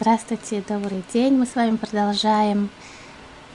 Здравствуйте, 0.00 0.62
добрый 0.68 1.02
день. 1.12 1.34
Мы 1.34 1.44
с 1.44 1.56
вами 1.56 1.74
продолжаем 1.74 2.70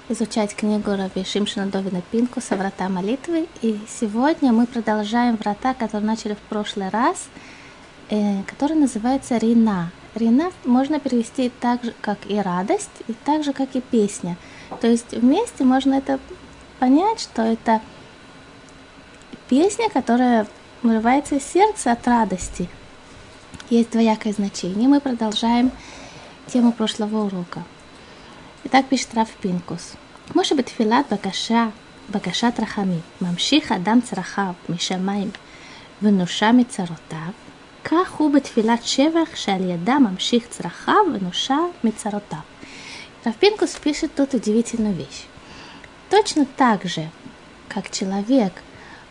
изучать 0.09 0.53
книгу 0.53 0.91
Раби 0.91 1.23
Шимшина 1.23 1.67
Довина 1.67 2.01
Пинкуса 2.11 2.57
«Врата 2.57 2.89
молитвы». 2.89 3.47
И 3.61 3.79
сегодня 3.87 4.51
мы 4.51 4.65
продолжаем 4.65 5.37
врата, 5.37 5.73
которые 5.73 6.05
начали 6.05 6.33
в 6.33 6.39
прошлый 6.49 6.89
раз, 6.89 7.29
э, 8.09 8.43
который 8.43 8.75
называется 8.75 9.37
Рина. 9.37 9.93
Рина 10.15 10.51
можно 10.65 10.99
перевести 10.99 11.49
так 11.61 11.81
же, 11.81 11.93
как 12.01 12.17
и 12.27 12.37
радость, 12.37 12.91
и 13.07 13.13
так 13.13 13.45
же, 13.45 13.53
как 13.53 13.77
и 13.77 13.79
песня. 13.79 14.35
То 14.81 14.87
есть 14.87 15.13
вместе 15.13 15.63
можно 15.63 15.93
это 15.93 16.19
понять, 16.77 17.21
что 17.21 17.41
это 17.43 17.79
песня, 19.47 19.89
которая 19.89 20.45
вырывается 20.81 21.35
из 21.35 21.45
сердца 21.45 21.93
от 21.93 22.05
радости. 22.05 22.67
Есть 23.69 23.91
двоякое 23.91 24.33
значение. 24.33 24.89
Мы 24.89 24.99
продолжаем 24.99 25.71
тему 26.46 26.72
прошлого 26.72 27.24
урока. 27.24 27.62
Итак, 28.64 28.86
пишет 28.88 29.14
Раф 29.14 29.28
Пинкус. 29.40 29.96
כמו 30.32 30.44
שבתפילת 30.44 31.12
בקשה, 31.12 31.68
בקשת 32.10 32.52
רחמים, 32.58 33.00
ממשיך 33.20 33.72
אדם 33.72 34.00
צרכיו 34.00 34.52
משמיים 34.68 35.30
ונושע 36.02 36.52
מצרותיו, 36.52 37.32
כך 37.84 38.12
הוא 38.12 38.32
בתפילת 38.32 38.84
שבח 38.84 39.34
שעל 39.34 39.70
ידה 39.70 39.98
ממשיך 39.98 40.46
צרכיו 40.48 40.94
ונושע 41.14 41.58
מצרותיו. 41.84 42.38
Раф 43.26 43.36
Пинкус 43.40 43.74
пишет 43.76 44.14
тут 44.14 44.34
удивительную 44.34 44.94
вещь. 44.94 45.26
Точно 46.08 46.46
так 46.56 46.84
же, 46.84 47.10
как 47.68 47.90
человек 47.90 48.52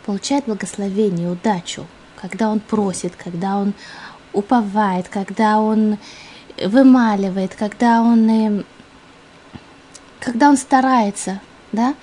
получает 0.06 0.46
благословение, 0.46 1.30
удачу, 1.30 1.86
когда 2.16 2.50
он 2.50 2.60
просит, 2.60 3.16
когда 3.16 3.58
он 3.58 3.74
уповает, 4.34 5.10
когда 5.10 5.60
он 5.60 5.98
вымаливает, 6.64 7.56
когда 7.56 8.02
он, 8.02 8.30
э, 8.30 8.64
когда 10.20 10.50
он 10.50 10.58
старается, 10.58 11.40
да, 11.72 11.94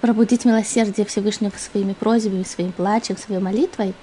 пробудить 0.00 0.44
милосердие 0.44 1.06
Всевышнего 1.06 1.52
своими 1.56 1.92
просьбами, 1.92 2.42
своим 2.42 2.72
плачем, 2.72 3.16
своей 3.16 3.40
молитвой, 3.40 3.94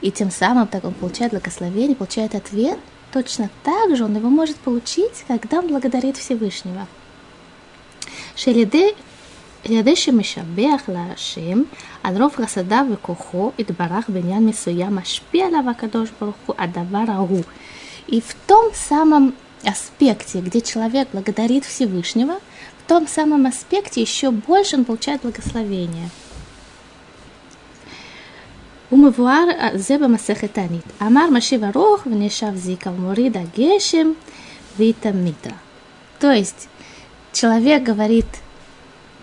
и 0.00 0.10
тем 0.10 0.30
самым 0.30 0.66
так 0.66 0.84
он 0.84 0.94
получает 0.94 1.32
благословение, 1.32 1.96
получает 1.96 2.34
ответ, 2.34 2.78
точно 3.12 3.50
так 3.62 3.96
же 3.96 4.04
он 4.04 4.16
его 4.16 4.30
может 4.30 4.56
получить, 4.56 5.24
когда 5.26 5.58
он 5.58 5.68
благодарит 5.68 6.16
Всевышнего. 6.16 6.86
שעל 8.38 8.56
ידי 9.64 9.96
שמשבח 9.96 10.82
להשם 10.88 11.62
על 12.02 12.22
רוב 12.22 12.36
חסדיו 12.36 12.86
וכוחו 12.92 13.52
יתברך 13.58 14.10
בעניין 14.10 14.46
מסוים 14.46 14.94
משפיע 14.94 15.46
עליו 15.46 15.64
הקדוש 15.70 16.10
ברוך 16.20 16.36
הוא 16.46 16.56
הדבר 16.58 17.04
ההוא 17.08 17.42
и 18.06 18.20
в 18.20 18.34
том 18.46 18.72
самом 18.74 19.34
аспекте, 19.64 20.40
где 20.40 20.60
человек 20.60 21.08
благодарит 21.12 21.64
Всевышнего, 21.64 22.38
в 22.84 22.88
том 22.88 23.06
самом 23.06 23.46
аспекте 23.46 24.00
еще 24.00 24.30
больше 24.30 24.76
он 24.76 24.84
получает 24.84 25.22
благословение. 25.22 26.08
ומבואר 28.92 29.44
זה 29.74 29.98
במסכת 29.98 30.54
תענית. 30.54 30.84
אמר 31.02 31.30
משיב 31.30 31.64
ארוך 31.64 32.06
ונשב 32.06 32.54
זיקה 32.54 32.90
ומוריד 32.90 33.36
הגשם 33.36 34.12
והתמידה. 34.78 35.54
То 36.18 36.32
есть 36.32 36.68
человек 37.32 37.82
говорит, 37.82 38.26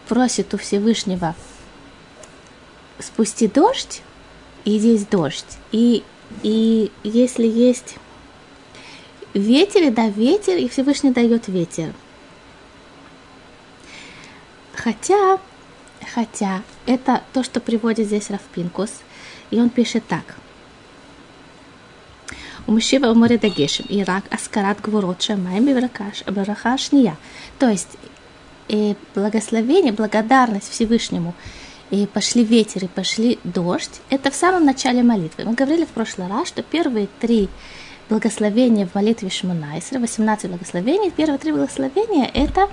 просит 0.08 0.54
у 0.54 0.58
Всевышнего 0.58 1.36
спусти 3.00 3.48
дождь, 3.48 4.02
и 4.64 4.80
здесь 4.80 5.06
дождь. 5.06 5.58
И, 5.72 6.04
и 6.44 6.92
если 7.04 7.48
есть 7.48 7.96
ветер, 9.35 9.93
да, 9.93 10.09
ветер, 10.09 10.57
и 10.57 10.69
Всевышний 10.69 11.13
дает 11.13 11.49
ветер. 11.49 11.93
Хотя, 14.75 15.39
хотя, 16.15 16.63
это 16.87 17.23
то, 17.33 17.43
что 17.45 17.61
приводит 17.61 18.07
здесь 18.07 18.31
Равпинкус, 18.31 18.91
и 19.51 19.61
он 19.61 19.69
пишет 19.69 20.05
так. 20.09 20.37
У 22.67 22.73
мужчины 22.73 23.11
у 23.11 23.15
моря 23.15 23.39
дагешем, 23.39 23.87
Ирак, 23.89 24.25
аскарат 24.31 24.81
гворот 24.81 25.23
шамаем 25.23 25.69
и 25.69 26.31
браха 26.31 26.79
шния. 26.79 27.17
То 27.59 27.69
есть, 27.69 27.97
и 28.69 28.95
благословение, 29.15 29.93
благодарность 29.93 30.71
Всевышнему, 30.71 31.35
и 31.91 32.07
пошли 32.07 32.45
ветер, 32.45 32.85
и 32.85 32.89
пошли 32.89 33.39
дождь, 33.43 34.01
это 34.11 34.31
в 34.31 34.35
самом 34.37 34.65
начале 34.65 35.03
молитвы. 35.03 35.45
Мы 35.45 35.55
говорили 35.55 35.85
в 35.85 35.89
прошлый 35.89 36.29
раз, 36.29 36.49
что 36.49 36.63
первые 36.63 37.09
три 37.19 37.49
благословения 38.11 38.87
в 38.87 38.95
молитве 38.95 39.31
Шмунайсера, 39.31 40.01
18 40.01 40.51
благословений. 40.51 41.11
Первые 41.11 41.39
три 41.39 41.53
благословения– 41.53 42.29
это 42.35 42.69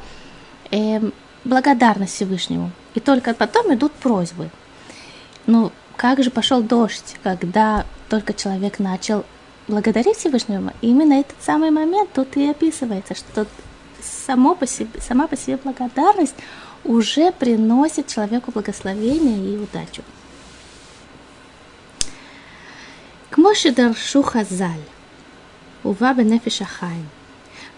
э, 0.71 0.99
благодарность 1.45 2.15
Всевышнему. 2.15 2.71
И 2.95 2.99
только 2.99 3.33
потом 3.33 3.73
идут 3.73 3.93
просьбы. 3.93 4.49
Ну, 5.45 5.71
как 5.95 6.23
же 6.23 6.31
пошел 6.31 6.61
дождь, 6.61 7.15
когда 7.23 7.85
только 8.09 8.33
человек 8.33 8.79
начал 8.79 9.23
благодарить 9.67 10.17
Всевышнего? 10.17 10.73
И 10.81 10.89
именно 10.89 11.13
этот 11.13 11.41
самый 11.41 11.71
момент 11.71 12.09
тут 12.13 12.35
и 12.35 12.49
описывается, 12.49 13.15
что 13.15 13.45
само 14.01 14.55
по 14.55 14.65
себе, 14.65 14.89
сама 14.99 15.27
по 15.27 15.37
себе 15.37 15.57
благодарность 15.63 16.35
уже 16.83 17.31
приносит 17.31 18.07
человеку 18.07 18.51
благословение 18.51 19.53
и 19.53 19.57
удачу. 19.57 20.01
Кмошидар 23.29 23.95
Шухазаль 23.95 24.81
ובא 25.84 26.12
בנפש 26.12 26.62
החיים. 26.62 27.04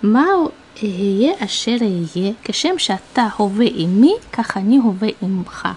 מהו 0.03 0.49
אהיה 0.83 1.33
אשר 1.39 1.77
אהיה, 1.81 2.33
כשם 2.45 2.79
שאתה 2.79 3.29
הווה 3.37 3.67
עמי, 3.75 4.15
כך 4.33 4.57
אני 4.57 4.77
הווה 4.77 5.09
עמך. 5.23 5.69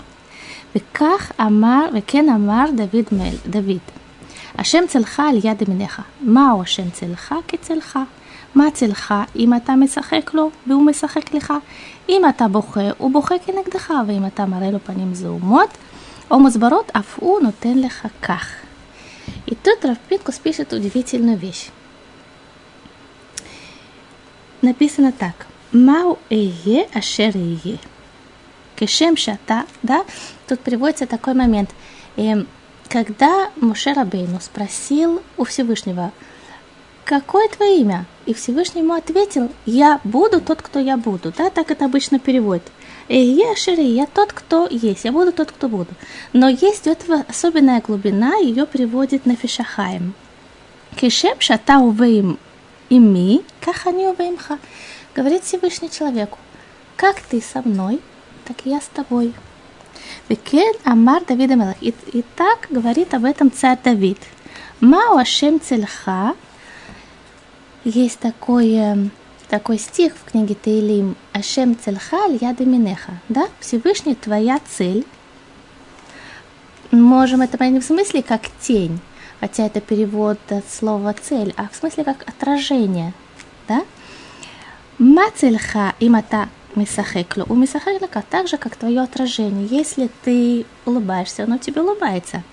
וכך 0.76 1.32
אמר, 1.42 1.86
וכן 1.94 2.30
אמר 2.30 2.66
דוד, 2.76 3.06
מל, 3.12 3.36
דוד, 3.50 3.80
השם 4.58 4.84
צלך 4.88 5.20
על 5.20 5.40
יד 5.44 5.62
ימיניך. 5.62 6.02
מהו 6.22 6.62
השם 6.62 6.90
צלך? 6.90 7.36
כצלך. 7.48 8.00
מה 8.56 8.72
צלך 8.74 9.14
אם 9.36 9.54
אתה 9.54 9.76
משחק 9.76 10.34
לו 10.34 10.50
והוא 10.68 10.86
משחק 10.86 11.34
לך? 11.34 11.54
אם 12.10 12.22
אתה 12.30 12.48
בוכה, 12.48 12.90
הוא 12.98 13.12
בוכה 13.12 13.36
כנגדך, 13.46 13.94
ואם 14.08 14.26
אתה 14.26 14.46
מראה 14.46 14.72
לו 14.72 14.80
פנים 14.84 15.14
זעומות 15.14 15.70
או 16.32 16.40
מוסברות, 16.40 16.92
אף 16.98 17.20
הוא 17.20 17.40
נותן 17.40 17.78
לך 17.78 18.08
כך. 18.22 18.46
И 19.48 19.56
тут 19.56 19.86
Равпинкус 19.86 20.40
пишет 20.40 20.74
удивительную 20.74 21.38
вещь. 21.38 21.70
Написано 24.63 25.13
так. 25.13 25.47
Мау 25.73 26.19
эе 26.31 26.89
ашер 26.95 27.37
эе. 27.37 27.79
Кешем 28.77 29.17
шата, 29.17 29.65
да? 29.83 30.05
Тут 30.49 30.61
приводится 30.61 31.07
такой 31.07 31.35
момент. 31.35 31.71
Эм, 32.17 32.47
когда 32.89 33.51
Муше 33.57 33.95
Рабейну 33.95 34.41
спросил 34.41 35.23
у 35.37 35.45
Всевышнего, 35.45 36.13
какое 37.05 37.49
твое 37.49 37.79
имя? 37.79 38.07
И 38.27 38.35
Всевышний 38.35 38.83
ему 38.83 38.95
ответил, 38.95 39.51
я 39.67 40.01
буду 40.05 40.41
тот, 40.41 40.63
кто 40.63 40.79
я 40.79 40.97
буду. 40.97 41.33
Да, 41.37 41.51
так 41.51 41.71
это 41.71 41.87
обычно 41.87 42.19
переводит. 42.19 42.65
Я 43.09 43.57
Шири, 43.57 43.83
я 43.83 44.07
тот, 44.07 44.33
кто 44.33 44.69
есть, 44.71 45.05
я 45.05 45.13
буду 45.13 45.33
тот, 45.33 45.53
кто 45.53 45.69
буду. 45.69 45.91
Но 46.33 46.49
есть 46.49 46.87
у 46.87 46.91
этого 46.91 47.25
особенная 47.29 47.81
глубина, 47.81 48.37
ее 48.37 48.67
приводит 48.67 49.27
на 49.27 49.37
Фишахаем. 49.37 50.15
Кешем 50.97 51.41
шата 51.41 51.79
увеим 51.79 52.39
ими, 52.93 53.43
как 53.61 53.87
они 53.87 54.07
увеймха. 54.07 54.59
Говорит 55.15 55.45
Всевышний 55.45 55.91
человеку, 55.91 56.39
как 56.97 57.21
ты 57.21 57.41
со 57.41 57.63
мной, 57.63 58.01
так 58.45 58.67
и 58.67 58.71
я 58.71 58.81
с 58.81 58.87
тобой. 58.87 59.33
וכן 60.29 60.75
אמר 60.85 61.25
דוד 61.25 61.55
המלך. 61.55 61.77
И, 61.81 61.95
и 62.13 62.23
так 62.37 62.67
говорит 62.71 63.15
об 63.15 63.25
этом 63.25 63.51
царь 63.51 63.79
Давид. 63.83 64.19
מהו 64.81 65.17
השם 65.17 65.61
צלך. 65.61 66.35
Есть 67.85 68.19
такой, 68.19 68.75
э, 68.75 68.97
такой 69.49 69.79
стих 69.79 70.15
в 70.15 70.31
книге 70.31 70.55
Таилим. 70.55 71.17
השם 71.33 71.79
צלך 71.79 72.25
על 72.25 72.45
יד 72.45 72.65
ימינך. 72.65 73.13
Да? 73.29 73.49
Всевышний 73.61 74.15
твоя 74.15 74.61
צל. 74.69 75.07
Можем 76.91 77.41
это 77.41 77.57
понять 77.57 77.83
в 77.83 77.87
смысле 77.87 78.23
как 78.23 78.43
тень, 78.61 79.01
хотя 79.43 79.67
это 79.67 79.81
перевод 79.81 80.39
от 80.51 80.65
слова 80.71 81.13
צל, 81.21 81.53
а 81.57 81.69
в 81.69 81.75
смысле 81.75 82.05
как 82.05 82.23
отражение, 82.29 83.13
да? 83.67 83.83
Мацельха 84.99 85.95
имата 85.99 86.49
мисахеклю. 86.77 87.45
У 87.49 87.57
мисахеклика 87.57 88.23
так 88.31 88.47
же, 88.47 88.57
как 88.57 88.77
твое 88.77 89.01
отражение. 89.01 89.67
Если 89.67 90.09
ты 90.23 90.65
улыбаешься, 90.87 91.43
оно 91.43 91.59
тебе 91.59 91.83
улыбается. 91.83 92.45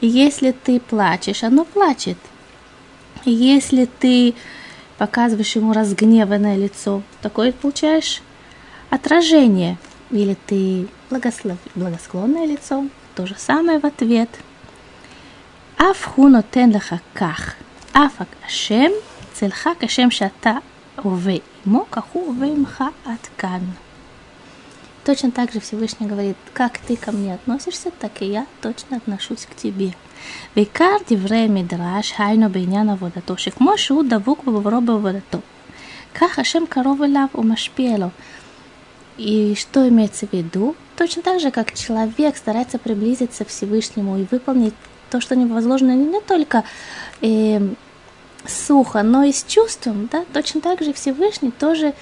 Если 0.00 0.52
ты 0.52 0.78
плачешь, 0.78 1.42
оно 1.42 1.64
плачет. 1.64 2.18
Если 3.24 3.86
ты 3.86 4.34
показываешь 4.98 5.56
ему 5.56 5.72
разгневанное 5.72 6.56
лицо, 6.56 7.02
такое 7.22 7.50
получаешь 7.50 8.22
отражение. 8.88 9.78
Или 10.12 10.36
ты 10.46 10.86
благослов... 11.10 11.58
благосклонное 11.74 12.46
лицо, 12.46 12.86
то 13.16 13.26
же 13.26 13.34
самое 13.36 13.80
в 13.80 13.84
ответ– 13.84 14.28
אף 15.75 16.07
הוא 16.15 16.29
נותן 16.29 16.69
לך 16.69 16.95
כך, 17.15 17.53
אף 17.93 18.21
השם 18.45 18.89
צלך 19.33 19.69
כשם 19.79 20.11
שאתה 20.11 20.53
увеймо, 21.03 21.85
каху 21.89 22.19
увеймха 22.19 22.89
аткан. 23.05 23.61
Точно 25.05 25.31
так 25.31 25.51
же 25.51 25.59
Всевышний 25.59 26.07
говорит, 26.07 26.37
как 26.53 26.77
ты 26.77 26.95
ко 26.95 27.11
мне 27.11 27.33
относишься, 27.33 27.89
так 27.99 28.21
и 28.21 28.25
я 28.25 28.45
точно 28.61 28.97
отношусь 28.97 29.45
к 29.45 29.55
тебе. 29.55 29.91
בעיקר 30.55 30.95
דברי 31.09 31.47
מדרש, 31.47 32.13
היינו 32.17 32.49
בעניין 32.49 32.89
עבודתו, 32.89 33.37
שכמו 33.37 33.77
שהוא 33.77 34.03
דבוק 34.09 34.43
בברו 34.43 34.81
בעבודתו, 34.81 35.39
כך 36.15 36.39
השם 36.39 36.63
קרוב 36.69 37.01
אליו 37.01 37.25
ומשפיע 37.35 37.97
לו. 37.97 38.09
И 39.17 39.53
что 39.55 39.87
имеется 39.87 40.27
в 40.27 40.33
виду? 40.33 40.75
Точно 40.95 41.21
так 41.21 41.41
же, 41.41 41.51
как 41.51 41.73
человек 41.73 42.37
старается 42.37 42.77
приблизиться 42.77 43.43
к 43.43 43.49
Всевышнему 43.49 44.17
и 44.17 44.25
выполнить 44.31 44.73
то, 45.13 45.21
что 45.21 45.35
не 45.35 45.45
возложено 45.45 45.95
не 45.95 46.21
только 46.21 46.63
э, 47.21 47.59
сухо, 48.45 49.03
но 49.03 49.23
и 49.23 49.31
с 49.31 49.43
чувством, 49.43 50.09
да, 50.11 50.25
точно 50.33 50.61
так 50.61 50.81
же 50.81 50.93
Всевышний 50.93 51.51
тоже 51.51 51.93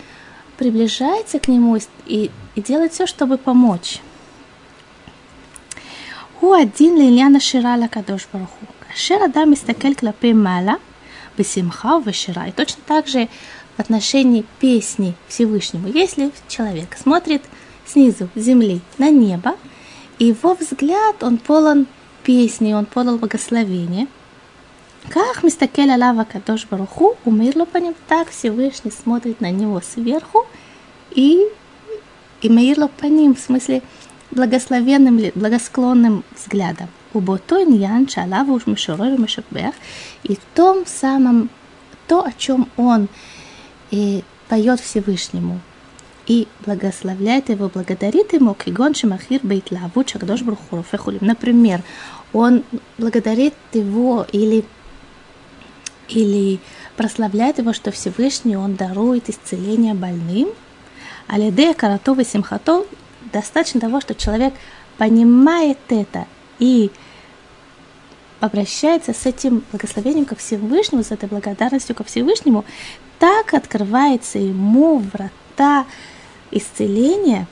приближается 0.58 1.40
к 1.40 1.48
нему 1.48 1.78
и, 2.06 2.32
и 2.56 2.62
делает 2.62 2.94
все, 2.94 3.06
чтобы 3.06 3.38
помочь. 3.38 4.02
הוא 6.40 6.56
הדין 6.56 6.98
לעניין 6.98 7.36
השירה 7.36 7.78
לקדוש 7.78 8.28
ברוך 8.34 8.50
הוא. 8.50 8.70
כאשר 8.88 9.16
אדם 9.26 9.52
מסתכל 9.52 9.94
כלפי 9.94 10.34
מעלה, 10.34 10.74
בשמחה 11.38 11.96
ובשירה. 11.96 12.48
И 12.48 12.52
точно 12.52 12.82
так 12.86 13.08
же 13.08 13.28
в 13.78 13.80
отношении 13.80 14.46
песни 14.60 15.14
Всевышнему. 15.28 15.88
Если 15.88 16.32
человек 16.48 16.98
смотрит 16.98 17.44
снизу 17.86 18.30
земли 18.36 18.82
на 18.98 19.10
небо, 19.10 19.56
и 20.20 20.26
его 20.26 20.56
взгляд, 20.56 21.22
он 21.22 21.38
полон 21.38 21.86
песни, 22.25 22.73
он 22.73 22.87
полон 22.87 23.19
благословения. 23.19 24.07
Как 25.09 25.43
мистакель 25.43 25.91
Алава 25.91 26.25
Кадош 26.25 26.67
Баруху, 26.67 27.17
умерло 27.25 27.65
по 27.65 27.79
ним, 27.79 27.95
так 28.07 28.31
Всевышний 28.31 28.93
смотрит 28.93 29.41
на 29.41 29.51
него 29.51 29.81
сверху 29.81 30.47
и, 31.11 31.45
и 32.41 32.49
Маирло 32.49 32.89
по 32.89 33.07
ним, 33.07 33.35
в 33.35 33.41
смысле 33.41 33.83
благословенным, 34.31 35.21
благосклонным 35.35 36.25
взглядом. 36.35 36.89
У 37.15 37.21
Ботой 37.21 37.67
Ньян 37.67 38.09
Шалава 38.09 38.53
уж 38.53 38.67
Мишорой 38.67 39.19
Мишакбех, 39.19 39.75
и 40.23 40.37
в 40.37 40.41
том 40.55 40.87
самом, 40.87 41.51
то, 42.07 42.25
о 42.25 42.33
чем 42.33 42.69
он 42.77 43.09
и 43.91 44.25
поет 44.49 44.81
Всевышнему, 44.81 45.61
и 46.27 46.47
благословляет 46.65 47.49
его, 47.49 47.69
благодарит 47.69 48.33
ему, 48.33 48.55
кигон 48.55 48.95
шимахир 48.95 49.41
бейтлаву 49.43 50.05
чагдош 50.05 50.43
брухуруфехулим. 50.43 51.21
Например, 51.23 51.83
он 52.33 52.65
благодарит 52.99 53.55
его 53.73 54.27
или, 54.33 54.65
или 56.09 56.61
прославляет 56.97 57.59
его, 57.59 57.73
что 57.73 57.91
Всевышний 57.91 58.57
он 58.57 58.77
дарует 58.77 59.29
исцеление 59.29 59.95
больным, 59.95 60.49
а 61.27 61.39
лидея 61.39 61.75
каратова 61.75 62.25
симхато 62.25 62.87
достаточно 63.33 63.81
того, 63.81 64.01
что 64.01 64.15
человек 64.15 64.55
понимает 64.99 65.79
это 65.89 66.27
и 66.59 66.91
обращается 68.41 69.13
с 69.13 69.25
этим 69.25 69.65
благословением 69.71 70.25
ко 70.25 70.35
Всевышнему, 70.35 71.03
с 71.05 71.13
этой 71.13 71.29
благодарностью 71.29 71.95
ко 71.95 72.05
Всевышнему, 72.05 72.65
так 73.19 73.55
открывается 73.55 74.39
ему 74.39 74.99
врата 74.99 75.87
исцеления, 76.53 77.47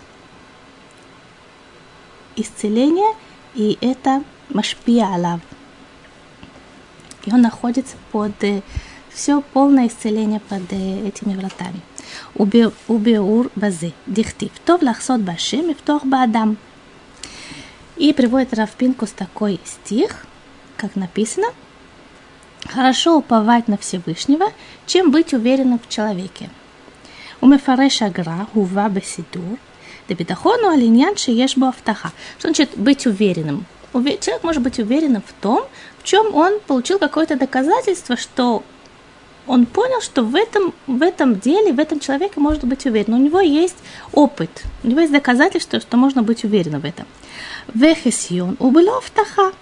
исцеления, 2.36 3.14
и 3.54 3.76
это 3.80 4.22
машпия 4.48 5.12
алав. 5.12 5.40
И 7.24 7.32
он 7.32 7.42
находится 7.42 7.96
под 8.12 8.32
э, 8.44 8.62
все 9.10 9.40
полное 9.40 9.88
исцеление 9.88 10.40
под 10.40 10.72
э, 10.72 11.08
этими 11.08 11.34
вратами. 11.34 11.80
Убеур 12.34 13.50
базе, 13.54 13.92
дихтив, 14.06 14.50
тов 14.64 14.82
лахсот 14.82 15.20
башем 15.20 15.70
и 15.70 15.74
втох 15.74 16.04
баадам. 16.04 16.56
И 17.96 18.12
приводит 18.12 18.54
Равпинкус 18.54 19.10
такой 19.10 19.60
стих, 19.64 20.24
как 20.76 20.96
написано, 20.96 21.48
хорошо 22.66 23.18
уповать 23.18 23.68
на 23.68 23.76
Всевышнего, 23.76 24.46
чем 24.86 25.10
быть 25.10 25.34
уверенным 25.34 25.78
в 25.78 25.88
человеке. 25.88 26.48
У 27.41 27.47
מפרש 27.47 28.01
הגר"א 28.01 28.43
הובא 28.53 28.87
בסידור, 28.87 29.55
דביטחון 30.09 30.55
הוא 30.63 30.71
על 30.71 30.81
עניין 30.81 31.17
שיש 31.17 31.57
בו 31.57 31.65
הבטחה. 31.65 32.09
Что 32.39 32.47
значит 32.47 32.69
быть 32.77 33.05
уверенным? 33.07 33.65
Человек 33.93 34.43
может 34.43 34.61
быть 34.61 34.79
уверенным 34.79 35.23
в 35.25 35.33
том, 35.41 35.63
в 35.99 36.03
чем 36.03 36.35
он 36.35 36.59
получил 36.67 36.99
какое-то 36.99 37.35
доказательство, 37.37 38.17
что 38.17 38.63
он 39.47 39.65
понял, 39.65 40.01
что 40.01 40.23
в 40.23 40.35
этом, 40.35 40.73
в 40.87 41.01
этом 41.01 41.39
деле, 41.39 41.71
в 41.71 41.79
этом 41.79 41.99
человеке 41.99 42.39
может 42.39 42.63
быть 42.63 42.85
уверен. 42.85 43.13
У 43.13 43.17
него 43.17 43.39
есть 43.39 43.77
опыт, 44.11 44.63
у 44.83 44.87
него 44.87 44.99
есть 45.01 45.13
доказательство, 45.13 45.79
что 45.79 45.97
можно 45.97 46.23
быть 46.23 46.43
уверенным 46.43 46.81
в 46.81 46.85
этом. 46.85 47.05
Вехесьон 47.73 48.57
убыло 48.59 48.97
автаха. 48.97 49.53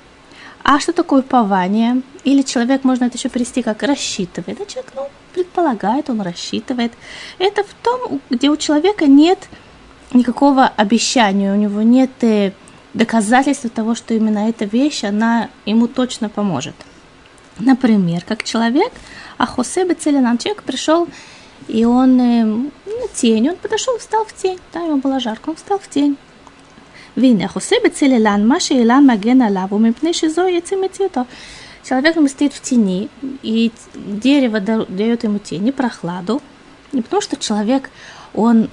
А 0.63 0.79
что 0.79 0.93
такое 0.93 1.19
упование? 1.21 2.01
Или 2.23 2.41
человек, 2.41 2.85
можно 2.85 3.05
это 3.05 3.17
еще 3.17 3.29
перевести 3.29 3.61
как 3.61 3.83
рассчитывает. 3.83 4.57
Да, 4.57 4.65
человек, 4.65 4.93
ну, 4.95 5.09
предполагает, 5.34 6.10
он 6.10 6.20
рассчитывает. 6.20 6.92
Это 7.38 7.62
в 7.62 7.74
том, 7.82 8.20
где 8.30 8.50
у 8.50 8.56
человека 8.56 9.06
нет 9.06 9.38
никакого 10.12 10.66
обещания, 10.66 11.52
у 11.52 11.56
него 11.56 11.82
нет 11.82 12.10
э, 12.22 12.52
доказательства 12.94 13.70
того, 13.70 13.94
что 13.94 14.14
именно 14.14 14.48
эта 14.48 14.64
вещь, 14.64 15.04
она 15.04 15.50
ему 15.66 15.86
точно 15.86 16.28
поможет. 16.28 16.74
Например, 17.58 18.22
как 18.26 18.44
человек, 18.44 18.92
а 19.36 19.46
Хосе 19.46 19.84
Бецелинан, 19.84 20.38
человек 20.38 20.62
пришел, 20.62 21.08
и 21.66 21.84
он 21.84 22.20
э, 22.20 22.44
ну, 22.44 23.08
тень, 23.14 23.50
он 23.50 23.56
подошел, 23.56 23.98
встал 23.98 24.24
в 24.24 24.32
тень, 24.32 24.58
да, 24.72 24.80
ему 24.80 24.96
было 24.96 25.20
жарко, 25.20 25.50
он 25.50 25.56
встал 25.56 25.78
в 25.78 25.88
тень. 25.88 26.16
Вина 27.16 27.48
Хосе 27.48 27.80
Бецелинан, 27.82 28.46
Маша 28.46 28.80
Илан 28.80 29.04
Магена 29.04 29.48
Лаву, 29.50 29.78
Мипнеши 29.78 30.28
Зоя 30.30 30.60
Цимитито. 30.60 31.26
Человек 31.84 32.16
стоит 32.30 32.52
в 32.52 32.60
тени, 32.60 33.08
и 33.42 33.72
дерево 33.94 34.60
дает 34.60 35.24
ему 35.24 35.38
тень 35.38 35.66
и 35.68 35.72
прохладу. 35.72 36.42
Не 36.92 37.02
потому 37.02 37.22
что 37.22 37.36
человек, 37.36 37.90
он 38.34 38.68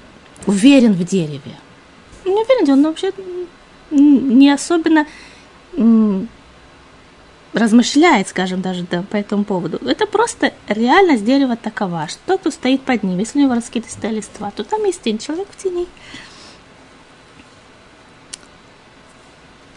уверен 0.46 0.94
в 0.94 1.04
дереве. 1.04 1.56
Не 2.26 2.32
уверен, 2.32 2.70
он 2.72 2.84
вообще 2.84 3.12
не 3.92 4.50
особенно 4.50 5.06
размышляет, 7.54 8.28
скажем, 8.28 8.62
даже 8.62 8.86
да, 8.90 9.04
по 9.10 9.16
этому 9.16 9.46
поводу. 9.46 9.78
Это 9.88 10.08
просто 10.08 10.52
реальность 10.68 11.24
дерева 11.24 11.56
такова, 11.56 12.08
что 12.10 12.20
тот, 12.26 12.42
кто 12.42 12.52
стоит 12.52 12.82
под 12.82 13.04
ним, 13.04 13.18
если 13.20 13.40
у 13.40 13.44
него 13.44 13.56
раскидистая 13.56 14.12
листва, 14.12 14.52
то 14.52 14.66
там 14.66 14.84
есть 14.84 15.02
тень, 15.02 15.20
человек 15.20 15.48
в 15.50 15.64
тени. 15.64 15.88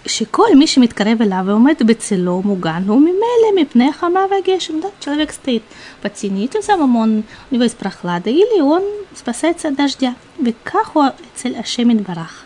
שכל 0.08 0.56
מי 0.56 0.68
שמתקרב 0.68 1.22
אליו 1.22 1.44
ועומד 1.46 1.76
בצלו 1.86 2.42
מוגן 2.46 2.84
הוא 2.88 3.00
ממילא 3.00 3.62
מפני 3.62 3.90
החמה 3.90 4.20
והגשם. 4.32 4.80
Да? 4.82 4.88
Человек 5.00 5.32
стоит 5.32 5.64
под 6.02 6.14
тени, 6.14 6.48
тем 6.48 6.62
самым 6.62 6.96
он, 6.96 7.24
у 7.50 7.56
него 7.56 7.64
есть 7.64 7.78
прохлада, 7.78 8.30
или 8.30 8.62
он 8.62 8.84
спасается 9.16 9.70
от 9.70 9.76
дождя. 9.76 10.14
וכך 10.46 10.90
הוא 10.94 11.04
אצל 11.34 11.56
השם 11.56 11.90
יתברך. 11.92 12.46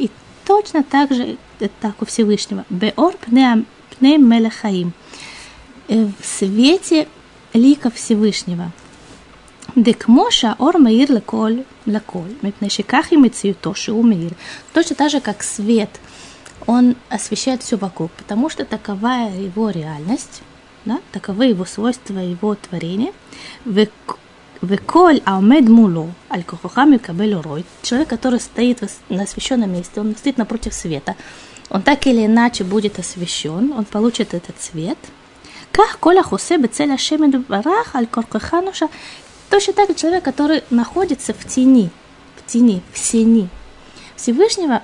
И 0.00 0.08
точно 0.44 0.82
так 0.82 1.12
же, 1.12 1.36
так 1.80 2.00
у 2.00 2.06
Всевышнего, 2.06 2.64
באור 2.70 3.10
פני, 3.20 3.42
פני 3.98 4.18
מלך 4.18 4.52
חיים. 4.52 4.90
В 5.88 6.24
свете 6.24 7.06
лика 7.54 7.90
Всевышнего. 7.90 8.64
דכמו 9.76 10.26
שהאור 10.30 10.78
מאיר 10.78 11.12
לכל, 11.14 11.52
לכל, 11.86 12.28
מפני 12.42 12.70
שכך 12.70 13.08
היא 13.10 13.18
מציאותו 13.18 13.74
שהוא 13.74 14.04
מאיר. 14.04 14.30
точно 14.72 14.96
так 14.96 15.10
же, 15.10 15.20
как 15.20 15.42
свет – 15.42 16.08
он 16.67 16.95
освещает 17.09 17.63
все 17.63 17.77
вокруг, 17.77 18.11
потому 18.11 18.49
что 18.49 18.65
такова 18.65 19.29
его 19.29 19.69
реальность, 19.69 20.41
да, 20.85 20.99
таковы 21.11 21.45
его 21.45 21.65
свойства, 21.65 22.19
его 22.19 22.55
творения. 22.55 23.13
Веколь 24.61 25.21
аумед 25.25 25.67
муло, 25.67 26.13
аль 26.31 26.43
кохохам 26.43 26.97
кабель 26.97 27.35
рой. 27.35 27.65
Человек, 27.81 28.07
который 28.07 28.39
стоит 28.39 28.81
на 29.09 29.23
освещенном 29.23 29.73
месте, 29.73 29.99
он 29.99 30.15
стоит 30.15 30.37
напротив 30.37 30.73
света, 30.73 31.15
он 31.69 31.81
так 31.81 32.07
или 32.07 32.25
иначе 32.25 32.63
будет 32.63 32.97
освещен, 32.99 33.73
он 33.73 33.83
получит 33.83 34.33
этот 34.33 34.61
свет. 34.61 34.97
Как 35.71 35.97
коля 35.99 36.23
хусе 36.23 36.57
бецеля 36.57 36.97
шемеду 36.97 37.39
барах 37.39 37.95
аль 37.95 38.07
коркохануша. 38.07 38.89
Точно 39.49 39.73
так 39.73 39.89
же 39.89 39.95
человек, 39.95 40.23
который 40.23 40.63
находится 40.69 41.33
в 41.33 41.45
тени, 41.45 41.89
в 42.37 42.45
тени, 42.49 42.81
в 42.93 42.97
сени 42.97 43.49
Всевышнего, 44.15 44.81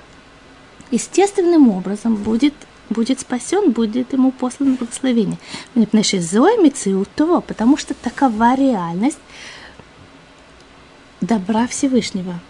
естественным 0.90 1.68
образом 1.68 2.16
будет, 2.16 2.54
будет 2.88 3.20
спасен, 3.20 3.70
будет 3.70 4.12
ему 4.12 4.32
послано 4.32 4.76
благословение. 4.76 5.38
того, 7.14 7.40
потому 7.40 7.76
что 7.76 7.94
такова 7.94 8.54
реальность 8.54 9.18
добра 11.20 11.66
Всевышнего. 11.66 12.40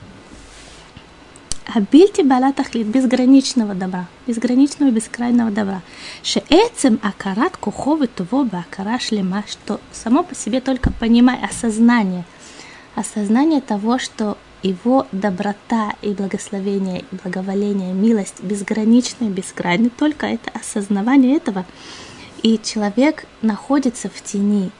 Абильти 1.72 2.22
балатахлит 2.22 2.86
безграничного 2.88 3.74
добра, 3.74 4.08
безграничного 4.26 4.90
бескрайного 4.90 5.52
добра. 5.52 5.82
Шеэцем 6.24 6.98
акарат 7.00 7.56
куховы 7.56 8.08
того 8.08 8.44
бакара 8.44 8.98
шлема, 8.98 9.44
что 9.48 9.80
само 9.92 10.24
по 10.24 10.34
себе 10.34 10.60
только 10.60 10.90
понимая 10.90 11.44
осознание 11.44 12.24
осознание 12.94 13.60
того, 13.60 13.98
что 13.98 14.36
его 14.62 15.06
доброта 15.10 15.94
и 16.02 16.10
благословение, 16.10 17.00
и 17.00 17.16
благоволение, 17.16 17.94
милость 17.94 18.42
безгранична 18.42 19.24
и 19.24 19.28
безкрайна. 19.28 19.90
Только 19.90 20.26
это 20.26 20.50
осознавание 20.50 21.36
этого. 21.36 21.64
И 22.42 22.58
человек 22.62 23.26
находится 23.40 24.10
в 24.10 24.22
тени, 24.22 24.70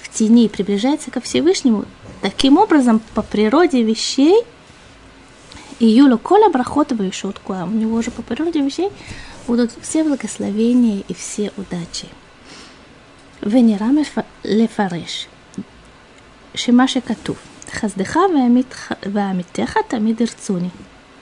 в 0.00 0.08
тени 0.08 0.46
и 0.46 0.48
приближается 0.48 1.10
ко 1.10 1.20
Всевышнему. 1.20 1.84
Таким 2.22 2.56
образом, 2.56 3.00
по 3.14 3.22
природе 3.22 3.82
вещей, 3.82 4.44
и 5.78 5.86
Юлю 5.86 6.18
Коля 6.18 6.50
Брахотова 6.50 7.02
и 7.02 7.10
Шутку, 7.10 7.54
а 7.54 7.64
у 7.64 7.70
него 7.70 7.96
уже 7.96 8.10
по 8.10 8.22
природе 8.22 8.60
вещей 8.60 8.90
будут 9.46 9.72
все 9.80 10.04
благословения 10.04 11.02
и 11.08 11.14
все 11.14 11.52
удачи. 11.56 12.06
Венераме 13.40 14.04
лефареш. 14.42 15.26
Шимаши 16.54 17.00
Катув. 17.00 17.38
Хаздыха 17.72 18.28
ваамитеха 18.28 19.82
тамид 19.88 20.20
ирцуни. 20.20 20.70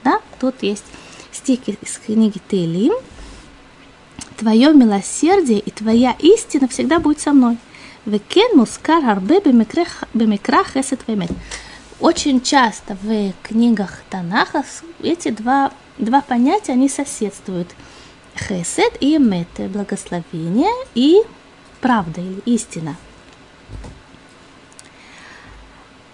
Да, 0.03 0.19
тут 0.39 0.55
есть 0.61 0.85
стих 1.31 1.67
из 1.67 1.99
книги 2.05 2.39
Тейлим. 2.47 2.93
Твое 4.37 4.73
милосердие 4.73 5.59
и 5.59 5.69
твоя 5.69 6.15
истина 6.19 6.67
всегда 6.67 6.99
будет 6.99 7.19
со 7.19 7.33
мной. 7.33 7.57
Векен 8.05 8.57
мускар 8.57 9.03
арбе 9.05 9.41
бемикрах 9.41 10.75
эсет 10.77 11.01
вемет. 11.07 11.31
Очень 11.99 12.41
часто 12.41 12.97
в 13.01 13.33
книгах 13.43 14.01
Танаха 14.09 14.63
эти 15.03 15.29
два, 15.29 15.71
два 15.97 16.21
понятия, 16.21 16.71
они 16.71 16.87
соседствуют. 16.87 17.67
Хесед 18.35 18.95
и 19.01 19.17
Мет, 19.17 19.49
благословение 19.57 20.71
и 20.95 21.21
правда 21.81 22.21
или 22.21 22.39
истина– 22.45 22.95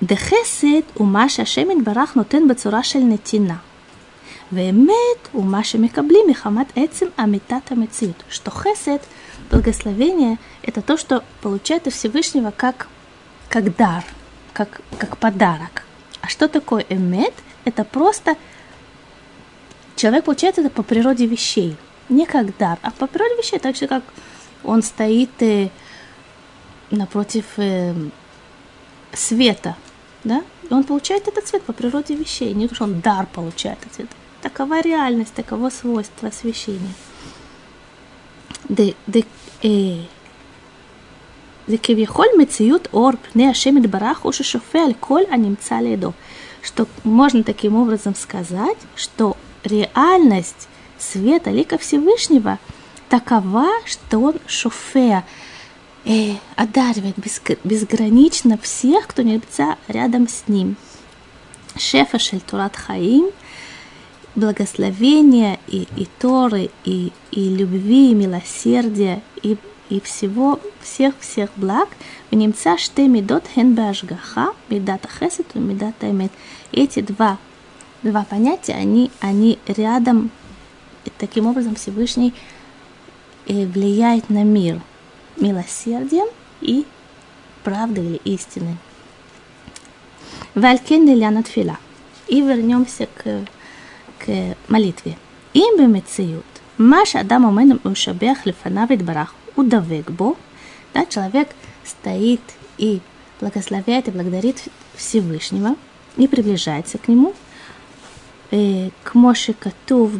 דחסד 0.02 0.82
הוא 0.94 1.06
מה 1.08 1.28
שהשם 1.28 1.70
יתברך 1.70 2.16
נותן 2.16 2.48
בצורה 2.48 2.82
של 2.82 2.98
נתינה. 2.98 3.56
ואמת 4.52 5.28
הוא 5.32 5.44
מה 5.44 5.64
שמקבלים 5.64 6.26
מחמת 6.28 6.72
עצם 6.76 7.06
אמיתת 7.20 7.70
המציאות. 7.72 8.22
Что 8.30 8.50
хесед, 8.50 9.02
благословение, 9.50 10.38
это 10.62 10.82
то, 10.82 10.96
что 10.96 11.22
получает 11.40 11.86
от 11.86 11.92
Всевышнего 11.92 12.52
как, 12.56 12.88
как 13.48 13.76
дар, 13.76 14.04
как, 14.52 14.80
как 14.98 15.18
подарок. 15.18 15.84
А 16.20 16.28
что 16.28 16.48
такое 16.48 16.84
эмет? 16.88 17.34
Это 17.64 17.84
просто 17.84 18.36
человек 19.96 20.24
получает 20.24 20.58
это 20.58 20.70
по 20.70 20.82
природе 20.82 21.26
вещей. 21.26 21.76
Не 22.08 22.26
как 22.26 22.56
дар, 22.58 22.78
а 22.82 22.90
по 22.90 23.06
природе 23.06 23.36
вещей, 23.36 23.58
так 23.58 23.76
же 23.76 23.86
как 23.86 24.02
он 24.64 24.82
стоит 24.82 25.30
э, 25.40 25.68
напротив 26.90 27.44
э, 27.56 27.94
света, 29.12 29.76
да, 30.24 30.42
и 30.68 30.72
он 30.72 30.84
получает 30.84 31.28
этот 31.28 31.46
цвет 31.46 31.62
по 31.62 31.72
природе 31.72 32.14
вещей, 32.14 32.52
не 32.54 32.68
то, 32.68 32.74
что 32.74 32.84
он 32.84 33.00
дар 33.00 33.26
получает 33.26 33.78
этот 33.80 33.94
цвет. 33.94 34.08
Такова 34.42 34.80
реальность, 34.80 35.34
таково 35.34 35.70
свойство 35.70 36.28
освещения. 36.28 36.94
זה 41.68 41.78
כביכול 41.82 42.26
מציאות 42.38 42.88
אור 42.92 43.10
פני 43.32 43.48
השם 43.48 43.76
יתברך 43.76 44.18
הוא 44.18 44.32
ששופע 44.32 44.78
על 44.78 44.92
כל 45.00 45.20
הנמצא 45.30 45.74
לידו. 45.74 46.12
Что 46.62 46.86
можно 47.04 47.42
таким 47.42 47.74
образом 47.76 48.14
сказать, 48.14 48.76
что 48.94 49.36
реальность 49.64 50.68
света 50.98 51.50
лика 51.50 51.78
Всевышнего – 51.78 53.08
такова, 53.08 53.68
что 53.84 54.18
он 54.18 54.34
шофея, 54.46 55.24
э, 56.05 56.35
одаривает 56.55 57.15
безгранично 57.63 58.57
всех, 58.57 59.07
кто 59.07 59.23
находится 59.23 59.77
рядом 59.87 60.27
с 60.27 60.47
ним. 60.47 60.75
Шефа 61.77 62.19
Шельтурат 62.19 62.75
Хаим, 62.75 63.31
благословения 64.35 65.59
и, 65.67 65.87
и 65.97 66.07
Торы, 66.19 66.69
и, 66.85 67.11
и 67.31 67.49
любви, 67.49 68.11
и 68.11 68.15
милосердия, 68.15 69.21
и, 69.41 69.57
и 69.89 69.99
всего, 69.99 70.59
всех-всех 70.81 71.49
благ, 71.57 71.89
в 72.31 72.35
немца 72.35 72.77
ште 72.77 73.07
медот 73.07 73.45
хен 73.53 73.75
башгаха, 73.75 74.53
медата 74.69 75.09
хесет 75.09 75.47
и 75.53 75.59
медата 75.59 76.09
эмет. 76.09 76.31
Эти 76.71 77.01
два, 77.01 77.37
два 78.03 78.23
понятия, 78.23 78.73
они, 78.73 79.11
они 79.19 79.59
рядом, 79.67 80.31
и 81.03 81.11
таким 81.17 81.47
образом 81.47 81.75
Всевышний 81.75 82.33
влияет 83.47 84.29
на 84.29 84.43
мир 84.43 84.81
милосердием 85.37 86.27
и 86.61 86.85
правдой 87.63 88.05
или 88.05 88.21
истиной. 88.23 88.77
Валькен 90.53 91.05
Лиляна 91.05 91.43
Тфила. 91.43 91.77
И 92.27 92.41
вернемся 92.41 93.07
к, 93.07 93.45
к 94.19 94.55
молитве. 94.67 95.17
Им 95.53 95.77
бы 95.77 95.83
бемециют. 95.83 96.45
Маша 96.77 97.19
Адам 97.19 97.45
Омен 97.45 97.79
Ушабех 97.83 98.45
Лефанавит 98.45 99.03
Барах 99.03 99.35
Удавек 99.55 100.11
Бо. 100.11 100.35
Да, 100.93 101.05
человек 101.05 101.49
стоит 101.83 102.41
и 102.77 103.01
благословляет 103.39 104.07
и 104.07 104.11
благодарит 104.11 104.63
Всевышнего 104.95 105.75
и 106.17 106.27
приближается 106.27 106.97
к 106.97 107.07
нему. 107.07 107.33
Э, 108.51 108.89
к 109.03 109.13
Моше 109.15 109.53
Катув, 109.53 110.11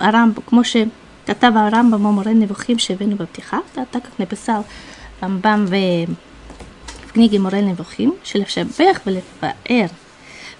Арам, 0.00 0.34
к 0.34 0.52
Моше 0.52 0.90
כתב 1.27 1.51
הרמב"ם 1.55 1.91
במורה 1.91 2.33
נבוכים 2.33 2.79
שהבאנו 2.79 3.15
בפתיחה, 3.15 3.59
так 3.75 3.93
как 3.93 4.19
написал 4.19 4.61
רמב"ם 5.23 5.65
в 7.07 7.11
книге 7.13 7.39
מורה 7.39 7.61
נבוכים, 7.61 8.13
שלשבח 8.23 8.99
ולפאר 9.05 9.85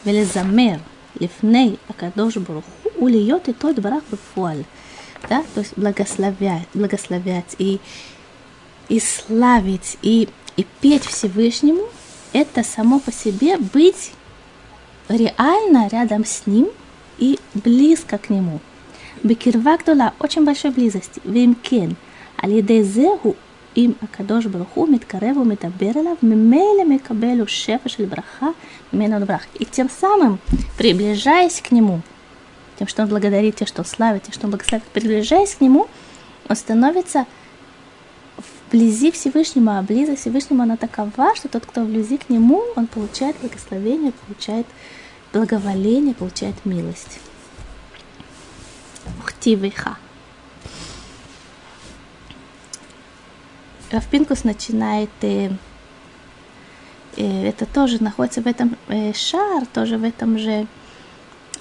ולזמר 0.05 0.75
לפני 1.21 1.75
הקדוש 1.89 2.37
ברוך 2.37 2.65
הוא 2.83 3.07
ולהיות 3.07 3.47
איתו 3.47 3.69
יתברך 3.69 4.03
בפועל. 4.11 4.61
Да? 5.29 5.39
То 5.55 5.61
есть 5.61 5.77
благословять, 5.77 6.67
благословять 6.73 7.55
и, 7.57 7.79
и 8.89 8.99
славить, 8.99 9.97
и, 10.01 10.27
и 10.57 10.65
петь 10.81 11.05
Всевышнему, 11.05 11.83
это 12.33 12.63
само 12.63 12.99
по 12.99 13.11
себе 13.11 13.57
быть 13.57 14.11
реально 15.07 15.87
рядом 15.87 16.25
с 16.25 16.45
Ним 16.45 16.67
и 17.17 17.39
близко 17.53 18.17
к 18.17 18.29
Нему. 18.29 18.59
בקרבה 19.24 19.72
גדולה, 19.82 20.08
עוד 20.18 20.30
שם 20.30 20.44
большой 20.44 20.70
близости, 20.70 21.20
ואם 21.32 21.52
כן, 21.62 21.88
על 22.42 22.50
ידי 22.50 22.84
זה 22.84 23.06
הוא, 23.22 23.34
אם 23.76 23.92
הקדוש 24.02 24.46
ברוך 24.46 24.68
הוא 24.74 24.88
מתקרב 24.88 25.36
ומדבר 25.36 25.90
אליו, 25.96 26.14
ממילא 26.22 26.84
מקבל 26.88 27.42
И 29.60 29.64
тем 29.64 29.88
самым, 29.88 30.38
приближаясь 30.76 31.60
к 31.60 31.70
нему, 31.70 32.00
тем, 32.78 32.88
что 32.88 33.02
он 33.02 33.08
благодарит, 33.08 33.56
тем, 33.56 33.66
что 33.66 33.82
он 33.82 33.86
славит, 33.86 34.22
тем, 34.22 34.32
что 34.32 34.46
он 34.46 34.50
благословит, 34.50 34.84
приближаясь 34.84 35.54
к 35.54 35.60
нему, 35.60 35.86
он 36.48 36.56
становится 36.56 37.26
вблизи 38.68 39.10
Всевышнего, 39.10 39.78
а 39.78 39.82
близость 39.82 40.22
Всевышнего 40.22 40.62
она 40.62 40.76
такова, 40.76 41.34
что 41.34 41.48
тот, 41.48 41.66
кто 41.66 41.82
вблизи 41.82 42.18
к 42.18 42.28
нему, 42.28 42.62
он 42.76 42.86
получает 42.86 43.36
благословение, 43.40 44.12
получает 44.26 44.66
благоволение, 45.32 46.14
получает 46.14 46.54
милость. 46.64 47.20
Ктивиха. 49.38 49.96
Равпинкус 53.90 54.44
э, 54.44 54.48
начинает, 54.48 55.10
и 55.22 55.50
э, 57.16 57.48
это 57.48 57.64
тоже 57.66 58.02
находится 58.02 58.42
в 58.42 58.46
этом 58.46 58.76
э, 58.88 59.12
шар, 59.12 59.64
тоже 59.66 59.96
в 59.96 60.04
этом 60.04 60.38
же 60.38 60.66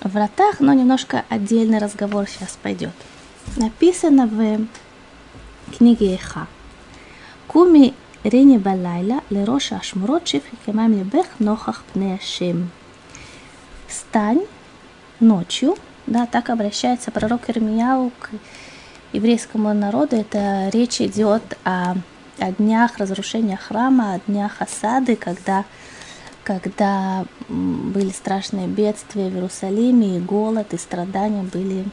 вратах, 0.01 0.59
но 0.59 0.73
немножко 0.73 1.23
отдельный 1.29 1.77
разговор 1.77 2.27
сейчас 2.27 2.57
пойдет. 2.61 2.93
Написано 3.55 4.27
в 4.27 4.67
книге 5.77 6.15
Иха. 6.15 6.47
Куми 7.47 7.93
рени 8.23 8.57
балайла 8.57 9.21
лероша 9.29 9.77
ашмурот 9.77 10.27
шифхикемам 10.27 10.91
лебех 10.91 11.27
нохах 11.39 11.83
пне 11.93 12.19
Встань 13.87 14.45
ночью 15.19 15.77
да, 16.07 16.25
так 16.25 16.49
обращается 16.49 17.11
пророк 17.11 17.49
Ирмияу 17.49 18.11
к 18.17 18.29
еврейскому 19.11 19.73
народу. 19.73 20.15
Это 20.15 20.69
речь 20.69 21.01
идет 21.01 21.57
о, 21.65 21.95
о 22.39 22.51
днях 22.53 22.97
разрушения 22.97 23.57
храма, 23.57 24.13
о 24.13 24.19
днях 24.25 24.61
осады, 24.61 25.17
когда, 25.17 25.65
когда 26.43 27.25
были 27.49 28.09
страшные 28.09 28.67
бедствия 28.67 29.29
в 29.29 29.33
Иерусалиме, 29.35 30.17
и 30.17 30.21
голод, 30.21 30.73
и 30.73 30.77
страдания 30.77 31.43
были, 31.43 31.85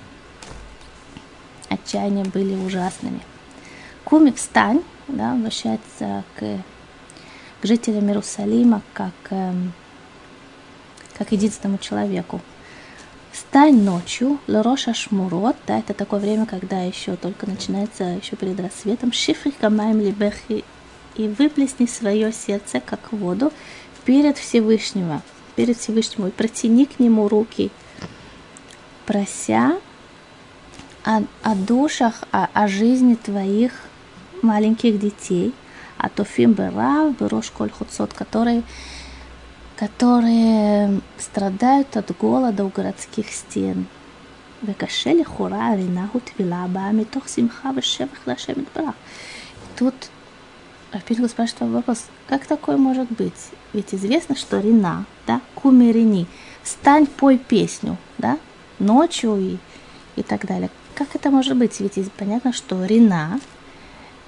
отчаяния 1.69 2.25
были 2.25 2.55
ужасными. 2.55 3.21
Куми 4.05 4.31
встань, 4.31 4.83
да, 5.09 5.33
обращается 5.33 6.23
к, 6.39 6.41
к 7.61 7.67
жителям 7.67 8.07
Иерусалима 8.07 8.83
как, 8.93 9.13
эм, 9.31 9.73
как 11.19 11.33
единственному 11.33 11.79
человеку– 11.79 12.41
Встань 13.35 13.83
ночью, 13.83 14.39
лороша 14.47 14.95
шмурот, 14.95 15.57
да, 15.67 15.81
это 15.81 15.93
такое 15.93 16.21
время, 16.21 16.47
когда 16.47 16.83
еще 16.83 17.17
только 17.17 17.47
начинается, 17.49 18.05
еще 18.05 18.37
перед 18.37 18.61
рассветом, 18.61 19.13
шифрих 19.13 19.57
камаем 19.57 20.01
либехи, 20.01 20.63
и 21.17 21.27
выплесни 21.27 21.87
свое 21.87 22.33
сердце, 22.33 22.79
как 22.79 23.13
воду, 23.13 23.53
перед 24.05 24.39
Всевышнего, 24.39 25.21
перед 25.57 25.77
Всевышним, 25.77 26.29
и 26.29 26.31
протяни 26.31 26.87
к 26.87 27.01
нему 27.01 27.27
руки, 27.27 27.73
прося 29.05 29.81
о, 31.03 31.23
о 31.43 31.57
душах, 31.57 32.23
о, 32.31 32.49
о 32.53 32.69
жизни 32.69 33.17
твоих 33.17 33.73
маленьких 34.43 35.01
детей, 35.01 35.53
а 35.99 36.09
то 36.09 36.25
берав, 36.39 37.19
берош 37.19 37.51
коль 37.51 37.71
хуцот, 37.71 38.13
которые, 38.13 38.63
которые 39.76 41.02
страдают 41.18 41.96
от 41.96 42.12
голода 42.18 42.66
у 42.66 42.70
городских 42.70 43.32
стен. 43.32 43.86
וקשה 44.64 45.14
לכאורה 45.14 45.68
הרינה 45.68 46.06
וטבילה 46.16 46.64
הבאה 46.64 46.92
מתוך 46.92 47.30
שמחה 47.30 47.70
ושבח 47.76 48.28
להשם 48.28 48.54
יתברך. 48.62 48.96
Тут 49.78 50.10
Пинкус 51.06 51.32
спрашивает 51.32 51.72
вопрос, 51.72 52.06
как 52.28 52.48
такое 52.48 52.76
может 52.78 53.12
быть? 53.12 53.52
Ведь 53.74 53.94
известно, 53.94 54.36
что 54.36 54.60
Рина, 54.60 55.06
да, 55.28 55.40
кумерини, 55.54 56.26
встань, 56.64 57.06
пой 57.06 57.38
песню, 57.38 57.96
да, 58.18 58.40
ночью 58.80 59.38
и, 59.38 59.58
и 60.16 60.24
так 60.24 60.48
далее. 60.48 60.72
Как 60.96 61.16
это 61.16 61.30
может 61.30 61.56
быть? 61.58 61.80
Ведь 61.80 62.12
понятно, 62.14 62.54
что 62.54 62.84
Рина, 62.84 63.40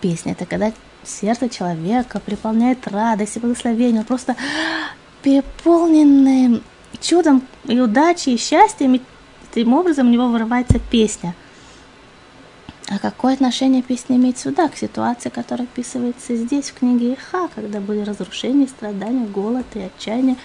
песня, 0.01 0.33
это 0.33 0.45
когда 0.45 0.71
сердце 1.03 1.49
человека 1.49 2.19
приполняет 2.19 2.87
радость 2.87 3.37
и 3.37 3.39
благословение, 3.39 4.01
он 4.01 4.05
просто 4.05 4.35
Переполненные 5.26 6.60
чудом 7.00 7.42
и 7.64 7.80
удачей, 7.80 8.34
и 8.34 8.38
счастьем, 8.38 8.94
и 8.94 9.00
таким 9.52 9.74
образом 9.74 10.06
у 10.06 10.10
него 10.10 10.28
вырывается 10.28 10.78
песня. 10.78 11.34
А 12.88 13.00
какое 13.00 13.34
отношение 13.34 13.82
песня 13.82 14.14
имеет 14.18 14.38
сюда, 14.38 14.68
к 14.68 14.76
ситуации, 14.76 15.30
которая 15.30 15.66
описывается 15.66 16.36
здесь, 16.36 16.70
в 16.70 16.74
книге 16.74 17.14
Иха, 17.14 17.48
когда 17.56 17.80
были 17.80 18.02
разрушения, 18.02 18.68
страдания, 18.68 19.26
голод 19.26 19.66
и 19.74 19.80
отчаяние? 19.80 20.36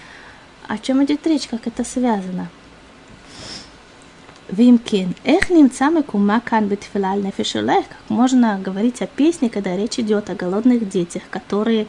О 0.66 0.76
чем 0.78 1.04
идет 1.04 1.24
речь, 1.28 1.46
как 1.46 1.68
это 1.68 1.84
связано? 1.84 2.48
Вимкин. 4.48 5.14
Эх, 5.22 5.48
немцам 5.50 6.02
кума 6.02 6.40
кан 6.40 6.66
битфилаль 6.66 7.22
нефишулех. 7.22 7.86
Как 7.86 8.10
можно 8.10 8.58
говорить 8.58 9.00
о 9.00 9.06
песне, 9.06 9.48
когда 9.48 9.76
речь 9.76 10.00
идет 10.00 10.28
о 10.28 10.34
голодных 10.34 10.88
детях, 10.88 11.22
которые 11.30 11.86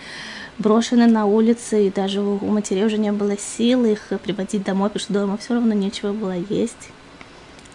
брошены 0.58 1.06
на 1.06 1.26
улице, 1.26 1.86
и 1.86 1.90
даже 1.90 2.20
у 2.20 2.46
матерей 2.46 2.84
уже 2.84 2.98
не 2.98 3.12
было 3.12 3.36
сил 3.38 3.84
их 3.84 4.12
приводить 4.22 4.64
домой, 4.64 4.88
потому 4.90 5.04
что 5.04 5.12
дома 5.12 5.36
все 5.36 5.54
равно 5.54 5.74
нечего 5.74 6.12
было 6.12 6.36
есть. 6.36 6.90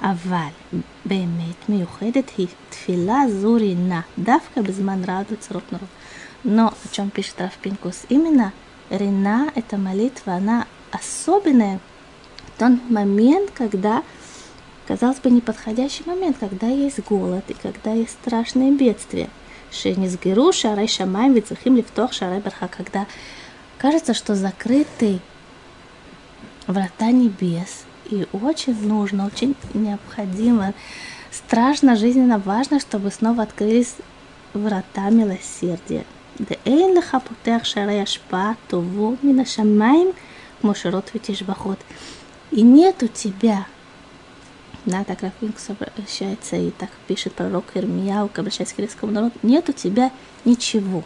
אבל 0.01 0.51
באמת 1.05 1.69
מיוחדת 1.69 2.31
היא 2.37 2.47
תפילה 2.69 3.21
זו 3.29 3.55
רינה, 3.55 4.01
דווקא 4.19 4.61
בזמן 4.61 5.01
רעד 5.07 5.25
וצרות 5.31 5.71
נורא. 5.71 5.85
Но 6.45 6.67
о 6.67 6.87
чем 6.91 7.09
пишет 7.09 7.39
Раф 7.39 7.53
Пинкус? 7.61 8.03
Именно 8.09 8.51
Рина – 8.89 9.55
это 9.55 9.77
молитва, 9.77 10.33
она 10.33 10.67
особенная 10.91 11.79
в 12.47 12.59
тот 12.59 12.89
момент, 12.89 13.51
когда, 13.51 14.03
казалось 14.85 15.19
бы, 15.19 15.31
неподходящий 15.31 16.03
момент, 16.05 16.37
когда 16.39 16.67
есть 16.67 16.99
голод 16.99 17.45
и 17.47 17.53
когда 17.53 17.93
есть 17.93 18.11
страшные 18.11 18.71
бедствия. 18.71 19.29
Шенизгеру, 19.71 20.51
шарай 20.51 20.87
шамай, 20.87 21.29
вицухим 21.29 21.75
лифтох, 21.75 22.13
шарай 22.13 22.39
барха, 22.39 22.67
когда 22.67 23.05
кажется, 23.77 24.13
что 24.13 24.35
закрыты 24.35 25.19
врата 26.67 27.11
небес, 27.11 27.85
и 28.09 28.27
очень 28.31 28.87
нужно, 28.87 29.25
очень 29.25 29.55
необходимо, 29.73 30.73
страшно, 31.31 31.95
жизненно 31.95 32.37
важно, 32.37 32.79
чтобы 32.79 33.11
снова 33.11 33.43
открылись 33.43 33.95
врата 34.53 35.09
милосердия. 35.09 36.05
ואין 36.39 36.97
לך 36.97 37.17
פותח 37.27 37.63
שערי 37.63 38.01
השפעה 38.01 38.51
טובו 38.67 39.15
מן 39.23 39.39
השמיים 39.39 40.11
כמו 40.61 40.75
שירות 40.75 41.11
ותשבחות. 41.15 41.77
И 42.51 42.61
нет 42.61 43.01
у 43.03 43.07
тебя, 43.07 43.65
да, 44.84 45.04
так 45.04 45.22
Рафинкс 45.22 45.70
обращается 45.70 46.56
и 46.56 46.70
так 46.70 46.90
пишет 47.06 47.34
пророк 47.34 47.64
Ирмияу, 47.74 48.30
обращаясь 48.34 48.72
к 48.72 48.78
еврейскому 48.78 49.12
народу, 49.12 49.34
нет 49.42 49.68
у 49.68 49.72
тебя 49.72 50.10
ничего, 50.44 51.04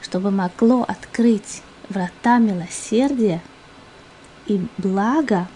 чтобы 0.00 0.30
могло 0.30 0.82
открыть 0.82 1.62
врата 1.88 2.38
милосердия 2.38 3.40
и 4.46 4.60
блага 4.78 5.48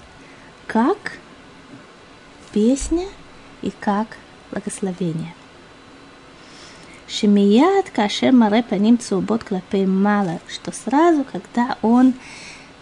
как 0.67 1.19
песня 2.53 3.07
и 3.63 3.71
как 3.71 4.17
благословение. 4.51 5.35
Шемият 7.09 7.91
кашер 7.91 8.33
маре 8.33 8.63
паним 8.63 8.99
цубот 8.99 9.45
клапей 9.45 9.87
мало, 9.87 10.41
что 10.49 10.73
сразу, 10.73 11.25
когда 11.25 11.79
он, 11.83 12.15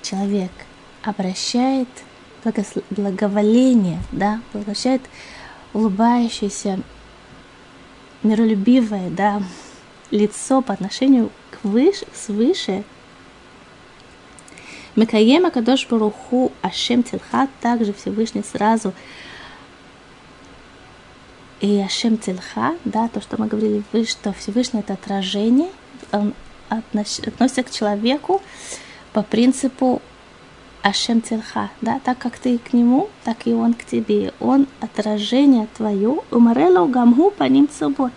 человек, 0.03 0.51
обращает 1.03 1.89
благоволение, 2.91 3.99
да, 4.13 4.41
обращает 4.53 5.03
улыбающееся, 5.73 6.81
миролюбивое, 8.23 9.11
да, 9.11 9.43
лицо 10.11 10.63
по 10.63 10.73
отношению 10.73 11.31
к 11.51 11.65
выше, 11.65 12.07
свыше, 12.15 12.85
Мекаема 14.97 15.51
Кадош 15.51 15.89
Баруху 15.89 16.53
Ашем 16.63 17.03
Тилха, 17.03 17.49
также 17.61 17.93
Всевышний 17.93 18.45
сразу 18.45 18.93
и 21.61 21.81
Ашем 21.81 22.17
Тилха, 22.17 22.77
да, 22.85 23.09
то, 23.09 23.21
что 23.21 23.41
мы 23.41 23.49
говорили 23.49 23.83
выше, 23.93 24.13
что 24.13 24.33
Всевышний 24.33 24.81
это 24.81 24.93
отражение, 24.93 25.71
он 26.13 26.33
относится 26.69 27.65
к 27.65 27.71
человеку 27.71 28.41
по 29.13 29.23
принципу 29.23 30.01
Ашем 30.85 31.23
Тилха, 31.23 31.71
да, 31.81 31.99
так 32.05 32.19
как 32.19 32.39
ты 32.39 32.59
к 32.59 32.75
нему, 32.75 33.09
так 33.25 33.47
и 33.47 33.55
он 33.55 33.73
к 33.73 33.87
тебе. 33.87 34.35
Он 34.39 34.67
отражение 34.81 35.67
твое, 35.75 36.21
умарело 36.31 36.87
гамгу 36.87 37.31
по 37.31 37.45
ним 37.45 37.71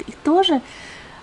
И 0.06 0.12
тоже 0.26 0.62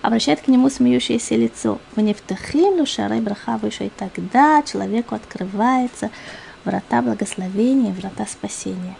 обращает 0.00 0.40
к 0.40 0.48
нему 0.48 0.70
смеющееся 0.70 1.36
лицо. 1.36 1.80
В 1.94 2.00
нефтахим 2.00 2.86
шарай 2.86 3.20
браха 3.20 3.58
выше, 3.58 3.84
и 3.84 3.90
тогда 3.90 4.62
человеку 4.62 5.16
открывается 5.16 6.08
врата 6.64 7.02
благословения, 7.02 7.92
врата 7.92 8.24
спасения. 8.24 8.96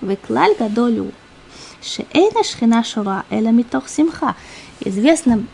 Веклаль 0.00 0.54
гадолю, 0.58 1.12
шеэна 1.82 2.42
шхина 2.42 2.82
шура, 2.82 3.26
эла 3.28 3.50
митох 3.50 3.90
симха. 3.90 4.34
Известно 4.80 5.44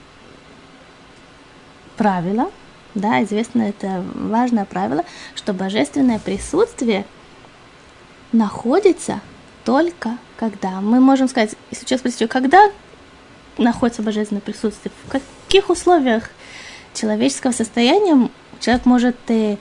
правило, 1.97 2.49
да, 2.95 3.23
известно 3.23 3.63
это 3.63 4.05
важное 4.15 4.65
правило, 4.65 5.05
что 5.35 5.53
божественное 5.53 6.19
присутствие 6.19 7.05
находится 8.33 9.21
только 9.65 10.17
когда. 10.37 10.81
Мы 10.81 11.01
можем 11.01 11.29
сказать, 11.29 11.55
если 11.71 11.85
сейчас 11.85 12.01
спросить, 12.01 12.29
когда 12.29 12.71
находится 13.59 14.03
божественное 14.03 14.41
присутствие, 14.41 14.93
в 15.07 15.11
каких 15.11 15.71
условиях 15.71 16.31
человеческого 16.95 17.53
состояния 17.53 18.29
человек 18.59 18.87
может 18.87 19.17
э, 19.29 19.57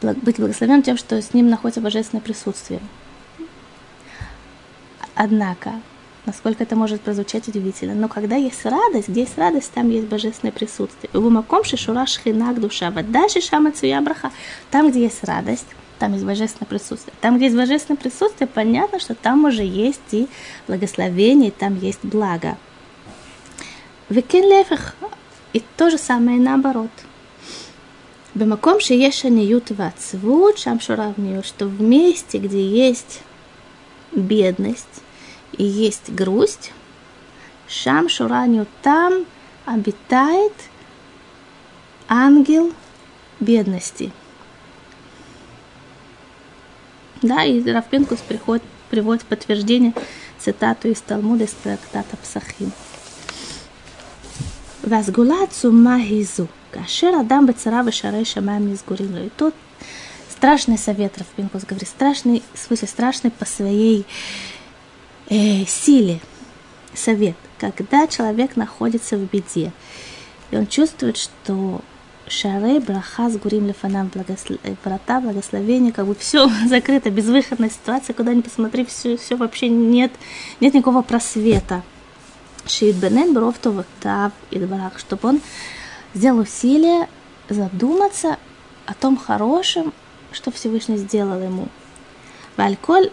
быть 0.00 0.38
благословен 0.38 0.82
тем, 0.82 0.96
что 0.96 1.20
с 1.20 1.34
ним 1.34 1.48
находится 1.48 1.80
божественное 1.80 2.22
присутствие. 2.22 2.80
Однако, 5.14 5.72
Насколько 6.26 6.64
это 6.64 6.76
может 6.76 7.00
прозвучать 7.00 7.48
удивительно. 7.48 7.94
Но 7.94 8.08
когда 8.08 8.36
есть 8.36 8.64
радость, 8.64 9.08
где 9.08 9.22
есть 9.22 9.38
радость, 9.38 9.72
там 9.72 9.88
есть 9.88 10.06
божественное 10.06 10.52
присутствие. 10.52 11.10
Гумаком 11.12 11.64
шишура 11.64 12.06
шхинак 12.06 12.60
душа. 12.60 12.90
дальше 12.90 13.40
шама 13.40 13.72
цуябраха. 13.72 14.30
Там, 14.70 14.90
где 14.90 15.02
есть 15.04 15.24
радость, 15.24 15.66
там 15.98 16.12
есть 16.12 16.24
божественное 16.24 16.68
присутствие. 16.68 17.14
Там, 17.20 17.36
где 17.36 17.46
есть 17.46 17.56
божественное 17.56 17.98
присутствие, 17.98 18.48
понятно, 18.48 19.00
что 19.00 19.14
там 19.14 19.44
уже 19.44 19.62
есть 19.62 20.00
и 20.12 20.28
благословение, 20.66 21.48
и 21.48 21.52
там 21.52 21.78
есть 21.78 22.00
благо. 22.02 22.58
Викин 24.08 24.44
лефех, 24.44 24.94
и 25.52 25.62
то 25.76 25.90
же 25.90 25.98
самое 25.98 26.38
наоборот. 26.38 26.90
Бемаком 28.34 28.80
шиеш 28.80 29.24
аниют 29.24 29.70
вацвут, 29.70 30.58
шам 30.58 30.80
что 30.80 31.66
в 31.66 31.80
месте, 31.80 32.38
где 32.38 32.64
есть 32.64 33.20
бедность, 34.12 35.02
и 35.52 35.64
есть 35.64 36.10
грусть. 36.10 36.72
Шам 37.68 38.08
Шураню 38.08 38.66
там 38.82 39.24
обитает 39.64 40.52
ангел 42.08 42.72
бедности. 43.38 44.12
Да, 47.22 47.44
и 47.44 47.62
Равпинкус 47.70 48.20
приходит, 48.20 48.64
приводит 48.88 49.24
подтверждение 49.24 49.92
цитату 50.38 50.88
из 50.88 51.00
Талмуда 51.00 51.44
из 51.44 51.52
трактата 51.52 52.16
Псахим. 52.16 52.72
Возгулацу 54.82 55.70
магизу. 55.70 56.48
Кашер 56.72 57.14
адам 57.14 57.46
бецара 57.46 57.82
вешарей 57.82 58.24
шамаем 58.24 58.72
изгурилу. 58.72 59.26
И 59.26 59.28
тут 59.28 59.54
страшный 60.30 60.78
совет 60.78 61.18
Равпинкус 61.18 61.64
говорит, 61.64 61.88
страшный, 61.88 62.42
в 62.54 62.58
смысле 62.58 62.88
страшный 62.88 63.30
по 63.30 63.44
своей 63.44 64.06
э, 65.30 65.64
силе 65.66 66.20
совет, 66.94 67.36
когда 67.58 68.06
человек 68.06 68.56
находится 68.56 69.16
в 69.16 69.22
беде, 69.30 69.72
и 70.50 70.56
он 70.56 70.66
чувствует, 70.66 71.16
что 71.16 71.80
шары 72.30 72.80
браха 72.80 73.28
с 73.28 73.36
гурим 73.36 73.66
лефанам 73.66 74.08
благослов... 74.08 74.58
врата 74.84 75.20
благословения, 75.20 75.92
как 75.92 76.06
бы 76.06 76.14
все 76.14 76.50
закрыто, 76.66 77.10
безвыходная 77.10 77.70
ситуация, 77.70 78.14
куда 78.14 78.34
ни 78.34 78.40
посмотри, 78.40 78.84
все, 78.84 79.16
все 79.16 79.36
вообще 79.36 79.68
нет, 79.68 80.12
нет 80.60 80.74
никакого 80.74 81.02
просвета. 81.02 81.82
Шиит 82.66 82.96
Бенен 82.96 83.32
Бровтов 83.32 83.86
Тав 84.00 84.32
и 84.50 84.58
Барах, 84.58 84.98
чтобы 84.98 85.28
он 85.28 85.40
сделал 86.14 86.40
усилие 86.40 87.08
задуматься 87.48 88.38
о 88.86 88.94
том 88.94 89.16
хорошем, 89.16 89.92
что 90.30 90.50
Всевышний 90.50 90.98
сделал 90.98 91.40
ему. 91.40 91.68
Альколь, 92.56 93.10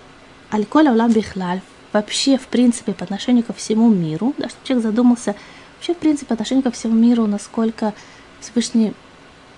альколь 0.52 0.90
Аулам 0.90 1.12
Бихлаль, 1.12 1.62
вообще, 1.94 2.38
в 2.38 2.48
принципе, 2.48 2.94
по 2.94 3.04
отношению 3.04 3.44
ко 3.44 3.54
всему 3.54 3.90
миру, 3.90 4.34
да, 4.38 4.50
чтобы 4.50 4.66
человек 4.66 4.84
задумался 4.84 5.36
вообще, 5.76 5.94
в 5.94 5.98
принципе, 5.98 6.28
по 6.28 6.34
отношению 6.34 6.64
ко 6.64 6.72
всему 6.72 6.96
миру, 6.96 7.26
насколько 7.28 7.94
Всевышний 8.40 8.94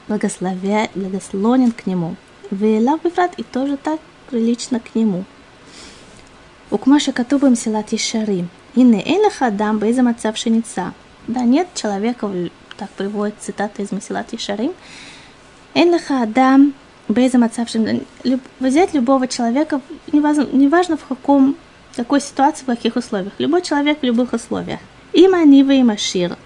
благословя, 0.07 0.89
благословен 0.95 1.71
к 1.71 1.85
нему. 1.85 2.15
Вейлав 2.51 3.01
Бифрат 3.03 3.33
и 3.37 3.43
тоже 3.43 3.77
так 3.77 3.99
прилично 4.29 4.79
к 4.79 4.95
нему. 4.95 5.23
Укмаша 6.71 7.11
Катубам 7.11 7.55
Силат 7.55 7.93
Ишарим. 7.93 8.49
Инне 8.75 9.03
Эйлаха 9.03 9.47
Адам 9.47 9.79
Бейза 9.79 10.03
Мацав 10.03 10.37
Шеница. 10.37 10.93
Да 11.27 11.41
нет 11.41 11.67
человека, 11.75 12.29
так 12.77 12.89
приводит 12.91 13.35
цитата 13.39 13.81
из 13.81 13.91
Масилат 13.91 14.33
Ишарим. 14.33 14.73
Эйлаха 15.73 16.23
Адам 16.23 16.73
Бейза 17.07 17.37
Мацав 17.37 17.69
Шеница. 17.69 18.05
Взять 18.59 18.93
любого 18.93 19.27
человека, 19.27 19.81
неважно, 20.11 20.47
неважно 20.51 20.97
в 20.97 21.05
каком 21.05 21.55
какой 21.95 22.21
ситуации, 22.21 22.63
в 22.63 22.67
каких 22.67 22.95
условиях. 22.95 23.33
Любой 23.37 23.61
человек 23.61 23.99
в 24.01 24.03
любых 24.03 24.33
условиях. 24.33 24.79
Има 25.13 25.43
Нива 25.43 25.71
и 25.71 25.83
Машир. 25.83 26.37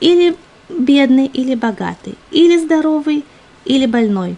Или 0.00 0.36
бедный, 0.68 1.26
или 1.26 1.54
богатый. 1.54 2.16
Или 2.30 2.58
здоровый, 2.58 3.24
или 3.64 3.86
больной. 3.86 4.36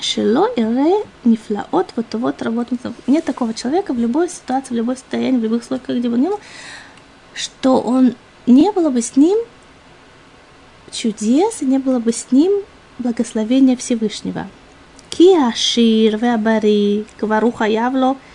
Шило 0.00 0.48
и 0.56 0.62
ре 0.62 1.04
нифлаот 1.24 1.92
вот 1.94 2.06
вот 2.12 2.42
работает. 2.42 2.80
Нет 3.06 3.24
такого 3.24 3.52
человека 3.52 3.92
в 3.92 3.98
любой 3.98 4.28
ситуации, 4.30 4.72
в 4.72 4.76
любой 4.76 4.96
состоянии, 4.96 5.38
в 5.38 5.42
любых 5.42 5.62
условиях, 5.62 5.88
где 5.88 6.08
бы 6.08 6.18
ни 6.18 6.28
было, 6.28 6.40
что 7.34 7.80
он 7.80 8.14
не 8.46 8.72
было 8.72 8.88
бы 8.88 9.02
с 9.02 9.16
ним 9.16 9.38
чудес, 10.90 11.60
и 11.60 11.66
не 11.66 11.78
было 11.78 11.98
бы 11.98 12.12
с 12.12 12.32
ним 12.32 12.62
благословения 12.98 13.76
Всевышнего. 13.76 14.48
Киашир 15.10 16.16
веабари 16.16 17.04
кваруха 17.18 17.64
явло– 17.64 18.16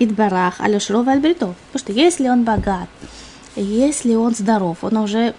Идбарах, 0.00 0.60
Алешров 0.60 1.06
Альбритов. 1.06 1.54
Потому 1.72 1.84
что 1.84 1.92
если 1.92 2.28
он 2.28 2.42
богат, 2.42 2.88
если 3.54 4.14
он 4.14 4.34
здоров, 4.34 4.78
он 4.82 4.96
уже 4.96 5.34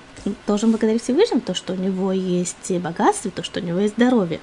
должен 0.48 0.70
благодарить 0.70 1.04
Всевышнему, 1.04 1.42
то, 1.42 1.54
что 1.54 1.74
у 1.74 1.76
него 1.76 2.12
есть 2.12 2.72
богатство, 2.80 3.32
то, 3.32 3.44
что 3.44 3.60
у 3.60 3.64
него 3.64 3.80
есть 3.80 3.96
здоровье. 3.96 4.40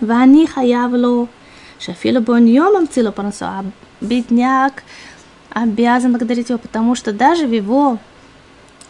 Вани 0.00 0.46
хаявло, 0.46 1.28
шафилу 1.80 2.20
бон 2.20 2.46
йомам 2.46 2.88
цилу 2.88 3.12
А 3.40 3.64
бедняк 4.00 4.84
обязан 5.50 6.12
благодарить 6.12 6.50
его, 6.50 6.58
потому 6.58 6.94
что 6.94 7.12
даже 7.12 7.46
в 7.46 7.52
его 7.52 7.98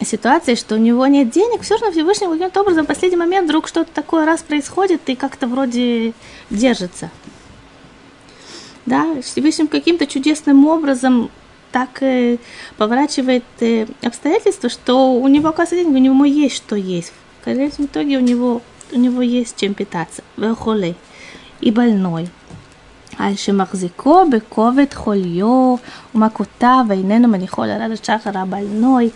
ситуации, 0.05 0.55
что 0.55 0.75
у 0.75 0.77
него 0.77 1.07
нет 1.07 1.31
денег, 1.31 1.61
все 1.61 1.75
равно 1.75 1.91
Всевышний 1.91 2.27
каким-то 2.27 2.61
образом 2.61 2.85
в 2.85 2.87
последний 2.87 3.17
момент 3.17 3.47
вдруг 3.47 3.67
что-то 3.67 3.91
такое 3.91 4.25
раз 4.25 4.43
происходит 4.43 5.01
и 5.07 5.15
как-то 5.15 5.47
вроде 5.47 6.13
держится 6.49 7.09
да, 8.86 9.20
Всевышний 9.22 9.66
каким-то 9.66 10.06
чудесным 10.06 10.66
образом 10.66 11.30
так 11.72 12.02
э, 12.02 12.38
поворачивает 12.76 13.44
э, 13.60 13.86
обстоятельства, 14.02 14.68
что 14.68 15.12
у 15.12 15.26
него, 15.28 15.48
оказывается, 15.48 15.84
деньги, 15.84 15.96
у 15.96 16.12
него 16.12 16.24
есть 16.24 16.56
что 16.56 16.76
есть. 16.76 17.12
В 17.40 17.44
конечном 17.44 17.86
итоге 17.86 18.18
у 18.18 18.20
него, 18.20 18.62
у 18.92 18.98
него 18.98 19.22
есть 19.22 19.56
чем 19.56 19.74
питаться. 19.74 20.22
Вехоле. 20.36 20.94
И 21.60 21.70
больной. 21.70 22.28
על 23.18 23.36
שמחזיקו 23.36 24.24
בכובד 24.30 24.94
חוליו 24.94 25.76
ומכותיו 26.14 26.84
ואיננו 26.88 27.28
מניחו 27.28 27.64
לרדת 27.64 28.04
שחר 28.04 28.38
הבלנוי, 28.38 29.10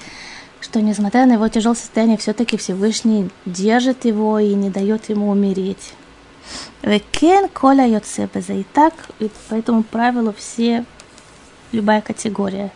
что 0.60 0.80
несмотря 0.80 1.24
на 1.26 1.34
его 1.34 1.48
тяжелое 1.48 1.76
состояние, 1.76 2.16
все-таки 2.16 2.56
Всевышний 2.56 3.30
держит 3.46 4.04
его 4.04 4.38
и 4.38 4.54
не 4.54 4.70
дает 4.70 5.08
ему 5.08 5.30
умереть. 5.30 5.94
Векен 6.82 7.48
коля 7.48 7.86
йоце 7.86 8.28
безе. 8.32 8.60
И 8.60 8.64
так, 8.64 8.94
и 9.18 9.30
по 9.48 9.54
этому 9.54 9.82
правилу 9.82 10.34
все, 10.36 10.84
любая 11.72 12.00
категория. 12.00 12.70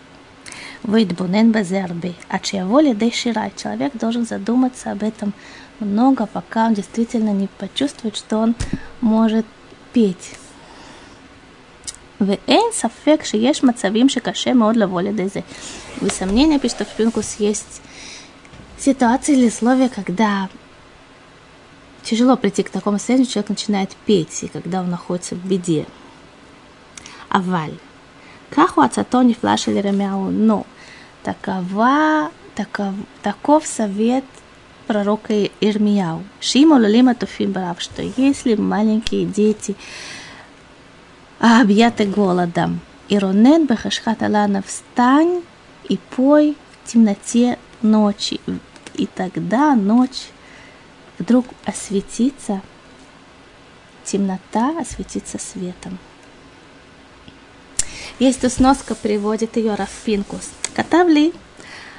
Вейдбунен 0.83 1.53
безерби. 1.53 2.15
А 2.29 2.39
чья 2.39 2.67
воля 2.67 2.97
ширай. 3.11 3.53
Человек 3.57 3.93
должен 3.95 4.27
задуматься 4.27 4.91
об 4.91 5.03
этом 5.03 5.33
много, 5.81 6.27
пока 6.27 6.67
он 6.67 6.75
действительно 6.75 7.31
не 7.31 7.47
почувствует, 7.47 8.17
что 8.17 8.39
он 8.39 8.55
может 9.01 9.47
петь. 9.93 10.37
ואין 12.27 12.63
ספק 12.73 13.21
שיש 13.25 13.65
מצבים 13.65 14.09
שקשה 14.09 14.55
מאוד 14.55 14.77
לבוא 14.77 15.01
לידי 15.01 15.29
זה. 15.29 15.41
וסמנין, 16.03 16.59
пишет 16.59 16.81
в 16.81 16.97
Пинкус, 16.97 17.37
есть 17.39 17.83
ситуации 18.79 19.35
или 19.35 19.49
условия, 19.49 19.89
когда 19.89 20.49
тяжело 22.08 22.38
прийти 22.38 22.64
к 22.64 22.70
такому 22.70 22.98
состоянию, 22.98 23.28
человек 23.28 23.50
начинает 23.50 23.90
петь, 24.06 24.44
и 24.44 24.48
когда 24.48 24.82
он 24.82 24.90
находится 24.90 25.36
в 25.36 25.46
беде. 25.46 25.86
Аваль. 27.28 27.78
Каху 28.50 28.82
ацатони 28.82 29.34
флаш 29.34 29.68
или 29.68 29.80
ремяу. 29.80 30.30
Но 30.30 30.66
такова, 31.24 32.32
таков, 32.56 32.94
таков 33.22 33.68
совет 33.68 34.24
пророка 34.88 35.34
Ирмияу. 35.60 36.24
Шиму 36.40 36.76
лулима 36.76 37.14
туфим 37.14 37.52
брав, 37.52 37.82
что 37.82 38.02
если 38.02 38.56
маленькие 38.56 39.26
дети 39.26 39.76
объяты 41.40 42.06
голодом, 42.06 42.80
Иронен 43.10 43.68
бехашхат 43.68 44.24
алана 44.24 44.62
встань 44.62 45.42
и 45.90 46.00
пой 46.16 46.56
в 46.84 46.90
темноте 46.90 47.60
ночи. 47.82 48.40
И 48.96 49.08
тогда 49.08 49.76
ночь 49.76 50.30
вдруг 51.20 51.46
осветится 51.66 52.62
темнота, 54.04 54.80
осветится 54.80 55.38
светом. 55.38 55.98
Есть 58.20 58.42
тут 58.42 58.52
сноска, 58.52 58.96
приводит 58.96 59.58
ее 59.58 59.76
Рафпинкус. 59.76 60.50
Катавли 60.76 61.34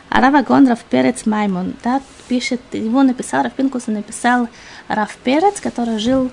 Арава 0.08 0.42
Гон 0.42 0.66
Рафперец 0.66 1.26
Маймон, 1.26 1.74
да, 1.84 2.00
пишет, 2.28 2.60
его 2.72 3.02
написал, 3.02 3.44
Рафпинкус 3.44 3.86
написал 3.86 4.48
Рафперец, 4.88 5.60
который 5.60 5.98
жил 5.98 6.30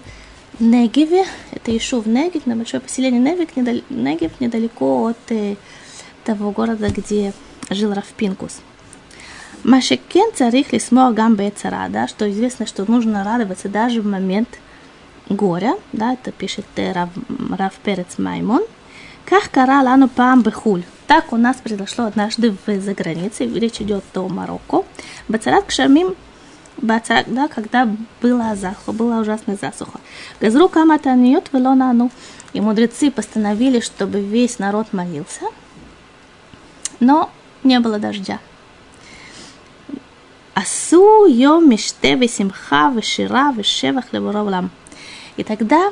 в 0.58 0.63
Негеве, 0.63 1.26
это 1.52 1.76
Ишув 1.76 2.06
Негев, 2.06 2.45
на 2.45 2.56
большое 2.56 2.82
поселение 2.82 3.19
Негев, 3.19 3.56
недал, 3.56 3.76
Негев 3.89 4.39
недалеко 4.39 5.08
от 5.08 5.17
э, 5.30 5.56
того 6.24 6.52
города, 6.52 6.89
где 6.89 7.34
жил 7.69 7.93
Рафпинкус. 7.93 8.62
Машекен 9.65 10.32
царих 10.36 10.73
лисмор 10.73 11.12
гамбе 11.13 11.49
цара, 11.49 11.88
да, 11.89 12.08
что 12.08 12.30
известно, 12.30 12.67
что 12.67 12.86
нужно 12.89 13.23
радоваться 13.23 13.67
даже 13.67 13.99
в 13.99 14.06
момент 14.06 14.60
горя, 15.28 15.73
да, 15.91 16.13
это 16.13 16.32
пишет 16.32 16.67
Рав, 16.78 17.10
Рав 17.49 17.73
Перец 17.84 18.19
Маймон. 18.19 18.62
Как 19.25 19.49
кара 19.49 19.82
лану 19.82 20.08
пам 20.08 20.43
бехуль. 20.43 20.84
Так 21.08 21.34
у 21.34 21.38
нас 21.38 21.56
произошло 21.58 22.06
однажды 22.06 22.51
в 22.51 22.80
за 22.80 22.93
границей, 22.93 23.51
речь 23.51 23.82
идет 23.82 24.04
о 24.13 24.28
Марокко. 24.28 24.86
Бацарат 25.28 25.65
кшамим 25.65 26.13
Бацарат, 26.78 27.25
да, 27.34 27.47
когда 27.47 27.89
была 28.21 28.56
засуха, 28.56 28.91
была 28.91 29.17
ужасная 29.17 29.58
засуха. 29.60 29.99
Газру 30.39 30.69
камата 30.69 31.15
ньет 31.15 31.49
велонану. 31.51 32.12
И 32.54 32.62
мудрецы 32.62 33.10
постановили, 33.10 33.80
чтобы 33.80 34.21
весь 34.21 34.60
народ 34.60 34.93
молился, 34.93 35.45
но 36.99 37.32
не 37.63 37.80
было 37.80 37.97
дождя. 37.97 38.39
Асу 40.56 41.26
йом 41.28 41.70
миште 41.70 42.15
весимха 42.15 42.89
вешира 42.96 43.52
вешевах 43.52 44.06
левуравлам. 44.13 44.72
И 45.36 45.44
тогда 45.44 45.91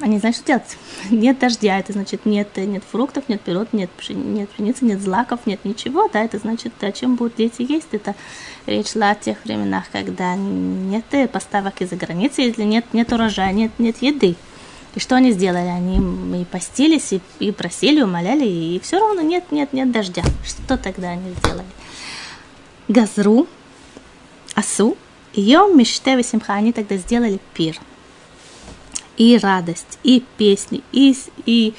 они 0.00 0.18
знают, 0.18 0.36
что 0.36 0.46
делать. 0.46 0.76
Нет 1.10 1.38
дождя, 1.38 1.78
это 1.78 1.92
значит 1.92 2.26
нет, 2.26 2.56
нет 2.56 2.82
фруктов, 2.90 3.28
нет 3.28 3.40
пирот, 3.40 3.72
нет, 3.72 3.88
нет 4.08 4.50
пшеницы, 4.50 4.84
нет 4.84 5.00
злаков, 5.00 5.40
нет 5.46 5.64
ничего, 5.64 6.08
да, 6.12 6.24
это 6.24 6.38
значит, 6.38 6.72
о 6.82 6.90
чем 6.90 7.14
будут 7.14 7.36
дети 7.36 7.62
есть. 7.62 7.88
Это 7.92 8.16
речь 8.66 8.92
шла 8.92 9.10
о 9.10 9.14
тех 9.14 9.38
временах, 9.44 9.84
когда 9.92 10.34
нет 10.34 11.04
поставок 11.30 11.80
из-за 11.80 11.94
границы, 11.94 12.42
если 12.42 12.64
нет, 12.64 12.86
нет 12.92 13.12
урожая, 13.12 13.52
нет, 13.52 13.70
нет 13.78 14.02
еды. 14.02 14.34
И 14.96 14.98
что 14.98 15.14
они 15.14 15.30
сделали? 15.30 15.68
Они 15.68 16.42
и 16.42 16.44
постились, 16.44 17.12
и, 17.12 17.20
и 17.38 17.52
просили, 17.52 18.02
умоляли, 18.02 18.44
и 18.44 18.80
все 18.82 18.98
равно 18.98 19.20
нет, 19.20 19.52
нет, 19.52 19.72
нет 19.72 19.92
дождя. 19.92 20.24
Что 20.44 20.76
тогда 20.76 21.10
они 21.10 21.32
сделали? 21.44 21.66
Газру, 22.88 23.46
Асу, 24.60 24.96
Йом 25.32 25.78
Миште 25.78 26.22
Симха, 26.22 26.54
они 26.54 26.72
тогда 26.72 26.96
сделали 26.96 27.40
пир. 27.54 27.78
И 29.16 29.38
радость, 29.38 29.98
и 30.02 30.22
песни, 30.36 30.82
и, 30.92 31.16
и, 31.46 31.74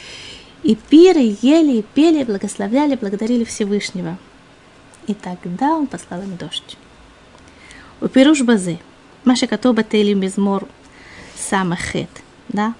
и 0.63 0.75
пиры 0.75 1.37
ели, 1.41 1.77
и 1.77 1.81
пели, 1.81 2.23
благословляли, 2.23 2.95
благодарили 2.95 3.43
Всевышнего. 3.43 4.17
И 5.07 5.13
тогда 5.13 5.75
он 5.75 5.87
послал 5.87 6.21
им 6.21 6.37
дождь. 6.37 6.77
У 7.99 8.07
Пируш 8.07 8.41
Базы. 8.41 8.79
Маша 9.25 9.45
Катоба 9.45 9.83
Тейли 9.83 10.13
Мизмор 10.13 10.67
Самахет, 11.37 12.09
да? 12.47 12.73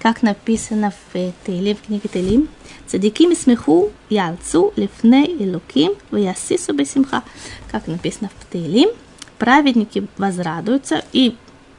Как 0.00 0.22
написано 0.22 0.92
в 1.12 1.32
Тейлим, 1.44 1.76
в 1.76 1.82
книге 1.82 2.08
Тейлим, 2.08 2.48
Цадиким 2.86 3.34
смеху 3.34 3.90
ялцу 4.08 4.72
лифне 4.76 5.26
илуким 5.26 5.94
вясису 6.10 6.72
бесимха. 6.72 7.22
Как 7.70 7.86
написано 7.86 8.30
в 8.38 8.52
Тейлим, 8.52 8.90
праведники 9.40 10.06
возрадуются 10.18 11.02
и 11.12 11.34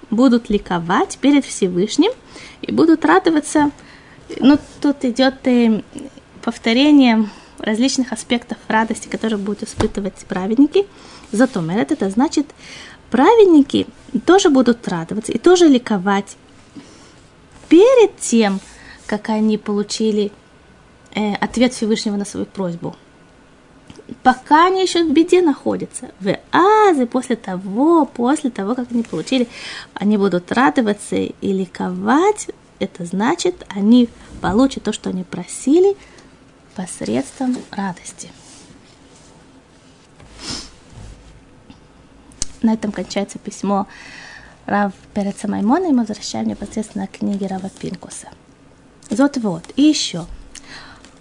будут 0.10 0.50
ликовать 0.50 1.19
перед 1.19 1.45
Всевышним 1.45 2.12
и 2.62 2.71
будут 2.71 3.06
радоваться. 3.06 3.71
Ну, 4.39 4.58
тут 4.82 5.06
идет 5.06 5.47
э, 5.47 5.84
повторение 6.41 7.30
различных 7.60 8.12
аспектов 8.12 8.58
радости, 8.67 9.08
которые 9.08 9.38
будут 9.38 9.63
испытывать 9.63 10.15
праведники. 10.28 10.88
Зато 11.32 11.62
мерет 11.62 11.91
это 11.91 12.10
значит, 12.10 12.47
праведники 13.12 13.86
тоже 14.26 14.50
будут 14.50 14.88
радоваться 14.88 15.32
и 15.32 15.38
тоже 15.38 15.67
ликовать 15.67 16.38
перед 17.69 18.17
тем, 18.17 18.60
как 19.06 19.30
они 19.30 19.60
получили 19.60 20.32
э, 21.13 21.36
ответ 21.36 21.74
Всевышнего 21.74 22.15
на 22.15 22.26
свою 22.26 22.47
просьбу 22.47 22.95
пока 24.24 24.67
они 24.67 24.82
еще 24.82 25.04
в 25.04 25.12
беде 25.12 25.41
находятся. 25.41 26.12
В 26.19 26.38
азы 26.52 27.06
после 27.06 27.36
того, 27.36 28.06
после 28.06 28.50
того, 28.50 28.76
как 28.76 28.91
они 28.91 29.04
получили, 29.04 29.47
они 29.93 30.17
будут 30.17 30.52
радоваться 30.52 31.15
и 31.15 31.54
ликовать. 31.54 32.50
Это 32.80 33.06
значит, 33.06 33.65
они 33.69 34.10
получат 34.41 34.84
то, 34.84 34.93
что 34.93 35.10
они 35.10 35.24
просили 35.24 35.95
посредством 36.76 37.58
радости. 37.71 38.30
На 42.62 42.74
этом 42.74 42.91
кончается 42.91 43.39
письмо 43.39 43.88
Рав 44.65 44.93
Переца 45.13 45.47
Маймона, 45.47 45.86
и 45.86 45.91
мы 45.91 46.06
возвращаем 46.06 46.47
непосредственно 46.47 47.08
к 47.08 47.17
книге 47.17 47.47
Рава 47.47 47.69
Пинкуса. 47.69 48.30
Вот 49.10 49.38
вот, 49.38 49.63
и 49.76 49.84
еще. 49.84 50.26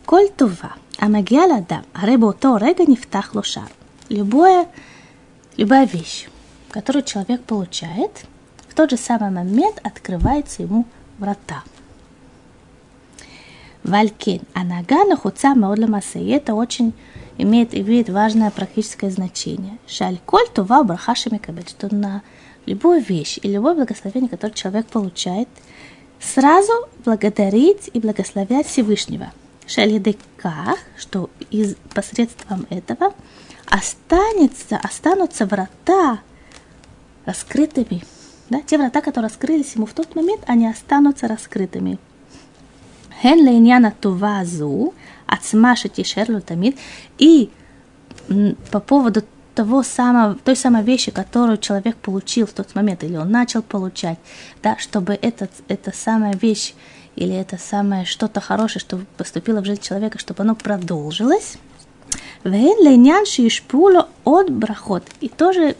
Коль 0.04 0.28
тува– 0.28 0.74
Амагия 1.00 1.46
ладам, 1.46 1.86
а 1.94 2.04
рыбу 2.04 2.34
то 2.34 2.58
рега 2.58 2.84
не 2.84 2.94
втах 2.94 3.34
лошар. 3.34 3.70
Любое, 4.10 4.68
любая 5.56 5.86
вещь, 5.86 6.28
которую 6.68 7.04
человек 7.04 7.42
получает, 7.42 8.26
в 8.68 8.74
тот 8.74 8.90
же 8.90 8.98
самый 8.98 9.30
момент 9.30 9.80
открывается 9.82 10.62
ему 10.62 10.84
врата. 11.18 11.62
Валькин, 13.82 14.42
а 14.52 14.62
нога 14.62 15.06
нахуца 15.06 15.54
маодла 15.54 15.86
массе. 15.86 16.20
это 16.32 16.52
очень 16.52 16.92
имеет, 17.38 17.74
имеет 17.74 18.10
важное 18.10 18.50
практическое 18.50 19.10
значение. 19.10 19.78
Шаль 19.86 20.18
коль 20.26 20.48
тува 20.52 20.84
брахашами 20.84 21.38
кабет, 21.38 21.70
что 21.70 21.92
на 21.94 22.20
любую 22.66 23.00
вещь 23.00 23.38
и 23.42 23.48
любое 23.48 23.74
благословение, 23.74 24.28
которое 24.28 24.52
человек 24.52 24.86
получает, 24.88 25.48
сразу 26.20 26.72
благодарить 27.06 27.88
и 27.90 28.00
благословлять 28.00 28.66
Всевышнего– 28.66 29.32
Шалидека, 29.70 30.74
что 30.98 31.30
из, 31.50 31.76
посредством 31.94 32.66
этого 32.70 33.14
останется, 33.66 34.76
останутся 34.76 35.46
врата 35.46 36.18
раскрытыми. 37.24 38.02
Да, 38.48 38.62
те 38.62 38.78
врата, 38.78 39.00
которые 39.00 39.28
раскрылись 39.28 39.76
ему 39.76 39.86
в 39.86 39.92
тот 39.92 40.16
момент, 40.16 40.42
они 40.48 40.66
останутся 40.66 41.28
раскрытыми. 41.28 41.98
Хен 43.22 43.46
лейняна 43.46 43.92
тувазу, 43.92 44.92
отсмашите 45.26 46.02
шерлу 46.02 46.40
тамид. 46.40 46.76
И 47.18 47.50
по 48.72 48.80
поводу 48.80 49.22
того 49.54 49.84
самого, 49.84 50.34
той 50.34 50.56
самой 50.56 50.82
вещи, 50.82 51.12
которую 51.12 51.58
человек 51.58 51.94
получил 51.96 52.46
в 52.46 52.52
тот 52.52 52.74
момент, 52.74 53.04
или 53.04 53.16
он 53.16 53.30
начал 53.30 53.62
получать, 53.62 54.18
да, 54.64 54.78
чтобы 54.78 55.12
этот, 55.12 55.52
эта 55.68 55.94
самая 55.94 56.34
вещь 56.34 56.74
или 57.20 57.34
это 57.34 57.58
самое 57.58 58.06
что-то 58.06 58.40
хорошее, 58.40 58.80
что 58.80 58.98
поступило 59.18 59.60
в 59.60 59.66
жизнь 59.66 59.82
человека, 59.82 60.18
чтобы 60.18 60.42
оно 60.42 60.54
продолжилось. 60.54 61.58
от 64.24 64.50
брахот. 64.50 65.04
И 65.20 65.28
тоже 65.28 65.76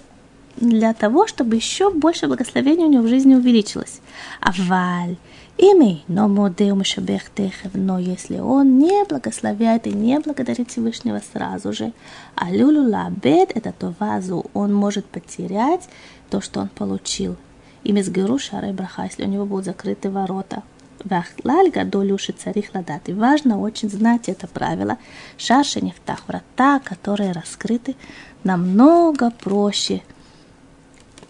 для 0.57 0.93
того, 0.93 1.27
чтобы 1.27 1.57
еще 1.57 1.91
больше 1.91 2.27
благословения 2.27 2.85
у 2.85 2.91
него 2.91 3.05
в 3.05 3.09
жизни 3.09 3.35
увеличилось. 3.35 4.01
Аваль. 4.41 5.17
Ими, 5.57 6.03
но 6.09 6.29
модеу 6.29 6.77
мишабех 6.77 7.31
но 7.73 7.99
если 7.99 8.39
он 8.39 8.79
не 8.79 9.03
благословляет 9.07 9.87
и 9.87 9.93
не 9.93 10.21
благодарит 10.21 10.71
Всевышнего 10.71 11.23
сразу 11.33 11.73
же, 11.73 11.95
а 12.35 12.51
люлю 12.51 12.83
лабед, 12.83 13.53
это 13.55 13.73
то 13.73 13.95
вазу, 13.99 14.45
он 14.53 14.75
может 14.75 15.07
потерять 15.07 15.89
то, 16.29 16.43
что 16.43 16.61
он 16.61 16.69
получил. 16.69 17.37
И 17.83 17.93
мизгеру 17.93 18.39
шары 18.39 18.75
если 19.05 19.25
у 19.25 19.29
него 19.29 19.47
будут 19.47 19.65
закрыты 19.65 20.11
ворота. 20.11 20.63
Вахлаль 21.05 21.71
гадолюши 21.71 22.33
царих 22.33 22.75
ладат. 22.75 23.09
И 23.09 23.13
важно 23.13 23.59
очень 23.61 23.91
знать 23.91 24.29
это 24.29 24.47
правило. 24.47 24.99
Шарши 25.39 25.81
нефтах, 25.81 26.25
врата, 26.27 26.81
которые 26.81 27.33
раскрыты, 27.33 27.97
намного 28.45 29.31
проще– 29.31 30.03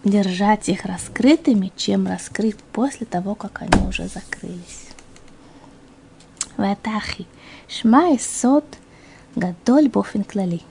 держать 0.03 0.69
их 0.69 0.85
раскрытыми, 0.85 1.71
чем 1.75 2.07
раскрыть 2.07 2.57
после 2.71 3.05
того, 3.05 3.35
как 3.35 3.61
они 3.61 3.87
уже 3.87 4.07
закрылись. 4.07 4.87
Ватахи. 6.57 7.27
Шма 7.67 8.13
и 8.13 8.19
сот 8.19 8.65
гадоль 9.35 9.89
бофин 9.89 10.23
клали. 10.23 10.61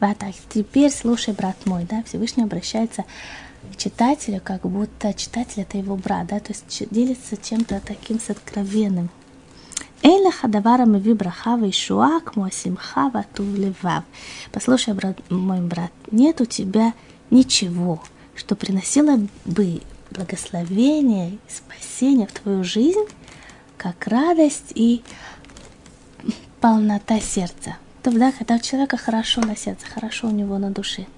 Ватахи. 0.00 0.40
Теперь 0.52 0.90
слушай, 0.90 1.34
брат 1.34 1.56
мой, 1.64 1.84
да, 1.88 2.02
Всевышний 2.04 2.44
обращается 2.44 3.04
Читателю, 3.76 4.40
как 4.42 4.62
будто 4.62 5.12
читатель 5.14 5.62
это 5.62 5.78
его 5.78 5.96
брат, 5.96 6.26
да, 6.28 6.40
то 6.40 6.52
есть 6.52 6.90
делится 6.90 7.36
чем-то 7.36 7.80
таким 7.84 8.20
с 8.20 8.30
откровенным. 8.30 9.10
Эйла 10.02 10.30
хадавара 10.30 10.86
мави 10.86 11.14
брахава 11.14 11.64
и 11.64 11.72
шуак 11.72 12.36
муасимхава 12.36 13.24
тувлевав. 13.34 14.04
Послушай, 14.52 14.94
брат, 14.94 15.18
мой 15.30 15.60
брат, 15.60 15.90
нет 16.10 16.40
у 16.40 16.44
тебя 16.44 16.94
ничего, 17.30 18.02
что 18.34 18.56
приносило 18.56 19.18
бы 19.44 19.82
благословение 20.10 21.32
и 21.32 21.38
спасение 21.48 22.26
в 22.26 22.32
твою 22.32 22.62
жизнь, 22.62 23.04
как 23.76 24.06
радость 24.06 24.72
и 24.74 25.02
полнота 26.60 27.20
сердца. 27.20 27.76
Тогда, 28.02 28.32
когда 28.32 28.56
у 28.56 28.60
человека 28.60 28.96
хорошо 28.96 29.40
на 29.40 29.56
сердце, 29.56 29.86
хорошо 29.86 30.28
у 30.28 30.30
него 30.30 30.58
на 30.58 30.70
душе– 30.70 31.06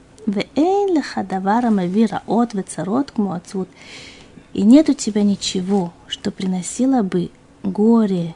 и 4.53 4.63
нет 4.63 4.89
у 4.89 4.93
тебя 4.95 5.23
ничего, 5.23 5.93
что 6.07 6.31
приносило 6.31 7.03
бы 7.03 7.31
горе 7.63 8.35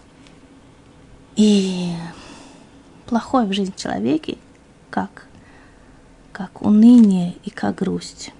и 1.37 1.93
плохое 3.07 3.47
в 3.47 3.53
жизнь 3.53 3.75
человеке, 3.77 4.39
как, 4.89 5.27
как 6.33 6.63
уныние 6.63 7.35
и 7.45 7.51
как 7.51 7.77
грусть. 7.77 8.33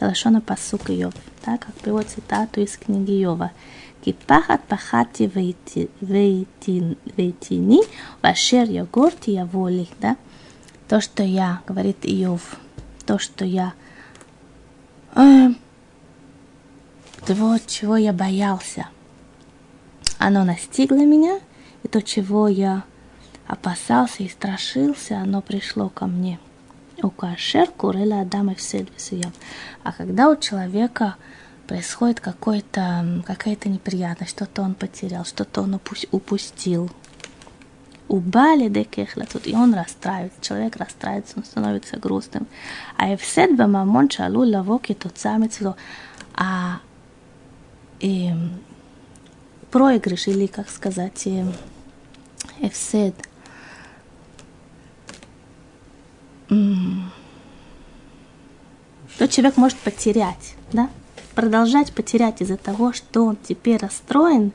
Лашона 0.00 0.40
Пасук 0.40 0.90
Йов, 0.90 1.14
так 1.42 1.66
как 1.66 1.74
приводит 1.76 2.10
цитату 2.10 2.60
из 2.60 2.76
книги 2.76 3.12
Йова. 3.12 3.52
Кипахат 4.04 4.62
пахати 4.64 5.30
вейтини, 6.00 7.80
вашер 8.22 8.70
йогурти 8.70 9.30
яволи, 9.30 9.88
да? 10.00 10.16
То, 10.88 11.00
что 11.02 11.22
я, 11.22 11.60
говорит 11.66 11.98
Иов, 12.02 12.56
то, 13.10 13.18
что 13.18 13.44
я, 13.44 13.72
э, 15.16 15.48
того, 17.26 17.58
чего 17.66 17.96
я 17.96 18.12
боялся, 18.12 18.86
оно 20.18 20.44
настигло 20.44 21.04
меня, 21.04 21.40
и 21.82 21.88
то, 21.88 22.02
чего 22.02 22.46
я 22.46 22.84
опасался 23.48 24.22
и 24.22 24.28
страшился, 24.28 25.18
оно 25.18 25.42
пришло 25.42 25.88
ко 25.88 26.06
мне– 26.06 26.38
у 27.02 27.10
кашер 27.10 27.68
курела 27.70 28.20
Адама 28.20 28.54
вседвисуям. 28.54 29.32
А 29.82 29.92
когда 29.92 30.28
у 30.28 30.36
человека 30.36 31.16
происходит 31.66 32.20
какой-то, 32.20 33.24
какая-то 33.26 33.68
неприятность, 33.68 34.32
что-то 34.32 34.62
он 34.62 34.74
потерял, 34.74 35.24
что-то 35.24 35.62
он 35.62 35.80
упустил, 36.12 36.90
убали 38.10 38.68
декехла 38.68 39.24
тут, 39.24 39.46
и 39.46 39.54
он 39.54 39.72
расстраивается, 39.74 40.40
человек 40.40 40.76
расстраивается, 40.76 41.34
он 41.38 41.44
становится 41.44 41.96
грустным. 41.96 42.46
А 42.96 43.14
эвсед 43.14 43.56
бамамон 43.56 44.10
шалу 44.10 44.44
лавоки 44.44 44.94
тот 44.94 45.16
самец 45.16 45.60
а 46.34 46.80
и, 48.00 48.32
проигрыш, 49.70 50.26
или, 50.28 50.46
как 50.46 50.68
сказать, 50.68 51.28
эвсед– 52.60 53.14
то 59.18 59.28
человек 59.28 59.56
может 59.56 59.78
потерять, 59.78 60.56
да? 60.72 60.90
Продолжать 61.34 61.92
потерять 61.92 62.40
из-за 62.40 62.56
того, 62.56 62.92
что 62.92 63.24
он 63.24 63.36
теперь 63.36 63.76
расстроен, 63.76 64.52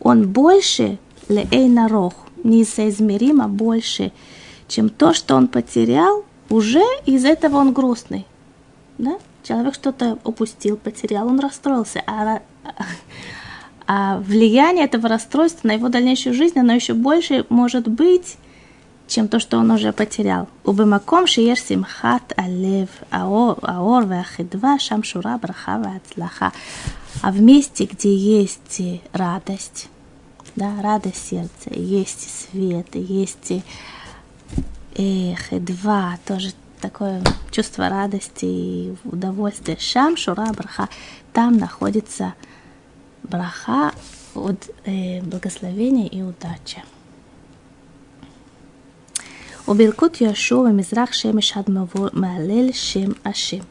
он 0.00 0.28
больше 0.28 0.98
леэйнарох, 1.28 2.14
несоизмеримо 2.44 3.48
больше, 3.48 4.12
чем 4.66 4.88
то, 4.88 5.14
что 5.14 5.34
он 5.34 5.48
потерял, 5.48 6.24
уже 6.50 6.84
из 7.06 7.24
этого 7.24 7.56
он 7.56 7.72
грустный. 7.72 8.26
Да? 8.98 9.18
человек 9.48 9.74
что-то 9.74 10.18
упустил, 10.24 10.76
потерял, 10.76 11.26
он 11.26 11.40
расстроился, 11.40 12.02
а, 12.06 12.42
а 13.86 14.18
влияние 14.18 14.84
этого 14.84 15.08
расстройства 15.08 15.68
на 15.68 15.72
его 15.72 15.88
дальнейшую 15.88 16.34
жизнь, 16.34 16.58
оно 16.58 16.74
еще 16.74 16.92
больше 16.92 17.46
может 17.48 17.88
быть, 17.88 18.36
чем 19.06 19.28
то, 19.28 19.40
что 19.40 19.56
он 19.56 19.70
уже 19.70 19.92
потерял. 19.92 20.48
Убымаком 20.64 21.26
шиеш 21.26 21.62
симхат 21.62 22.34
алев 22.36 22.90
аор 23.10 24.04
вахидва 24.04 24.78
шам 24.78 25.02
шура 25.02 25.38
браха 25.38 25.78
вацлаха. 25.78 26.52
А 27.22 27.32
в 27.32 27.40
месте, 27.40 27.88
где 27.90 28.14
есть 28.14 28.82
радость, 29.12 29.88
да, 30.58 30.82
радость 30.82 31.28
сердца, 31.28 31.70
есть 31.70 32.26
и 32.26 32.28
свет, 32.28 32.94
есть 32.94 33.52
и 33.52 33.62
эх, 34.96 35.52
и 35.52 35.60
два, 35.60 36.18
тоже 36.26 36.52
такое 36.80 37.22
чувство 37.52 37.88
радости 37.88 38.44
и 38.44 38.94
удовольствия. 39.04 39.76
Шам, 39.78 40.16
шура, 40.16 40.52
браха, 40.52 40.88
там 41.32 41.58
находится 41.58 42.34
браха 43.22 43.92
от 44.34 44.68
э, 44.84 45.22
благословения 45.22 46.08
и 46.08 46.22
удачи. 46.22 46.82
Уберкут 49.66 50.16
Яшуа 50.16 50.70
Мизрах 50.70 51.12
Шем 51.12 51.38
Ишадмаво 51.38 52.10
Малель 52.12 52.74
Шем 52.74 53.16
Ашим. 53.22 53.64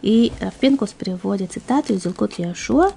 И 0.00 0.32
Пинкус 0.58 0.92
приводит 0.92 1.52
цитату 1.52 1.94
из 1.94 2.04
Илкут 2.04 2.38
Яшуа, 2.38 2.92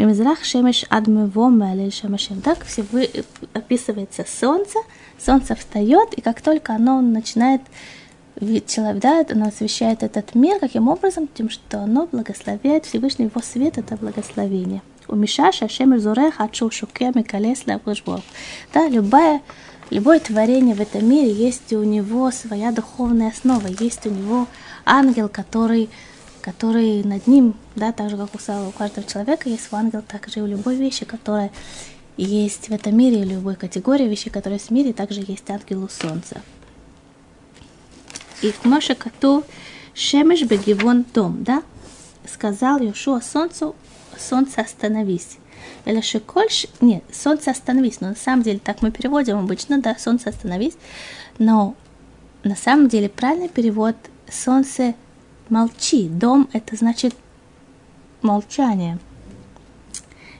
«Мимизрах 0.00 0.44
шемеш 0.44 0.86
адмево 0.88 1.50
мэлэль 1.50 1.92
шамашем». 1.92 2.40
Так 2.40 2.64
все 2.64 2.82
вы, 2.90 3.10
описывается 3.52 4.24
солнце, 4.26 4.78
солнце 5.18 5.54
встает, 5.54 6.14
и 6.14 6.22
как 6.22 6.40
только 6.40 6.72
оно 6.72 7.02
начинает 7.02 7.60
человек, 8.66 9.02
да, 9.02 9.22
оно 9.30 9.48
освещает 9.48 10.02
этот 10.02 10.34
мир, 10.34 10.58
каким 10.58 10.88
образом? 10.88 11.28
Тем, 11.28 11.50
что 11.50 11.80
оно 11.80 12.08
благословляет 12.10 12.86
Всевышний 12.86 13.26
его 13.26 13.42
свет, 13.42 13.76
это 13.76 13.96
благословение. 13.96 14.80
У 15.06 15.16
Миша 15.16 15.52
Шашем 15.52 16.00
Зурех 16.00 16.40
Ачу 16.40 16.70
Шуке 16.70 17.12
Микалес 17.14 17.64
Да, 18.72 18.88
любая, 18.88 19.42
любое 19.90 20.18
творение 20.20 20.74
в 20.74 20.80
этом 20.80 21.06
мире 21.06 21.30
есть 21.30 21.74
у 21.74 21.82
него 21.82 22.30
своя 22.30 22.72
духовная 22.72 23.28
основа, 23.28 23.66
есть 23.66 24.06
у 24.06 24.10
него 24.10 24.46
ангел, 24.86 25.28
который 25.28 25.90
который 26.40 27.02
над 27.04 27.26
ним, 27.26 27.54
да, 27.76 27.92
так 27.92 28.10
же, 28.10 28.16
как 28.16 28.34
у, 28.34 28.70
каждого 28.72 29.06
человека 29.06 29.48
есть 29.48 29.68
ангел, 29.72 30.02
так 30.06 30.28
же 30.28 30.40
и 30.40 30.42
у 30.42 30.46
любой 30.46 30.76
вещи, 30.76 31.04
которая 31.04 31.50
есть 32.16 32.68
в 32.68 32.72
этом 32.72 32.96
мире, 32.96 33.22
и 33.22 33.24
любой 33.24 33.56
категории 33.56 34.08
вещей, 34.08 34.30
которые 34.30 34.58
есть 34.58 34.68
в 34.68 34.72
мире, 34.72 34.92
также 34.92 35.22
есть 35.26 35.48
ангел 35.48 35.84
у 35.84 35.88
солнца. 35.88 36.42
И 38.42 38.54
Моше 38.64 38.94
Кату 38.94 39.44
Шемеш 39.94 40.42
Бегивон 40.42 41.04
Том, 41.04 41.44
да? 41.44 41.62
Сказал 42.26 42.80
Йошуа 42.80 43.20
солнцу, 43.20 43.74
солнце 44.18 44.62
остановись. 44.62 45.38
Или 45.84 46.00
Шиколь, 46.00 46.48
нет, 46.80 47.02
солнце 47.12 47.50
остановись, 47.50 48.00
но 48.00 48.08
на 48.08 48.14
самом 48.14 48.42
деле 48.42 48.58
так 48.58 48.82
мы 48.82 48.90
переводим 48.90 49.38
обычно, 49.38 49.80
да, 49.80 49.96
солнце 49.98 50.30
остановись, 50.30 50.74
но 51.38 51.74
на 52.44 52.56
самом 52.56 52.88
деле 52.88 53.08
правильный 53.08 53.48
перевод 53.48 53.96
солнце 54.30 54.94
молчи. 55.49 56.09
Дом 56.09 56.49
это 56.53 56.75
значит 56.75 57.15
молчание. 58.21 58.97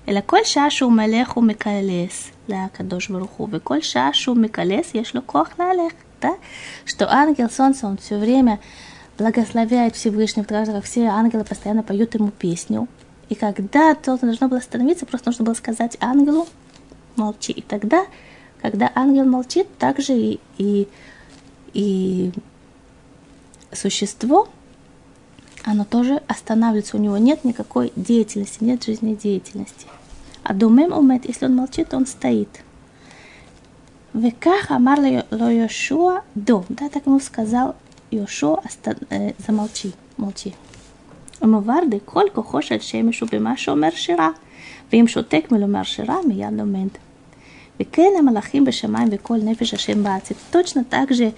אלא 0.08 0.20
כל 0.26 0.38
שעה 0.44 0.70
שהוא 0.70 0.92
מלך 0.92 1.32
הוא 1.32 1.44
מקלס 1.44 2.32
לקדוש 2.48 3.08
ברוך 3.08 3.32
הוא, 3.32 3.48
וכל 3.52 3.82
שעה 3.82 4.14
שהוא 4.14 4.38
מקלס 4.38 4.96
יש 4.96 5.16
לו 5.16 5.22
כוח 5.26 5.50
להלך 5.60 5.94
да, 6.22 6.38
что 6.86 7.12
ангел 7.12 7.50
солнца, 7.50 7.88
он 7.88 7.98
все 7.98 8.18
время 8.18 8.60
благословляет 9.18 9.96
Всевышнего, 9.96 10.44
потому 10.44 10.66
что 10.66 10.74
как 10.74 10.84
все 10.86 11.06
ангелы 11.06 11.44
постоянно 11.44 11.84
поют 11.84 12.16
ему 12.16 12.32
песню. 12.32 12.88
И 13.30 13.36
когда 13.36 13.96
то 13.96 14.18
должно 14.18 14.48
было 14.48 14.60
остановиться, 14.60 15.06
просто 15.06 15.30
нужно 15.30 15.46
было 15.46 15.54
сказать 15.54 15.98
ангелу 16.00 16.48
молчи. 17.16 17.52
И 17.52 17.62
тогда, 17.62 18.06
когда 18.62 18.92
ангел 18.94 19.26
молчит, 19.26 19.68
также 19.78 20.14
и, 20.14 20.40
и, 20.58 20.88
и 21.74 22.32
существо, 23.72 24.48
оно 25.65 25.85
тоже 25.85 26.23
останавливается, 26.27 26.97
у 26.97 27.01
него 27.01 27.19
нет 27.19 27.45
никакой 27.45 27.93
деятельности, 27.97 28.65
нет 28.65 28.85
жизнедеятельности. 28.85 29.87
А 30.43 30.55
думаем, 30.55 30.93
умет, 30.93 31.27
если 31.27 31.47
он 31.47 31.57
молчит, 31.57 31.93
он 31.93 32.07
стоит. 32.07 32.49
Веках 34.13 34.71
амар 34.71 34.99
Йошуа 35.01 36.23
до. 36.35 36.65
Да, 36.69 36.89
так 36.89 37.07
ему 37.07 37.21
сказал 37.21 37.77
Йошуа, 38.11 38.61
оста... 38.65 38.97
э, 39.11 39.35
замолчи, 39.47 39.93
молчи. 40.17 40.55
Умыварды, 41.41 42.01
колько 42.01 42.43
хошет 42.43 42.83
шемишу 42.83 43.27
бимашо 43.27 43.75
мершира. 43.75 44.35
Вим 44.91 45.09
шутек 45.09 45.51
милу 45.51 45.67
мершира, 45.67 46.23
миян 46.23 46.57
момент. 46.57 46.99
Векен 47.79 48.19
амалахим 48.19 48.65
бешамай, 48.65 49.09
веколь 49.09 49.45
нефиш 49.45 49.75
ашем 49.75 50.03
бацит. 50.03 50.37
Точно 50.51 50.85
так 50.85 51.13
же 51.13 51.33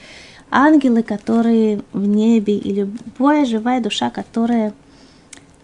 ангелы, 0.52 1.02
которые 1.02 1.80
в 1.92 2.06
небе, 2.06 2.56
и 2.56 2.72
любая 2.72 3.44
живая 3.46 3.80
душа, 3.80 4.10
которая 4.10 4.72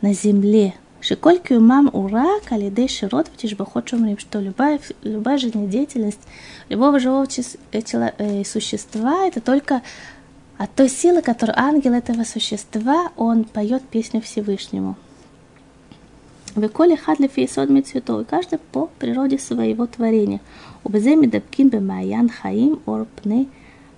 на 0.01 0.12
земле, 0.12 0.74
Шиколь 1.01 1.38
кюмам 1.38 1.88
ура, 1.92 2.40
калидей 2.44 2.88
широт 2.88 3.29
в 3.29 3.88
шумрим, 3.88 4.18
что 4.18 4.40
любая, 4.40 4.81
любая 5.03 5.38
жизнедеятельность 5.38 6.18
любого 6.68 6.98
живого 6.98 7.27
э, 7.72 8.44
существа 8.44 9.27
это 9.27 9.40
только 9.40 9.83
от 10.57 10.74
той 10.74 10.88
силы, 10.88 11.22
которую 11.22 11.57
ангел 11.57 11.92
этого 11.92 12.24
существа, 12.24 13.12
он 13.16 13.44
поет 13.44 13.85
песню 13.85 14.20
Всевышнему. 14.20 14.96
Веколи 16.57 16.96
хадли 16.96 17.29
фейсод 17.29 17.70
мецветов, 17.70 18.27
каждый 18.29 18.59
по 18.59 18.90
природе 18.98 19.38
своего 19.38 19.87
творения. 19.87 20.40
Убеземи 20.83 21.27
дабкин 21.27 21.68
бемаян 21.68 22.29
хаим 22.29 22.81
орпны 22.87 23.46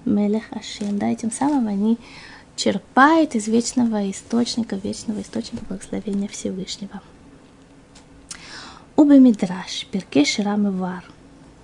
мелех 0.04 0.44
ашем. 0.50 0.98
Да, 0.98 1.10
и 1.10 1.16
тем 1.16 1.30
самым 1.30 1.68
они 1.68 1.98
черпает 2.56 3.34
из 3.34 3.48
вечного 3.48 4.10
источника, 4.10 4.76
вечного 4.76 5.20
источника 5.22 5.64
благословения 5.66 6.28
Всевышнего. 6.28 7.00
Убе 8.96 9.18
Мидраш, 9.18 9.86
Перке 9.90 10.24
Шира 10.24 10.56
Мивар. 10.56 11.04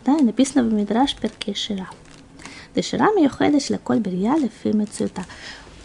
Да, 0.04 0.16
написано 0.18 0.62
в 0.62 0.72
Мидраш 0.72 1.16
Перке 1.16 1.54
Шира. 1.54 1.88
Дешира 2.74 3.12
Миохедеш 3.12 3.70
Леколь 3.70 3.98
Берья 3.98 4.36
Лефи 4.36 4.68
Мецута. 4.68 5.24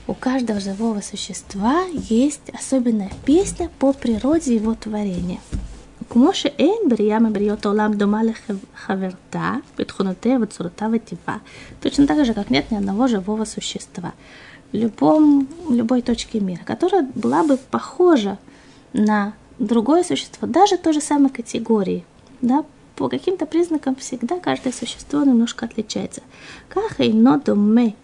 У 0.08 0.14
каждого 0.14 0.60
живого 0.60 1.02
существа 1.02 1.84
есть 2.10 2.50
особенная 2.54 3.12
песня 3.26 3.70
по 3.80 3.94
природе 3.94 4.56
его 4.56 4.76
творения. 4.76 5.40
כמו 6.11 6.35
שאין 6.35 6.77
בריאה 6.89 7.19
מבריאות 7.19 7.67
העולם 7.67 7.93
דומה 7.93 8.21
לחברתה, 8.23 9.55
בתכונותיה 9.79 10.39
וצורתה 10.43 10.87
וטבעה, 10.93 11.39
точно 11.81 12.07
так 12.07 12.25
же, 12.25 12.35
как 12.35 12.51
нет 12.51 12.71
ни 12.71 12.77
одного 12.77 13.09
живого 13.09 13.45
существа 13.45 14.13
любом, 14.73 15.49
любой 15.69 16.03
точке 16.03 16.41
мира, 16.41 16.63
которая 16.65 17.03
была 17.15 17.43
бы 17.45 17.57
похожа 17.57 18.39
на 18.93 19.35
другое 19.59 20.03
существо, 20.03 20.47
даже 20.47 20.77
той 20.77 20.93
же 20.93 21.01
самой 21.01 21.31
категории. 21.31 22.05
Да, 22.41 22.65
по 22.95 23.09
каким-то 23.09 23.47
признакам 23.47 23.97
всегда 23.97 24.39
каждое 24.39 24.73
существо 24.73 25.23
немножко 25.23 25.67
отличается. 25.67 26.23
Как 26.69 27.01
и 27.01 27.13
нодуме 27.13 27.95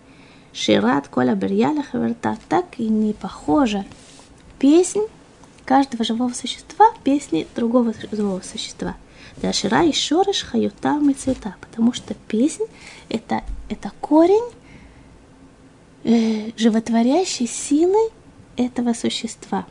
шират 0.52 1.08
коля 1.08 1.35
берьяля 1.35 1.82
хаверта, 1.82 2.37
так 2.48 2.66
и 2.78 2.88
не 2.88 3.12
похожа 3.12 3.85
песнь 4.58 5.06
каждого 5.67 6.06
живого 6.06 6.34
существа 6.34 6.93
песни 7.03 7.45
другого 7.53 7.93
живого 8.12 8.41
существа. 8.41 8.95
Да 9.41 9.51
шира 9.51 9.84
и 9.84 9.91
шорыш 9.91 10.43
хаюта 10.43 10.97
цвета, 11.17 11.56
потому 11.60 11.91
что 11.93 12.13
песнь 12.27 12.63
это, 13.10 13.43
это 13.69 13.91
корень 13.99 14.49
э, 16.06 16.52
животворящей 16.56 17.48
силы 17.48 18.12
этого 18.56 18.94
существа. 18.94 19.67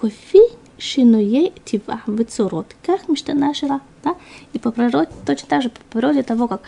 Кофи 0.00 0.40
шинуей 0.78 1.52
тива 1.64 2.00
выцурот. 2.06 2.76
Как 2.86 3.08
мечтана 3.08 3.52
шира. 3.54 3.80
Да? 4.04 4.14
И 4.52 4.60
по 4.60 4.70
природе, 4.70 5.10
точно 5.26 5.48
так 5.48 5.62
же 5.62 5.70
по 5.70 5.80
природе 5.90 6.22
того, 6.22 6.46
как 6.46 6.62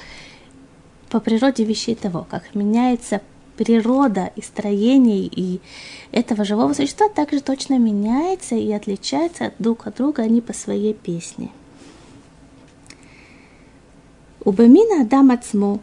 по 1.09 1.21
природе 1.21 1.63
вещей 1.63 1.95
того, 1.95 2.27
как 2.29 2.55
меняется 2.57 3.21
природа 3.57 4.31
и 4.37 4.43
строение 4.43 5.27
и 5.27 5.61
этого 6.13 6.45
живого 6.45 6.73
существа 6.73 7.09
также 7.09 7.41
точно 7.41 7.79
меняется 7.79 8.55
и 8.55 8.73
отличается 8.73 9.53
друг 9.59 9.87
от 9.87 9.97
друга 9.97 10.23
они 10.23 10.41
по 10.41 10.53
своей 10.53 10.95
песне. 10.95 11.51
Убамина 14.45 15.03
Адам 15.03 15.31
Ацму 15.31 15.81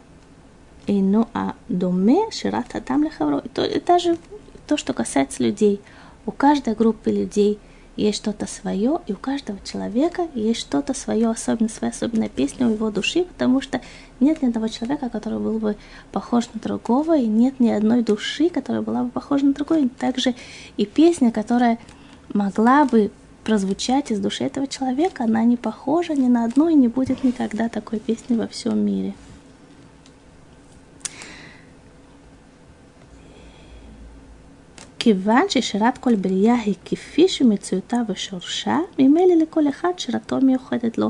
Эйну 0.86 1.28
А 1.34 1.54
доме 1.68 2.30
Шират 2.30 2.74
Адам 2.74 3.04
Лехавро. 3.04 3.38
И 3.38 3.48
то, 3.48 3.64
и 3.64 3.80
то, 3.80 4.76
что 4.76 4.92
касается 4.92 5.42
людей. 5.42 5.80
У 6.26 6.30
каждой 6.30 6.74
группы 6.74 7.10
людей– 7.10 7.58
есть 7.96 8.18
что-то 8.18 8.46
свое, 8.46 9.00
и 9.06 9.12
у 9.12 9.16
каждого 9.16 9.58
человека 9.64 10.26
есть 10.34 10.60
что-то 10.60 10.94
свое, 10.94 11.28
особенно 11.28 11.68
своя 11.68 11.92
особенная 11.92 12.28
песня 12.28 12.66
у 12.66 12.70
его 12.70 12.90
души, 12.90 13.24
потому 13.24 13.60
что 13.60 13.80
нет 14.20 14.42
ни 14.42 14.46
одного 14.46 14.68
человека, 14.68 15.10
который 15.10 15.38
был 15.38 15.58
бы 15.58 15.76
похож 16.10 16.48
на 16.54 16.60
другого, 16.60 17.18
и 17.18 17.26
нет 17.26 17.60
ни 17.60 17.68
одной 17.68 18.02
души, 18.02 18.48
которая 18.48 18.82
была 18.82 19.04
бы 19.04 19.10
похожа 19.10 19.46
на 19.46 19.52
другой. 19.52 19.88
Также 19.88 20.34
и 20.76 20.86
песня, 20.86 21.30
которая 21.30 21.78
могла 22.32 22.84
бы 22.84 23.10
прозвучать 23.44 24.10
из 24.10 24.20
души 24.20 24.44
этого 24.44 24.66
человека, 24.66 25.24
она 25.24 25.44
не 25.44 25.56
похожа 25.56 26.14
ни 26.14 26.28
на 26.28 26.44
одну 26.44 26.68
и 26.68 26.74
не 26.74 26.88
будет 26.88 27.24
никогда 27.24 27.68
такой 27.68 27.98
песни 27.98 28.36
во 28.36 28.46
всем 28.46 28.78
мире. 28.78 29.14
כיוון 35.01 35.43
ששירת 35.49 35.97
כל 35.97 36.15
בריאה 36.15 36.55
היא 36.55 36.75
כפי 36.85 37.27
שמציאותה 37.27 37.97
ושורשה, 38.09 38.77
ממילא 38.99 39.35
לכל 39.35 39.69
אחד 39.69 39.89
שירתו 39.97 40.39
מיוחדת 40.41 40.97
לו. 40.97 41.09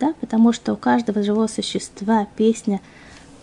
Да, 0.00 0.14
потому 0.18 0.52
что 0.54 0.72
у 0.72 0.76
каждого 0.76 1.22
живого 1.22 1.46
существа 1.46 2.26
песня 2.34 2.80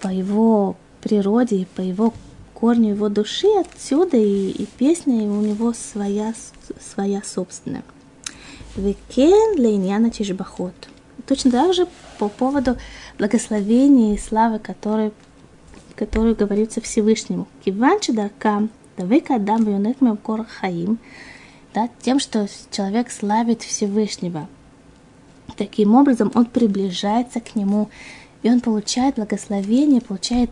по 0.02 0.08
его 0.08 0.76
природе 1.02 1.58
и 1.58 1.66
по 1.66 1.82
его 1.82 2.14
корню 2.56 2.90
его 2.90 3.10
души, 3.10 3.48
отсюда 3.60 4.18
и, 4.18 4.50
и 4.50 4.66
песня 4.66 5.18
у 5.18 5.42
него 5.42 5.74
своя, 5.74 6.34
своя 6.80 7.22
собственная. 7.24 7.84
Векен 8.76 9.60
лейняна 9.60 10.10
тишбахот. 10.10 10.74
Точно 11.28 11.52
так 11.52 11.74
же 11.76 11.88
по 12.18 12.28
поводу 12.28 12.78
благословения 13.20 14.16
и 14.16 14.18
славы, 14.18 14.58
которые, 14.58 15.12
которые 15.96 16.34
говорится 16.34 16.82
Всевышнему. 16.82 17.48
Киванчи 17.64 18.12
даркам 18.12 18.72
Давык 18.97 19.31
Адам 19.31 19.63
Юнет 19.63 20.01
Мемкор 20.01 20.45
Хаим, 20.45 20.99
да, 21.73 21.89
тем, 22.03 22.19
что 22.19 22.47
человек 22.71 23.11
славит 23.11 23.63
Всевышнего. 23.63 24.49
Таким 25.57 25.95
образом, 25.95 26.31
он 26.35 26.45
приближается 26.45 27.41
к 27.41 27.57
нему, 27.57 27.89
и 28.43 28.51
он 28.51 28.61
получает 28.61 29.15
благословение, 29.15 30.01
получает 30.01 30.51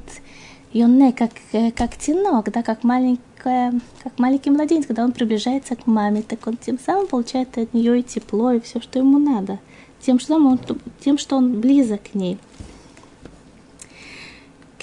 юне, 0.72 1.12
как, 1.12 1.32
э, 1.52 1.70
как 1.70 1.96
тенок, 1.96 2.50
да, 2.50 2.62
как, 2.62 2.84
маленькая, 2.84 3.74
как 4.02 4.18
маленький 4.18 4.50
младенец, 4.50 4.86
когда 4.86 5.04
он 5.04 5.12
приближается 5.12 5.76
к 5.76 5.86
маме, 5.86 6.22
так 6.22 6.46
он 6.46 6.56
тем 6.56 6.78
самым 6.78 7.08
получает 7.08 7.58
от 7.58 7.74
нее 7.74 8.00
и 8.00 8.02
тепло, 8.02 8.52
и 8.52 8.60
все, 8.60 8.80
что 8.80 8.98
ему 8.98 9.18
надо, 9.18 9.58
тем, 10.00 10.18
что 10.18 10.36
он, 10.36 10.58
тем, 11.04 11.18
что 11.18 11.36
он 11.36 11.60
близок 11.60 12.02
к 12.12 12.14
ней. 12.14 12.38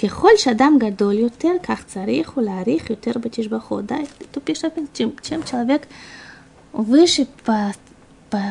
ככל 0.03 0.29
שאדם 0.37 0.77
גדול 0.79 1.13
יותר, 1.13 1.51
כך 1.63 1.85
צריך 1.85 2.29
הוא 2.29 2.43
להעריך 2.43 2.89
יותר 2.89 3.11
בתשבחות. 3.21 3.85
Да, 3.85 3.97
тут 4.31 4.43
пишет, 4.43 4.73
чем, 4.93 5.13
чем 5.21 5.43
человек 5.43 5.87
выше 6.73 7.27
по, 7.45 7.71
по, 8.29 8.41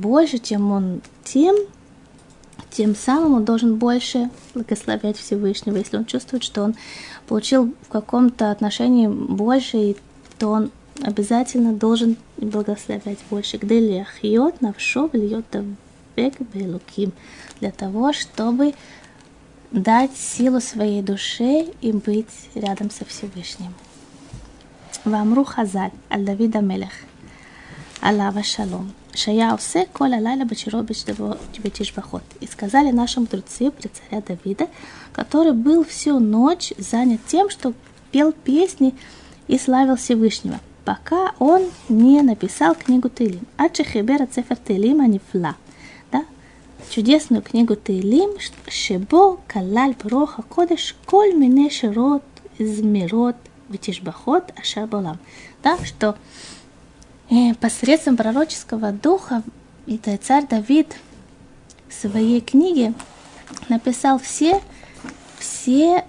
больше, 0.00 0.38
чем 0.38 0.72
он 0.72 1.02
тем, 1.24 1.54
тем 2.70 2.94
самым 2.94 3.34
он 3.34 3.44
должен 3.44 3.76
больше 3.76 4.30
благословлять 4.54 5.16
Всевышнего. 5.16 5.76
Если 5.76 5.96
он 5.96 6.06
чувствует, 6.06 6.42
что 6.42 6.62
он 6.62 6.74
получил 7.28 7.74
в 7.82 7.88
каком-то 7.88 8.50
отношении 8.50 9.06
больше, 9.06 9.96
то 10.38 10.48
он 10.48 10.70
обязательно 11.02 11.72
должен 11.72 12.16
благословлять 12.36 13.18
больше. 13.30 13.58
Где 13.58 13.80
льет 13.80 14.60
навшо 14.60 15.10
льет 15.12 15.44
век 16.16 16.34
белуким. 16.52 17.12
Для 17.60 17.70
того, 17.70 18.12
чтобы 18.12 18.74
дать 19.74 20.16
силу 20.16 20.60
своей 20.60 21.02
душе 21.02 21.66
и 21.80 21.92
быть 21.92 22.50
рядом 22.54 22.90
со 22.90 23.04
Всевышним. 23.04 23.72
ואמרו 25.06 25.44
חז"ל 25.44 25.88
על 26.10 26.24
דוד 26.24 26.56
המלך, 26.56 26.92
עליו 28.02 28.32
השלום, 28.36 28.90
שהיה 29.14 29.52
עושה 29.52 29.80
כל 29.92 30.12
הלילה 30.12 30.44
בשירו 30.44 30.80
בתשבחות. 31.62 32.22
И 32.40 32.46
сказали 32.46 32.90
наши 32.90 33.20
мудрецы 33.20 33.70
при 33.70 33.88
царя 33.88 34.22
Давида, 34.26 34.68
который 35.12 35.52
был 35.52 35.84
всю 35.84 36.18
ночь 36.18 36.72
занят 36.78 37.20
тем, 37.26 37.50
что 37.50 37.72
пел 38.12 38.32
песни 38.32 38.94
и 39.48 39.58
славил 39.58 39.96
Всевышнего, 39.96 40.60
пока 40.84 41.32
он 41.38 41.62
не 41.88 42.22
написал 42.22 42.74
книгу 42.74 43.08
Тылим. 43.08 43.46
Ачехибера 43.56 44.26
цефер 44.26 44.56
Тылим 44.56 45.00
Анифла – 45.00 45.63
чудесную 46.89 47.41
книгу 47.41 47.75
Таилим, 47.75 48.31
Шебо, 48.67 49.37
Калаль, 49.47 49.95
Проха, 49.95 50.41
Кодыш, 50.43 50.95
Коль, 51.05 51.33
Мине, 51.33 51.69
Широт, 51.69 52.23
Измирот, 52.57 53.35
Витишбахот, 53.69 54.53
Ашабалам. 54.59 55.19
Да, 55.63 55.77
что 55.83 56.17
э, 57.29 57.53
посредством 57.55 58.17
пророческого 58.17 58.91
духа 58.91 59.43
и 59.85 59.97
царь 59.97 60.47
Давид 60.47 60.95
в 61.87 61.93
своей 61.93 62.41
книге 62.41 62.93
написал 63.69 64.19
все, 64.19 64.61
все 65.37 66.05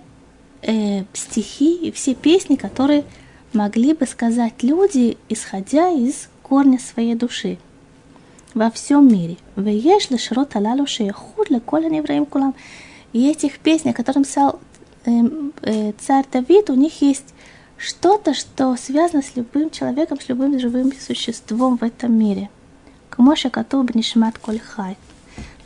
э, 0.62 1.04
стихи 1.12 1.76
и 1.76 1.92
все 1.92 2.14
песни, 2.14 2.56
которые 2.56 3.04
могли 3.52 3.94
бы 3.94 4.06
сказать 4.06 4.62
люди, 4.62 5.18
исходя 5.28 5.90
из 5.90 6.28
корня 6.42 6.78
своей 6.78 7.14
души– 7.14 7.58
во 8.56 8.70
всем 8.70 9.06
мире. 9.06 9.36
Веешли 9.54 10.16
широт 10.16 10.56
алалу 10.56 10.86
шеяхуд 10.86 11.48
колен 11.66 11.92
невраим 11.92 12.24
кулам. 12.24 12.54
И 13.12 13.30
этих 13.30 13.58
песней, 13.58 13.92
которым 13.92 14.24
писал 14.24 14.58
э, 15.04 15.10
эм, 15.10 15.52
э, 15.62 15.92
царь 15.98 16.24
Давид, 16.32 16.70
у 16.70 16.74
них 16.74 17.02
есть 17.02 17.34
что-то, 17.76 18.32
что 18.32 18.74
связано 18.76 19.22
с 19.22 19.36
любым 19.36 19.70
человеком, 19.70 20.18
с 20.18 20.28
любым 20.30 20.58
живым 20.58 20.90
существом 20.98 21.76
в 21.76 21.82
этом 21.84 22.18
мире. 22.18 22.48
К 23.10 23.18
Моше 23.18 23.50
Кату 23.50 23.82
Бнишмат 23.82 24.38
Кольхай 24.38 24.96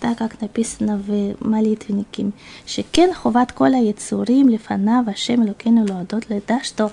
так 0.00 0.16
как 0.16 0.40
написано 0.40 0.96
в 0.96 1.36
молитвеннике. 1.40 2.32
что 2.66 2.82
кен 2.82 3.12
ховат 3.12 3.52
кола 3.52 3.76
яцурим 3.76 4.48
лифана 4.48 5.02
вашем 5.02 5.46
лукину 5.46 5.86
лодот 5.86 6.28
леда, 6.30 6.60
что 6.62 6.90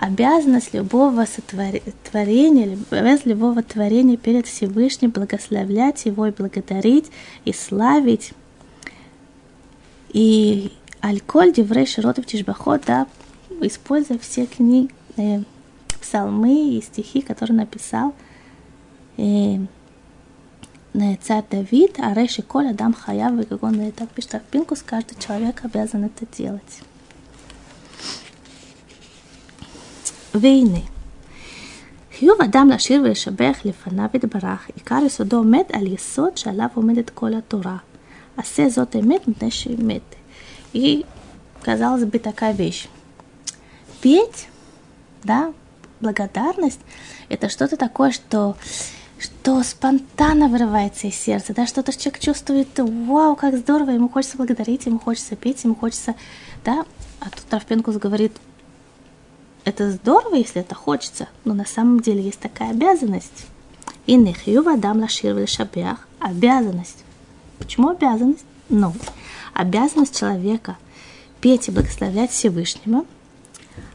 обязанность 0.00 0.74
любого 0.74 1.26
сотворения, 1.26 2.78
обязанность 2.90 3.26
любого 3.26 3.62
творения 3.64 4.16
перед 4.16 4.46
Всевышним 4.46 5.10
благословлять 5.10 6.06
его 6.06 6.26
и 6.26 6.30
благодарить 6.30 7.10
и 7.44 7.52
славить. 7.52 8.32
И 10.10 10.72
Альколь 11.00 11.52
Деврей 11.52 11.84
Широтов 11.84 12.26
Тишбахот, 12.26 12.82
да, 12.86 13.08
используя 13.60 14.18
все 14.18 14.46
книги, 14.46 14.88
э, 15.16 15.42
псалмы 16.00 16.76
и 16.76 16.80
стихи, 16.80 17.20
которые 17.20 17.56
написал 17.56 18.14
э, 19.16 19.56
э 20.94 21.16
царь 21.22 21.44
Давид, 21.50 21.96
а 21.98 22.14
Реши 22.14 22.42
Коль 22.42 22.68
Адам 22.68 22.94
Хаяв, 22.94 23.46
как 23.48 23.62
он 23.64 23.80
это 23.80 24.06
пишет 24.06 24.42
Пинкус, 24.50 24.82
каждый 24.82 25.18
человек 25.18 25.64
обязан 25.64 26.04
это 26.04 26.24
делать. 26.36 26.82
והנה, 30.33 30.79
חיוב 32.19 32.41
אדם 32.41 32.69
לשיר 32.69 33.01
ולשבח 33.01 33.57
לפניו 33.65 34.09
יתברך, 34.13 34.69
עיקר 34.75 34.99
יסודו 35.05 35.37
עומד 35.37 35.63
על 35.73 35.87
יסוד 35.87 36.37
שעליו 36.37 36.67
עומדת 36.73 37.09
כל 37.09 37.33
התורה. 37.33 37.77
עשה 38.37 38.69
זאת 38.69 38.95
אמת 38.95 39.27
מפני 39.27 39.51
שאמת. 39.51 40.15
И, 40.73 41.05
казалось 41.61 42.03
бы, 42.05 42.19
такая 42.19 42.53
вещь. 42.53 42.87
Петь, 44.01 44.47
да, 45.23 45.53
благодарность, 46.01 46.79
это 47.29 47.47
что-то 47.47 47.77
такое, 47.77 48.11
что, 48.11 48.57
что 49.19 49.63
спонтанно 49.63 50.47
вырывается 50.47 51.07
из 51.07 51.15
сердца, 51.15 51.53
да, 51.53 51.67
что-то 51.67 51.93
человек 51.97 52.19
чувствует, 52.19 52.67
вау, 52.77 53.35
как 53.35 53.55
здорово, 53.55 53.91
ему 53.91 54.09
хочется 54.09 54.35
благодарить, 54.37 54.85
ему 54.87 54.99
хочется 54.99 55.35
петь, 55.35 55.63
ему 55.63 55.75
хочется, 55.75 56.15
да, 56.65 56.85
а 57.19 57.29
тут 57.29 57.45
Равпенкус 57.51 57.97
говорит, 57.97 58.33
это 59.68 59.90
здорово, 59.90 60.36
если 60.36 60.62
это 60.62 60.74
хочется, 60.74 61.28
но 61.44 61.52
на 61.52 61.66
самом 61.66 62.00
деле 62.00 62.22
есть 62.22 62.40
такая 62.40 62.70
обязанность. 62.70 63.46
И 64.06 64.14
нехью 64.14 64.62
вадам 64.62 65.00
лашир 65.00 65.46
шабях. 65.46 66.08
Обязанность. 66.18 67.04
Почему 67.58 67.90
обязанность? 67.90 68.44
Ну, 68.70 68.94
обязанность 69.52 70.18
человека 70.18 70.76
петь 71.40 71.68
и 71.68 71.70
благословлять 71.70 72.30
Всевышнего. 72.30 73.04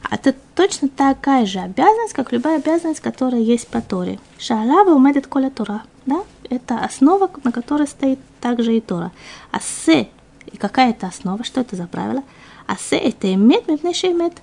А 0.04 0.16
это 0.16 0.36
точно 0.56 0.90
такая 0.90 1.46
же 1.46 1.60
обязанность, 1.60 2.14
как 2.14 2.32
любая 2.32 2.58
обязанность, 2.58 3.00
которая 3.00 3.42
есть 3.42 3.68
по 3.68 3.82
Торе. 3.82 4.20
Шалава 4.38 4.92
умедет 4.92 5.28
коля 5.28 5.50
Тора. 5.50 5.84
Да? 6.06 6.24
Это 6.50 6.80
основа, 6.80 7.30
на 7.44 7.52
которой 7.52 7.88
стоит 7.88 8.20
также 8.40 8.78
и 8.78 8.82
Тора. 8.82 9.12
А 9.52 9.60
се, 9.60 10.10
и 10.52 10.58
какая 10.58 10.92
это 10.92 11.08
основа, 11.08 11.44
что 11.44 11.62
это 11.62 11.76
за 11.76 11.88
правило? 11.88 12.24
А 12.68 12.78
се 12.78 12.98
это 12.98 13.34
имет, 13.34 13.68
мипнеши 13.68 14.08
имет 14.08 14.34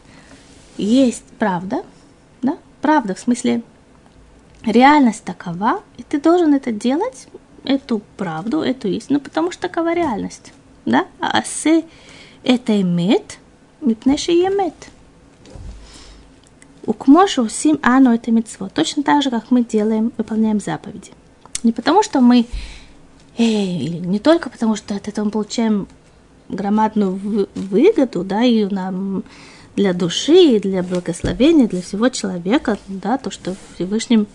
есть 0.84 1.24
правда, 1.38 1.82
да, 2.42 2.58
правда, 2.80 3.14
в 3.14 3.18
смысле, 3.18 3.62
реальность 4.62 5.24
такова, 5.24 5.82
и 5.96 6.02
ты 6.02 6.20
должен 6.20 6.54
это 6.54 6.72
делать, 6.72 7.28
эту 7.64 8.00
правду, 8.16 8.62
эту 8.62 8.88
истину, 8.88 9.20
потому 9.20 9.52
что 9.52 9.62
такова 9.62 9.94
реальность, 9.94 10.52
да, 10.86 11.06
а 11.20 11.42
се 11.42 11.84
это 12.42 12.80
имет, 12.80 13.38
мипнеши 13.80 14.32
емет. 14.32 14.74
Укмошу 16.86 17.48
сим 17.48 17.78
ану 17.82 18.12
это 18.14 18.30
митцво. 18.30 18.68
Точно 18.68 19.02
так 19.02 19.22
же, 19.22 19.30
как 19.30 19.50
мы 19.50 19.62
делаем, 19.62 20.12
выполняем 20.16 20.60
заповеди. 20.60 21.12
Не 21.62 21.72
потому, 21.72 22.02
что 22.02 22.20
мы, 22.20 22.46
э, 23.36 23.42
или 23.42 23.98
не 23.98 24.18
только 24.18 24.48
потому, 24.48 24.76
что 24.76 24.94
от 24.94 25.06
этого 25.06 25.26
мы 25.26 25.30
получаем 25.30 25.86
громадную 26.48 27.48
выгоду, 27.54 28.24
да, 28.24 28.42
и 28.42 28.64
нам 28.64 29.24
для 29.80 29.94
души, 29.94 30.56
и 30.56 30.60
для 30.60 30.82
благословения, 30.82 31.66
для 31.66 31.80
всего 31.80 32.10
человека, 32.10 32.76
да, 32.86 33.16
то, 33.16 33.30
что 33.30 33.56
Всевышним 33.74 34.26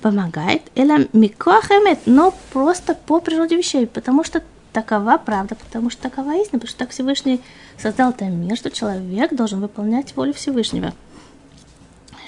помогает, 0.00 0.62
или 0.76 1.08
миквахемет, 1.12 1.98
но 2.06 2.32
просто 2.52 2.94
по 2.94 3.18
природе 3.18 3.56
вещей, 3.56 3.88
потому 3.88 4.22
что 4.22 4.44
такова 4.72 5.18
правда, 5.18 5.56
потому 5.56 5.90
что 5.90 6.02
такова 6.02 6.36
истина, 6.36 6.60
потому 6.60 6.68
что 6.68 6.78
так 6.78 6.90
Всевышний 6.90 7.40
создал 7.82 8.10
этот 8.10 8.28
мир, 8.28 8.56
что 8.56 8.70
человек 8.70 9.34
должен 9.34 9.60
выполнять 9.60 10.14
волю 10.14 10.32
Всевышнего. 10.34 10.92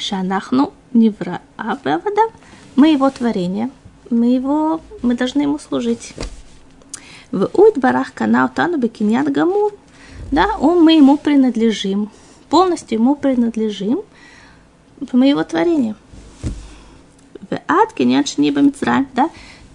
Шанахну 0.01 0.73
невра 0.93 1.43
абавада, 1.57 2.23
мы 2.75 2.89
его 2.89 3.09
творение, 3.11 3.71
мы 4.11 4.35
его, 4.35 4.81
мы 5.03 5.15
должны 5.15 5.43
ему 5.43 5.61
служить. 5.61 6.15
В 7.31 7.49
уйт 7.53 7.79
барах 7.79 8.13
канал 8.13 8.51
тану 8.53 8.79
бекиньян 8.79 9.33
гамур, 9.33 9.73
да, 10.33 10.57
он, 10.59 10.83
мы 10.83 10.95
ему 10.95 11.19
принадлежим, 11.19 12.11
полностью 12.53 12.99
ему 12.99 13.17
принадлежим, 13.17 14.03
мы 15.13 15.27
его 15.29 15.43
творение. 15.43 15.95
В 17.49 17.59
ад 17.67 17.95
киньян 17.95 18.27
шниба 18.27 18.61
да, 19.15 19.31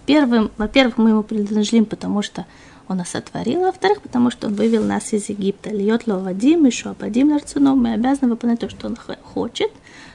первым, 0.06 0.52
во-первых, 0.60 1.00
мы 1.00 1.10
ему 1.10 1.24
принадлежим, 1.24 1.86
потому 1.86 2.22
что 2.22 2.46
он 2.88 2.98
нас 2.98 3.10
сотворил, 3.10 3.64
а 3.64 3.68
во-вторых, 3.68 4.04
потому 4.04 4.30
что 4.30 4.46
он 4.46 4.54
вывел 4.54 4.84
нас 4.84 5.12
из 5.12 5.28
Египта. 5.28 5.72
Льет 5.72 6.06
ло 6.06 6.20
вадим, 6.20 6.66
еще 6.66 6.92
ападим 6.92 7.32
ларцуном. 7.32 7.82
Мы 7.82 7.94
обязаны 7.94 8.30
выполнять 8.30 8.60
то, 8.60 8.70
что 8.70 8.86
он 8.86 8.96
хочет, 9.24 9.72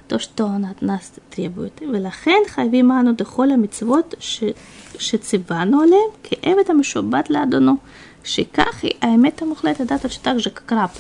то, 0.07 0.21
что 0.21 0.45
он 0.45 0.65
от 0.67 0.83
нас 0.83 1.11
требует. 1.31 1.73
Велахен 1.81 2.49
хавиману 2.49 3.17
дехоля 3.17 3.57
мицвот 3.57 4.17
шицивану 4.21 5.81
алем, 5.81 6.13
ки 6.23 6.39
эвета 6.41 6.75
мишобат 6.75 7.29
ладону. 7.29 7.81
Шикахи, 8.23 8.97
а 9.01 9.17
эмета 9.17 9.47
мухлета, 9.47 9.85
да, 9.85 9.99
точно 9.99 10.21
так 10.23 10.39
же, 10.39 10.51
как 10.51 10.71
раб 10.71 10.93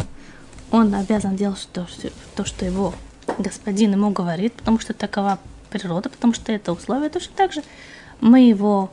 Он 0.72 0.94
обязан 0.94 1.36
делать 1.36 1.68
то, 1.72 1.88
то, 2.36 2.46
что 2.46 2.66
его 2.66 2.94
господин 3.38 3.94
ему 3.94 4.12
говорит, 4.12 4.54
потому 4.54 4.80
что 4.80 4.94
такова 4.94 5.40
природа, 5.70 6.10
потому 6.10 6.34
что 6.34 6.52
это 6.52 6.72
условие 6.72 7.10
точно 7.10 7.34
так 7.36 7.54
же. 7.54 7.64
Мы 8.22 8.42
его 8.48 8.92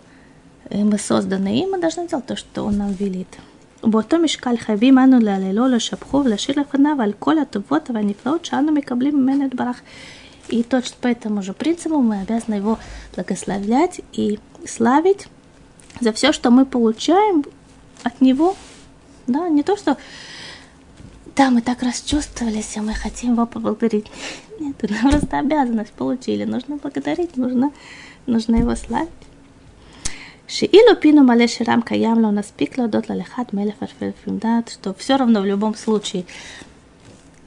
мы 0.71 0.99
созданы, 0.99 1.61
и 1.61 1.67
мы 1.67 1.79
должны 1.79 2.09
делать 2.09 2.27
то, 2.27 2.37
что 2.37 2.65
он 2.65 2.79
нам 2.79 2.93
велит. 2.93 3.39
באותו 3.87 4.19
משקל 4.19 4.57
חייבים 4.57 4.99
אנו 4.99 5.19
להללו, 5.19 5.69
לשבחו 5.69 6.17
ולשיר 6.17 6.61
לפניו 6.61 6.97
על 7.03 7.13
כל 7.19 7.39
הטובות 7.39 7.91
והנפלאות 7.95 8.45
שאנו 8.45 8.73
מקבלים 8.73 9.17
ממנו 9.17 9.45
יתברך. 9.45 9.83
И 10.51 10.63
точно 10.63 10.97
по 11.01 11.09
этому 11.09 11.43
же 11.43 11.55
принципу 11.55 12.03
мы 12.03 12.21
обязаны 12.21 12.57
его 12.57 12.79
благословлять 13.15 14.03
и 14.13 14.39
славить 14.67 15.27
за 16.01 16.13
все, 16.13 16.33
что 16.33 16.51
мы 16.51 16.67
получаем 16.67 17.45
от 18.03 18.21
него. 18.21 18.55
Да, 19.27 19.49
не 19.49 19.63
то, 19.63 19.75
что 19.77 19.97
да, 21.40 21.50
мы 21.52 21.62
так 21.62 21.84
расчувствовались, 21.84 22.76
и 22.76 22.82
мы 22.82 22.94
хотим 22.94 23.32
его 23.32 23.46
поблагодарить. 23.46 24.08
Нет, 24.60 24.76
это 24.82 24.94
просто 25.10 25.40
обязанность 25.40 25.94
получили. 25.94 26.44
Нужно 26.44 26.76
благодарить, 26.76 27.38
нужно, 27.38 27.72
нужно 28.26 28.58
его 28.58 28.76
славить. 28.76 29.08
Шиилу 30.48 30.98
пину 30.98 31.24
мале 31.24 31.48
ширам 31.48 31.82
ямла 31.92 32.28
у 32.28 32.32
нас 32.32 32.54
ло 32.76 32.88
дот 32.90 33.08
лалехат 33.08 33.54
мелеф 33.54 33.76
да, 34.26 34.66
что 34.70 34.94
все 34.94 35.16
равно 35.16 35.40
в 35.40 35.46
любом 35.46 35.76
случае. 35.76 36.26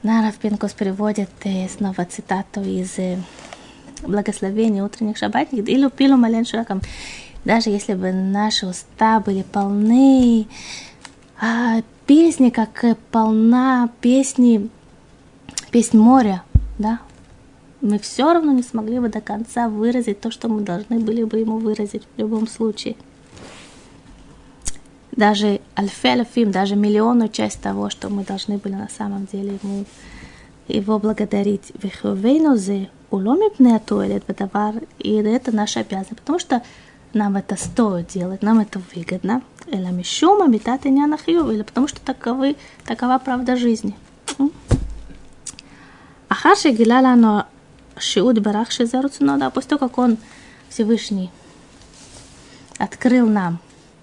Нарав 0.01 0.37
Пинкус 0.37 0.73
приводит 0.73 1.29
э, 1.43 1.69
снова 1.69 2.03
цитату 2.05 2.61
из 2.61 2.97
э, 2.97 3.19
благословения 4.01 4.83
утренних 4.83 5.17
шабатников. 5.17 5.69
Илю 5.69 5.91
пилу 5.91 6.17
мален 6.17 6.45
ширакам. 6.45 6.81
Даже 7.45 7.69
если 7.69 7.93
бы 7.93 8.11
наши 8.11 8.65
уста 8.65 9.19
были 9.19 9.43
полны 9.43 10.47
а 11.39 11.81
песни, 12.05 12.49
как 12.49 12.85
полна 13.11 13.89
песни, 14.01 14.69
песнь 15.71 15.97
моря, 15.97 16.43
да, 16.77 16.99
мы 17.81 17.99
все 17.99 18.33
равно 18.33 18.53
не 18.53 18.63
смогли 18.63 18.99
бы 18.99 19.09
до 19.09 19.19
конца 19.19 19.67
выразить 19.67 20.21
то, 20.21 20.31
что 20.31 20.47
мы 20.47 20.61
должны 20.61 20.99
были 20.99 21.23
бы 21.23 21.39
ему 21.39 21.57
выразить 21.57 22.03
в 22.15 22.19
любом 22.19 22.47
случае. 22.47 22.95
Даже 25.11 25.59
альфе 25.77 26.45
даже 26.45 26.75
миллионную 26.75 27.29
часть 27.29 27.61
того, 27.61 27.89
что 27.89 28.09
мы 28.09 28.23
должны 28.23 28.57
были 28.57 28.73
на 28.73 28.89
самом 28.89 29.25
деле 29.25 29.59
ему 29.61 29.85
его 30.67 30.97
благодарить. 30.97 31.71
Веховейнозе 31.81 32.89
уломи 33.11 33.53
пнеатуэлет 33.55 34.23
бетавар, 34.27 34.75
и 34.99 35.11
это 35.15 35.55
наша 35.55 35.81
обязанность, 35.81 36.21
потому 36.21 36.39
что 36.39 36.63
нам 37.13 37.35
это 37.35 37.55
стоит 37.55 38.07
делать, 38.07 38.41
нам 38.41 38.59
это 38.59 38.81
выгодно. 38.93 39.41
Эла 39.67 39.89
мишума 39.89 40.47
метат 40.47 40.85
или 40.85 41.63
потому 41.63 41.87
что 41.87 42.01
таковы, 42.01 42.55
такова 42.85 43.17
правда 43.19 43.55
жизни. 43.55 43.95
Ахаши 46.29 46.69
гилала 46.71 47.47
Шиуд 47.97 48.39
Барах 48.39 48.71
Шизаруцуно, 48.71 49.37
да, 49.37 49.49
после 49.49 49.69
того, 49.69 49.87
как 49.87 49.97
он 49.97 50.17
Всевышний 50.69 51.29
открыл 52.77 53.27
нам, 53.27 53.59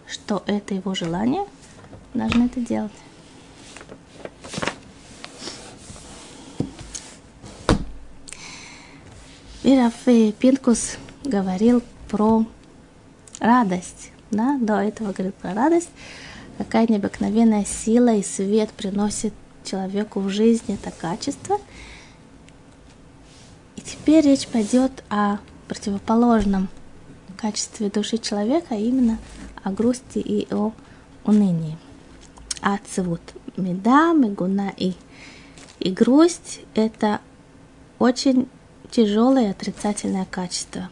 что 0.07 0.43
это 0.47 0.75
его 0.75 0.95
желание, 0.95 1.45
должны 2.15 2.45
это 2.45 2.61
делать. 2.61 2.93
Ираф 9.63 9.93
Пинкус 10.39 10.97
говорил 11.25 11.83
про 12.09 12.47
радость, 13.41 14.12
да, 14.30 14.59
до 14.61 14.80
этого 14.80 15.12
говорил 15.12 15.32
про 15.32 15.55
радость, 15.55 15.91
какая 16.59 16.86
необыкновенная 16.86 17.64
сила 17.64 18.14
и 18.14 18.22
свет 18.22 18.70
приносит 18.70 19.34
человеку 19.64 20.20
в 20.20 20.28
жизни 20.28 20.78
это 20.80 20.91
качество– 20.91 21.59
и 23.80 23.82
теперь 23.82 24.26
речь 24.26 24.47
пойдет 24.47 25.03
о 25.09 25.38
противоположном 25.66 26.68
качестве 27.38 27.88
души 27.88 28.18
человека, 28.18 28.66
а 28.72 28.74
именно 28.74 29.18
о 29.62 29.72
грусти 29.72 30.18
и 30.18 30.47
о 30.53 30.72
унынии. 31.24 31.78
Ацевут. 32.61 33.22
Меда, 33.57 34.12
мегуна 34.12 34.70
и. 34.76 34.93
И 35.78 35.91
грусть– 35.91 36.61
это 36.74 37.22
очень 37.99 38.51
тяжелое 38.91 39.53
отрицательное 39.53 40.26
качество. 40.26 40.91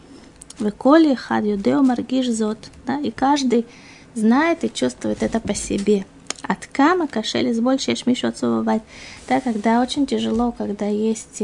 Выколи 0.58 1.14
хад 1.14 1.44
юдео 1.44 1.82
маргиш 1.82 2.28
зот. 2.28 2.58
Да? 2.86 3.00
И 3.00 3.10
каждый 3.10 3.66
знает 4.14 4.64
и 4.64 4.72
чувствует 4.72 5.22
это 5.22 5.40
по 5.40 5.54
себе – 5.54 6.14
от 6.46 6.66
кама 6.66 7.06
кошель 7.06 7.58
больше 7.60 7.96
шмишу 7.96 8.28
отцовывать. 8.28 8.82
Да, 9.28 9.40
когда 9.40 9.80
очень 9.80 10.06
тяжело, 10.06 10.52
когда 10.52 10.86
есть, 10.86 11.42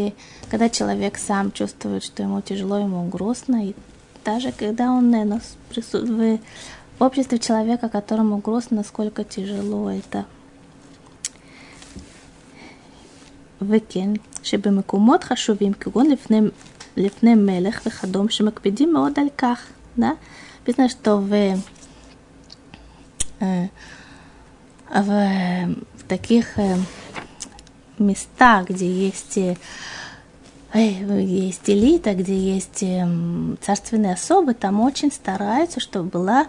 когда 0.50 0.68
человек 0.68 1.16
сам 1.16 1.52
чувствует, 1.52 2.04
что 2.04 2.22
ему 2.22 2.40
тяжело, 2.42 2.78
ему 2.78 3.08
грустно, 3.08 3.68
и 3.68 3.74
даже 4.24 4.52
когда 4.52 4.90
он 4.90 5.10
наверное, 5.10 5.40
в 6.98 7.02
обществе 7.02 7.38
человека, 7.38 7.88
которому 7.88 8.38
грустно, 8.38 8.78
насколько 8.78 9.24
тяжело 9.24 9.90
это. 9.90 10.26
וכן, 13.62 14.12
שבמקומות 14.42 15.24
חשובים 15.24 15.72
כגון 15.72 16.10
לפני, 16.10 16.40
לפני 16.96 17.34
מלך 17.34 17.80
וכדום 17.86 18.28
שמקפידים 18.28 18.92
מאוד 18.92 19.18
על 19.18 19.28
כך, 19.38 19.66
да? 19.96 20.12
Написано, 20.66 20.88
что 20.88 21.16
в 21.16 21.56
в, 24.90 25.10
в 25.96 26.02
таких 26.08 26.58
э, 26.58 26.76
местах, 27.98 28.68
где 28.68 28.86
есть, 28.86 29.38
э, 29.38 29.56
есть 30.74 31.70
элита, 31.70 32.14
где 32.14 32.36
есть 32.36 32.82
э, 32.82 33.08
царственные 33.62 34.14
особы, 34.14 34.52
там 34.54 34.80
очень 34.80 35.10
стараются, 35.10 35.80
чтобы 35.80 36.10
была 36.10 36.46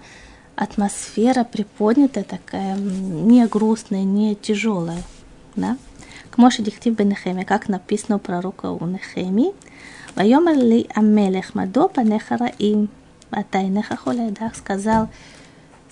атмосфера 0.56 1.44
приподнятая, 1.46 2.26
такая 2.26 2.76
не 2.76 3.46
грустная, 3.48 4.04
не 4.04 4.36
тяжелая. 4.36 5.02
Да? 5.56 5.78
к 6.32 6.38
Моше 6.38 6.64
дихтив 6.64 6.96
бенехеме, 6.96 7.46
как 7.46 7.68
написано 7.68 8.16
у 8.16 8.20
пророка 8.20 8.72
у 8.72 8.86
Нехеми, 8.86 9.52
Вайомер 10.17 10.57
ли 10.57 10.89
амелех 10.95 11.55
мадо 11.55 11.89
панеха 11.89 12.39
раим, 12.39 12.89
а 13.31 13.45
тайнеха 13.45 13.97
холедах, 13.97 14.57
сказал 14.57 15.09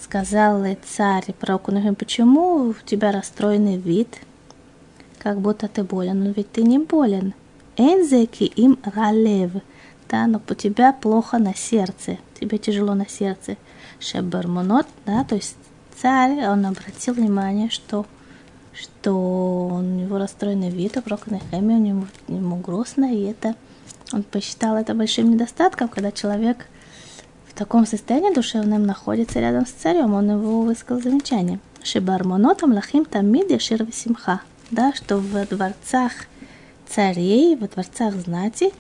сказал 0.01 0.65
царь 0.85 1.33
пророку 1.39 1.73
Нахим, 1.73 1.95
почему 1.95 2.71
у 2.71 2.75
тебя 2.85 3.13
расстроенный 3.13 3.77
вид, 3.77 4.21
как 5.19 5.41
будто 5.41 5.69
ты 5.69 5.83
болен, 5.85 6.25
но 6.25 6.31
ведь 6.31 6.53
ты 6.53 6.63
не 6.63 6.79
болен. 6.79 7.35
Энзеки 7.77 8.45
им 8.45 8.79
ралев, 8.85 9.51
да, 10.09 10.27
но 10.27 10.41
у 10.49 10.55
тебя 10.55 10.93
плохо 10.93 11.39
на 11.39 11.55
сердце, 11.55 12.19
тебе 12.39 12.59
тяжело 12.59 12.95
на 12.95 13.09
сердце. 13.09 13.57
Шебармонот, 13.99 14.87
да, 15.07 15.25
то 15.25 15.35
есть 15.35 15.57
царь, 16.01 16.47
он 16.47 16.67
обратил 16.67 17.15
внимание, 17.15 17.71
что 17.71 18.07
что 18.73 19.13
у 19.69 19.81
него 19.81 20.19
расстроенный 20.19 20.71
вид, 20.71 20.97
а 20.97 21.03
пророк 21.03 21.29
Нехемия, 21.29 21.77
у 21.77 21.81
него, 21.81 22.07
ему 22.27 22.57
грустно, 22.57 23.15
и 23.15 23.23
это 23.23 23.55
он 24.15 24.23
посчитал 24.23 24.77
это 24.77 24.95
большим 24.95 25.33
недостатком, 25.33 25.89
когда 25.89 26.13
человек 26.13 26.69
в 27.49 27.55
таком 27.55 27.85
состоянии 27.85 28.33
душевном 28.33 28.87
находится 28.87 29.41
рядом 29.41 29.67
с 29.67 29.71
царем. 29.71 30.15
Он 30.15 30.31
его 30.31 30.63
высказал 30.63 31.03
замечание. 31.03 31.59
Шибармонотом 31.83 32.73
лахим 32.73 33.07
тамид 33.07 33.51
яшир 33.51 33.85
симха. 33.93 34.41
Да, 34.71 34.93
что 34.95 35.17
в 35.17 35.47
дворцах 35.49 36.13
царей, 36.89 37.57
в 37.57 37.69
дворцах 37.69 38.15
знати 38.15 38.73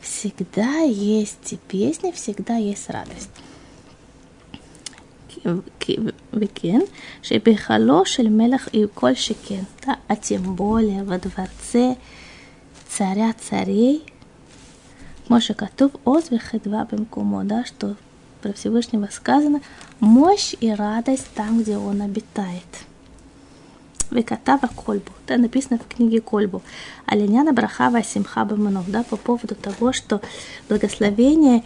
всегда 0.00 0.82
есть 0.82 1.58
песни, 1.66 2.12
всегда 2.12 2.54
есть 2.56 2.88
радость. 2.90 3.30
וכן, 6.30 6.86
שבהיכלו, 7.22 8.04
של 8.04 8.31
מלך 8.31 8.68
וכל 8.68 8.86
שכן, 8.86 9.66
да, 9.84 9.98
а 10.06 10.14
тем 10.14 10.54
более 10.54 11.02
во 11.02 11.18
дворце 11.18 11.96
царя 12.88 13.34
царей 13.40 14.11
כמו 15.28 15.54
שכתוב 15.54 15.92
עוז 16.04 16.54
וחדווה 16.54 16.84
במקומו, 16.84 17.44
да, 17.44 17.64
что 17.64 17.96
про 18.42 18.52
Всевышнего 18.52 19.08
сказано, 19.10 19.60
мощь 20.00 20.54
и 20.60 20.70
радость 20.70 21.28
там, 21.34 21.62
где 21.62 21.76
он 21.76 22.02
обитает. 22.02 22.66
Векатава 24.10 24.68
Кольбу. 24.68 25.10
Это 25.26 25.40
написано 25.40 25.78
в 25.78 25.86
книге 25.86 26.20
Кольбу. 26.20 26.60
Аленяна 27.06 27.52
Брахава 27.52 28.02
Симха 28.02 28.44
Баманов, 28.44 28.90
да, 28.90 29.04
по 29.04 29.16
поводу 29.16 29.54
того, 29.54 29.92
что 29.92 30.20
благословение 30.68 31.64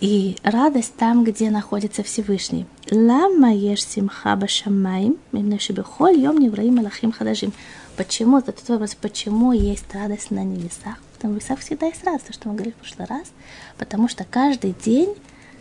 и 0.00 0.36
радость 0.42 0.94
там, 0.96 1.24
где 1.24 1.50
находится 1.50 2.02
Всевышний. 2.02 2.66
Лама 2.90 3.52
еш 3.52 3.84
симха 3.84 4.36
башамаим, 4.36 5.16
мимнешибихоль 5.32 6.18
йом 6.18 6.38
невраим 6.38 6.78
алахим 6.78 7.12
хадажим. 7.12 7.52
Почему? 7.96 8.38
Это 8.38 8.52
тот 8.52 8.68
вопрос, 8.68 8.94
почему 8.94 9.52
есть 9.52 9.86
радость 9.94 10.30
на 10.30 10.44
небесах? 10.44 10.96
Потому 11.26 11.40
в 11.40 11.42
небесах 11.42 11.58
всегда 11.60 11.86
есть 11.86 12.04
радость, 12.04 12.26
то, 12.26 12.32
что 12.32 12.48
мы 12.48 12.54
говорили 12.54 12.74
в 12.74 12.76
прошлый 12.76 13.08
раз. 13.08 13.32
Потому 13.78 14.08
что 14.08 14.24
каждый 14.24 14.74
день 14.84 15.14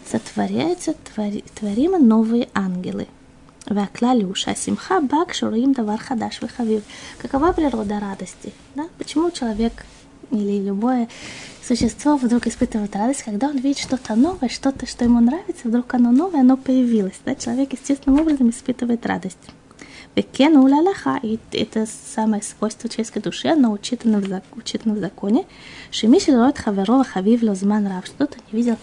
сотворяются, 0.09 0.93
твори, 0.93 1.43
творимы 1.55 1.97
новые 1.97 2.49
ангелы. 2.53 3.07
Ваклалюша, 3.65 4.55
симха 4.55 5.01
бак 5.01 5.33
шураим 5.33 5.73
давар 5.73 5.99
вихавив. 6.41 6.83
Какова 7.17 7.51
природа 7.51 7.99
радости? 7.99 8.53
Да? 8.75 8.87
Почему 8.99 9.31
человек 9.31 9.85
или 10.29 10.61
любое 10.61 11.07
существо 11.63 12.17
вдруг 12.17 12.45
испытывает 12.45 12.95
радость, 12.95 13.23
когда 13.23 13.47
он 13.47 13.57
видит 13.57 13.79
что-то 13.79 14.13
новое, 14.15 14.49
что-то, 14.49 14.85
что 14.85 15.03
ему 15.03 15.19
нравится, 15.19 15.67
вдруг 15.67 15.91
оно 15.95 16.11
новое, 16.11 16.41
оно 16.41 16.57
появилось. 16.57 17.19
Да? 17.25 17.33
Человек 17.33 17.73
естественным 17.73 18.21
образом 18.21 18.51
испытывает 18.51 19.03
радость. 19.07 19.39
Бекен 20.15 20.55
улалаха, 20.55 21.19
это 21.51 21.85
самое 22.15 22.41
свойство 22.41 22.87
человеческой 22.87 23.21
души, 23.21 23.49
оно 23.49 23.73
учитано 23.73 24.19
в, 24.19 24.41
учитано 24.57 24.95
в 24.95 24.99
законе. 24.99 25.45
Шемиши 25.91 26.31
лорот 26.31 26.57
хаверова 26.57 27.03
хавив 27.03 27.43
лозман 27.43 27.87
рав, 27.87 28.05
что-то 28.05 28.37
не 28.49 28.57
видел 28.57 28.77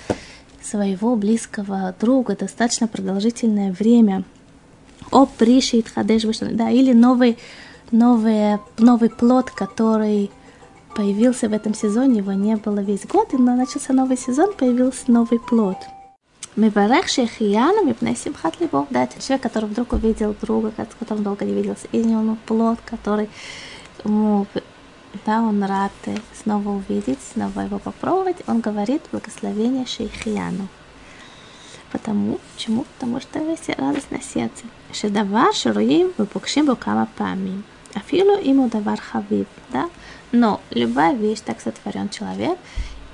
своего 0.62 1.16
близкого 1.16 1.95
друга 1.99 2.37
достаточно 2.37 2.87
продолжительное 2.87 3.72
время. 3.72 4.24
О 5.11 5.24
приши 5.24 5.78
и 5.78 5.83
тхадеш 5.83 6.24
да, 6.53 6.68
или 6.68 6.93
новый, 6.93 7.39
новый, 7.91 8.59
новый 8.76 9.09
плод, 9.09 9.51
который 9.51 10.30
появился 10.95 11.49
в 11.49 11.55
этом 11.55 11.74
сезоне, 11.74 12.18
его 12.18 12.33
не 12.33 12.57
было 12.57 12.80
весь 12.80 13.07
год, 13.07 13.33
и 13.33 13.39
начался 13.39 13.95
новый 13.95 14.18
сезон, 14.18 14.53
появился 14.53 15.11
новый 15.11 15.41
плод. 15.41 15.78
Миварех 16.55 17.09
Шехияна 17.09 17.82
Мипней 17.82 18.14
Симхат 18.14 18.61
Либов. 18.61 18.86
Да, 18.90 19.05
это 19.05 19.22
человек, 19.22 19.42
который 19.42 19.70
вдруг 19.70 19.94
увидел 19.94 20.36
друга, 20.38 20.70
с 20.76 20.94
которым 20.98 21.24
долго 21.24 21.46
не 21.46 21.55
виделся, 21.55 21.88
и 21.92 21.98
ему 21.98 22.36
плод, 22.44 22.78
который 22.84 23.30
ему, 24.05 24.46
да, 25.24 25.40
он 25.40 25.64
рад 25.64 25.92
снова 26.42 26.68
увидеть, 26.68 27.18
снова 27.32 27.61
его 27.61 27.78
попробовать. 27.78 28.36
Он 28.46 28.61
говорит 28.61 29.00
благословение 29.11 29.86
Шейхияну. 29.86 30.68
Потому, 31.90 32.38
почему? 32.55 32.84
Потому 32.98 33.20
что 33.20 33.38
есть 33.38 33.70
радость 33.70 34.11
на 34.11 34.20
сердце. 34.20 34.64
Шедавар 34.92 35.55
шируим 35.55 36.12
выпукшим 36.18 36.66
букама 36.66 37.09
памим. 37.16 37.64
Афилу 37.94 38.38
ему 38.38 38.68
давар 38.68 39.00
хавив, 39.00 39.46
да? 39.70 39.88
Но 40.32 40.61
любая 40.70 41.14
вещь, 41.14 41.40
так 41.40 41.61
сотворен 41.61 42.09
человек, 42.09 42.59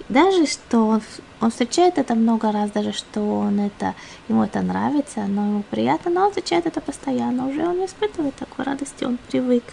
даже 0.10 0.46
что 0.46 0.88
он, 0.88 1.02
он 1.42 1.50
встречает 1.52 1.98
это 1.98 2.16
много 2.16 2.52
раз, 2.52 2.72
даже 2.72 2.92
что 2.92 3.22
он 3.40 3.60
это, 3.60 3.96
ему 4.28 4.44
это 4.44 4.62
нравится, 4.62 5.22
оно 5.22 5.46
ему 5.46 5.64
приятно, 5.70 6.12
но 6.12 6.26
он 6.26 6.30
встречает 6.30 6.66
это 6.66 6.82
постоянно, 6.82 7.48
уже 7.48 7.66
он 7.66 7.80
не 7.80 7.86
испытывает 7.86 8.36
такой 8.36 8.66
радости, 8.66 9.04
он 9.04 9.18
привык. 9.30 9.64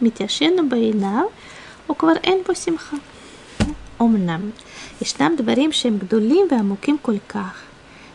מתיישן 0.00 0.68
בעיניו, 0.68 1.24
וכבר 1.90 2.12
אין 2.24 2.38
בו 2.46 2.54
שמחה. 2.54 2.96
אמנם, 4.02 4.50
ישנם 5.02 5.34
דברים 5.36 5.72
שהם 5.72 5.98
גדולים 5.98 6.46
ועמוקים 6.50 6.96
כל 7.02 7.18
כך, 7.28 7.62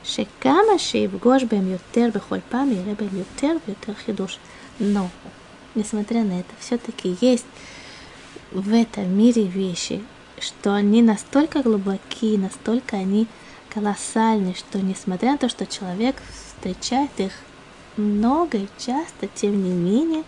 שכמה 0.04 0.78
שיפגוש 0.78 1.44
בהם 1.44 1.72
יותר 1.72 2.10
בכל 2.16 2.38
פעם, 2.50 2.72
יראה 2.72 2.94
בהם 2.94 3.18
יותר 3.18 3.56
ויותר 3.68 3.94
חידוש. 3.94 4.38
Но, 4.80 5.08
несмотря 5.76 6.24
на 6.24 6.40
это, 6.40 6.54
все-таки 6.60 7.16
есть 7.22 7.46
в 8.52 8.74
этом 8.74 9.16
мире 9.16 9.44
вещи, 9.44 10.02
что 10.43 10.75
они 10.75 11.03
настолько 11.03 11.63
глубоки, 11.63 12.37
настолько 12.37 12.97
они 12.97 13.27
колоссальны, 13.69 14.55
что 14.55 14.81
несмотря 14.81 15.33
на 15.33 15.39
то, 15.39 15.49
что 15.49 15.67
человек 15.67 16.17
встречает 16.31 17.11
их 17.19 17.33
много 17.97 18.59
и 18.59 18.69
часто, 18.79 19.27
тем 19.35 19.63
не 19.63 19.71
менее, 19.71 20.25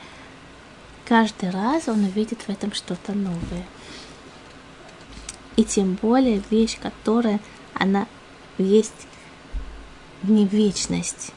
каждый 1.06 1.50
раз 1.50 1.88
он 1.88 2.04
увидит 2.04 2.42
в 2.42 2.48
этом 2.48 2.72
что-то 2.72 3.12
новое. 3.12 3.66
И 5.56 5.64
тем 5.64 5.98
более 6.00 6.42
вещь, 6.50 6.78
которая 6.80 7.40
она 7.74 8.06
есть 8.58 9.06
не 10.22 10.46
вечность. 10.46 11.32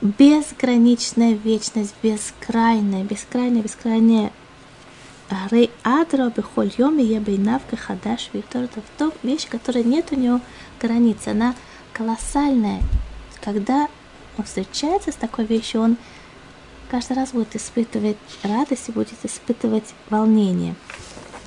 Безграничная 0.00 1.32
вечность, 1.32 1.94
бескрайняя, 2.02 3.02
бескрайняя, 3.04 3.62
бескрайняя 3.62 4.32
Грей 5.30 5.70
Адра, 5.82 6.32
Бехоль 6.34 6.72
и 6.76 7.02
Ебейнавка, 7.02 7.76
Хадаш, 7.76 8.30
Виктор. 8.32 8.64
Это 8.64 8.80
то 8.96 9.12
вещь, 9.22 9.46
которая 9.48 9.84
нет 9.84 10.06
у 10.10 10.16
него 10.16 10.40
границ. 10.80 11.26
Она 11.26 11.54
колоссальная. 11.92 12.82
Когда 13.42 13.88
он 14.38 14.44
встречается 14.44 15.12
с 15.12 15.16
такой 15.16 15.44
вещью, 15.44 15.82
он 15.82 15.96
каждый 16.90 17.16
раз 17.16 17.32
будет 17.32 17.54
испытывать 17.56 18.16
радость 18.42 18.88
и 18.88 18.92
будет 18.92 19.18
испытывать 19.22 19.94
волнение. 20.08 20.74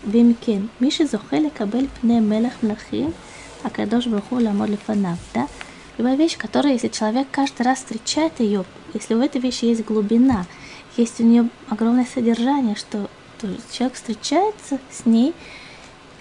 ואם 0.03 0.32
כן. 0.32 0.69
מי 0.79 1.05
שזוכה 1.07 1.49
לקבל 1.49 1.89
פני 2.01 2.19
מלך 2.19 2.53
מלכים, 2.61 3.13
הקדוש 3.63 4.07
ברוך 4.07 4.35
הוא 4.35 4.48
לעמוד 4.48 4.69
לפניו 4.85 5.19
Да? 5.33 5.47
Любая 5.97 6.15
вещь, 6.15 6.37
которая, 6.37 6.73
если 6.73 6.87
человек 6.87 7.27
каждый 7.31 7.63
раз 7.63 7.79
встречает 7.79 8.39
ее, 8.39 8.65
если 8.93 9.13
у 9.13 9.21
этой 9.21 9.41
вещи 9.41 9.65
есть 9.65 9.85
глубина, 9.85 10.45
есть 10.97 11.19
у 11.19 11.23
нее 11.23 11.49
огромное 11.69 12.05
содержание, 12.05 12.75
что 12.75 13.09
что 13.41 13.75
человек 13.75 13.95
встречается 13.95 14.79
с 14.91 15.05
ней, 15.05 15.33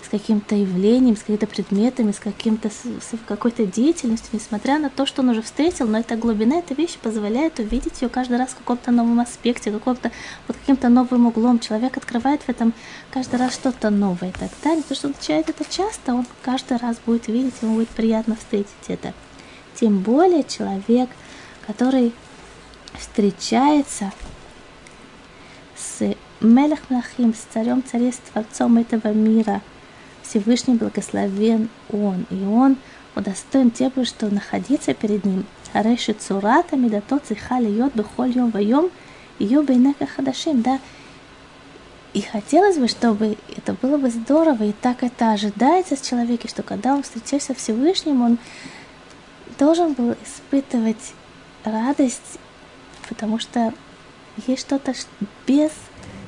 с 0.05 0.09
каким-то 0.09 0.55
явлением, 0.55 1.17
с 1.17 1.21
какими-то 1.21 1.47
предметами, 1.47 2.13
с, 2.13 2.19
каким-то, 2.19 2.71
с 2.71 3.17
какой-то 3.27 3.67
деятельностью, 3.67 4.31
несмотря 4.33 4.79
на 4.79 4.91
то, 4.91 5.07
что 5.07 5.23
он 5.23 5.29
уже 5.29 5.43
встретил, 5.43 5.87
но 5.87 5.99
эта 5.99 6.17
глубина, 6.17 6.59
эта 6.59 6.75
вещь 6.75 6.97
позволяет 6.99 7.59
увидеть 7.59 8.03
ее 8.03 8.09
каждый 8.09 8.39
раз 8.39 8.51
в 8.51 8.57
каком-то 8.57 8.91
новом 8.91 9.21
аспекте, 9.21 9.71
каком-то, 9.71 10.11
под 10.47 10.57
каким-то 10.57 10.89
новым 10.89 11.27
углом. 11.27 11.59
Человек 11.59 11.97
открывает 11.97 12.43
в 12.43 12.49
этом 12.49 12.73
каждый 13.11 13.39
раз 13.39 13.55
что-то 13.55 13.91
новое 13.91 14.31
и 14.31 14.33
так 14.33 14.51
далее. 14.65 14.83
То, 14.89 14.95
что 14.95 15.09
он 15.09 15.15
встречает 15.15 15.49
это 15.49 15.65
часто, 15.69 16.15
он 16.15 16.27
каждый 16.43 16.79
раз 16.79 16.97
будет 17.05 17.29
видеть, 17.29 17.55
ему 17.63 17.77
будет 17.77 17.91
приятно 17.91 18.37
встретить 18.37 18.71
это. 18.89 19.13
Тем 19.75 20.01
более 20.01 20.45
человек, 20.45 21.11
который 21.67 22.13
встречается 22.99 24.13
с 25.77 26.15
Мелех 26.41 26.89
Млахим, 26.89 27.35
с 27.35 27.47
царем 27.53 27.85
царей, 27.85 28.13
с 28.13 28.17
Творцом 28.17 28.79
этого 28.79 29.13
мира. 29.13 29.61
Всевышний 30.23 30.75
благословен 30.75 31.69
Он, 31.93 32.25
и 32.31 32.43
Он 32.45 32.77
удостоен 33.15 33.71
тем, 33.71 33.93
что 34.07 34.33
находиться 34.33 34.95
перед 34.95 35.25
Ним. 35.27 35.45
Реши 35.75 36.15
цурата 36.15 36.77
медато 36.77 37.19
цеха 37.19 37.59
льет 37.61 37.95
бехоль 37.95 38.31
йом 38.31 38.51
вайом 38.51 38.91
ее 39.39 39.61
бейнека 39.61 40.07
хадашим, 40.07 40.63
да. 40.63 40.81
И 42.15 42.23
хотелось 42.23 42.79
бы, 42.79 42.89
чтобы 42.89 43.37
это 43.55 43.75
было 43.75 43.99
бы 43.99 44.09
здорово, 44.09 44.65
и 44.65 44.73
так 44.73 45.03
это 45.03 45.33
ожидается 45.33 45.95
с 45.95 46.01
человеком, 46.01 46.49
что 46.49 46.63
когда 46.63 46.95
он 46.95 47.03
встречается 47.03 47.53
с 47.53 47.59
Всевышним, 47.59 48.23
он 48.23 48.39
должен 49.59 49.93
был 49.93 50.17
испытывать 50.25 51.13
радость, 51.65 52.39
потому 53.09 53.39
что 53.39 53.73
есть 54.47 54.63
что-то 54.63 54.95
без 55.47 55.71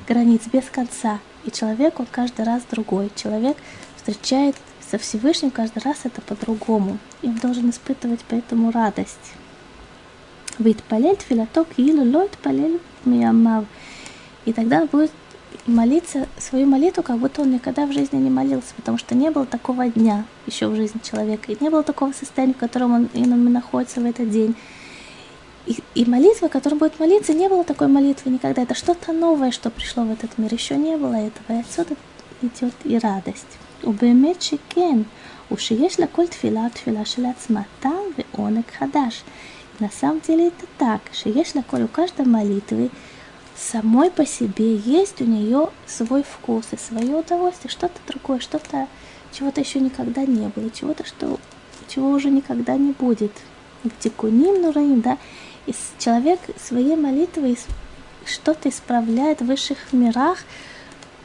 границ 0.07 0.41
без 0.51 0.65
конца. 0.65 1.19
И 1.45 1.51
человек, 1.51 1.99
он 1.99 2.07
каждый 2.09 2.45
раз 2.45 2.63
другой. 2.69 3.11
Человек 3.15 3.57
встречает 3.97 4.55
со 4.89 4.97
Всевышним 4.97 5.51
каждый 5.51 5.81
раз 5.83 6.01
это 6.03 6.21
по-другому. 6.21 6.97
И 7.21 7.27
он 7.27 7.35
должен 7.35 7.69
испытывать 7.69 8.21
поэтому 8.27 8.71
радость. 8.71 9.33
Витпалель 10.59 11.17
тфилаток 11.17 11.67
илу 11.77 12.03
лойт 12.03 12.37
палель 12.37 12.79
миямав. 13.05 13.65
И 14.45 14.53
тогда 14.53 14.85
будет 14.85 15.11
молиться 15.65 16.27
свою 16.37 16.67
молитву, 16.67 17.03
как 17.03 17.17
будто 17.17 17.41
он 17.41 17.51
никогда 17.51 17.85
в 17.85 17.93
жизни 17.93 18.17
не 18.17 18.29
молился, 18.29 18.73
потому 18.75 18.97
что 18.97 19.15
не 19.15 19.31
было 19.31 19.45
такого 19.45 19.87
дня 19.87 20.25
еще 20.45 20.67
в 20.67 20.75
жизни 20.75 20.99
человека, 21.03 21.51
и 21.51 21.57
не 21.59 21.69
было 21.69 21.83
такого 21.83 22.11
состояния, 22.11 22.53
в 22.53 22.57
котором 22.57 22.93
он 22.93 23.09
именно 23.13 23.49
находится 23.49 24.01
в 24.01 24.05
этот 24.05 24.29
день. 24.29 24.55
И, 25.66 25.78
и 25.94 26.04
молитва, 26.04 26.48
которая 26.48 26.78
будет 26.78 26.98
молиться, 26.98 27.34
не 27.34 27.48
было 27.48 27.64
такой 27.64 27.88
молитвы 27.88 28.30
никогда. 28.30 28.62
Это 28.62 28.74
что-то 28.74 29.12
новое, 29.12 29.50
что 29.50 29.70
пришло 29.70 30.04
в 30.04 30.10
этот 30.10 30.38
мир. 30.38 30.52
Еще 30.52 30.76
не 30.76 30.96
было 30.96 31.14
этого. 31.14 31.58
И 31.58 31.60
отсюда 31.60 31.94
идет 32.42 32.74
и 32.84 32.98
радость. 32.98 33.58
ובאמת 33.84 34.42
שכן, 34.42 34.98
ושיש 35.52 36.00
לכל 36.00 36.26
תפילה 36.26 36.66
תפילה 36.72 37.04
של 37.04 37.26
עצמה 37.26 37.62
טעם 37.80 37.92
ועונג 38.18 38.64
חדש. 38.78 39.22
На 39.80 39.90
самом 39.90 40.20
деле 40.26 40.48
это 40.48 40.66
так, 40.76 41.00
что 41.12 41.28
есть 41.28 41.54
лаколь 41.54 41.84
у 41.84 41.88
каждой 41.88 42.26
молитвы 42.26 42.90
самой 43.56 44.10
по 44.10 44.26
себе 44.26 44.74
есть 44.74 45.20
у 45.20 45.24
нее 45.24 45.68
свой 45.86 46.24
вкус 46.24 46.66
и 46.72 46.76
свое 46.76 47.14
удовольствие, 47.14 47.70
что-то 47.70 48.00
другое, 48.08 48.40
что-то, 48.40 48.88
чего-то 49.30 49.60
еще 49.60 49.78
никогда 49.78 50.24
не 50.24 50.48
было, 50.48 50.68
чего-то, 50.70 51.06
что, 51.06 51.38
чего 51.86 52.10
уже 52.10 52.28
никогда 52.30 52.76
не 52.76 52.90
будет. 52.90 53.30
Тикуним 54.00 54.62
нураим, 54.62 55.00
да, 55.00 55.16
и 55.65 55.73
человек 55.99 56.39
своей 56.61 56.95
молитвой 56.95 57.57
что-то 58.25 58.69
исправляет 58.69 59.41
в 59.41 59.45
высших 59.45 59.77
мирах, 59.91 60.39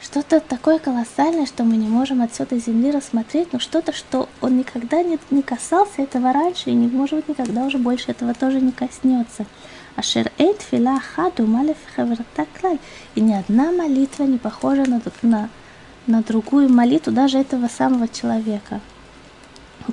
что-то 0.01 0.39
такое 0.39 0.79
колоссальное, 0.79 1.45
что 1.45 1.63
мы 1.63 1.75
не 1.75 1.87
можем 1.87 2.21
отсюда 2.21 2.57
земли 2.57 2.89
рассмотреть, 2.91 3.51
но 3.51 3.59
что-то, 3.59 3.91
что 3.91 4.29
он 4.39 4.57
никогда 4.57 5.03
не, 5.03 5.19
не 5.29 5.41
касался 5.41 6.03
этого 6.03 6.31
раньше 6.31 6.69
и, 6.69 6.73
не, 6.73 6.87
может 6.87 7.27
никогда 7.27 7.65
уже 7.65 7.77
больше 7.77 8.11
этого 8.11 8.33
тоже 8.33 8.61
не 8.61 8.71
коснется. 8.71 9.45
Ашер 9.97 10.31
эйт 10.37 10.61
фила 10.61 10.99
хаду 10.99 11.45
малев 11.45 11.77
клай. 12.59 12.79
И 13.15 13.21
ни 13.21 13.33
одна 13.33 13.71
молитва 13.71 14.23
не 14.23 14.37
похожа 14.37 14.85
на, 14.85 15.01
на, 15.21 15.49
на 16.07 16.23
другую 16.23 16.69
молитву 16.69 17.11
даже 17.11 17.37
этого 17.37 17.67
самого 17.67 18.07
человека. 18.07 18.79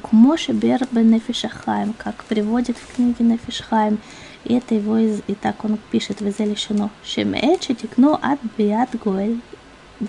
Кумоши 0.03 0.53
бер 0.53 0.87
бенефишахаем, 0.93 1.95
как 1.95 2.25
приводит 2.25 2.77
в 2.77 2.95
книге 2.95 3.25
Нефишхайм, 3.25 3.99
и 4.47 4.55
это 4.55 4.77
его, 4.77 4.97
из, 4.97 5.23
и 5.27 5.35
так 5.35 5.65
он 5.65 5.79
пишет 5.91 6.21
в 6.21 6.29
Изелишино, 6.29 6.91
Шемеэт 7.05 7.65
шетикну 7.65 8.19
ад 8.23 8.39
биат 8.57 8.91
гоэль 9.05 9.41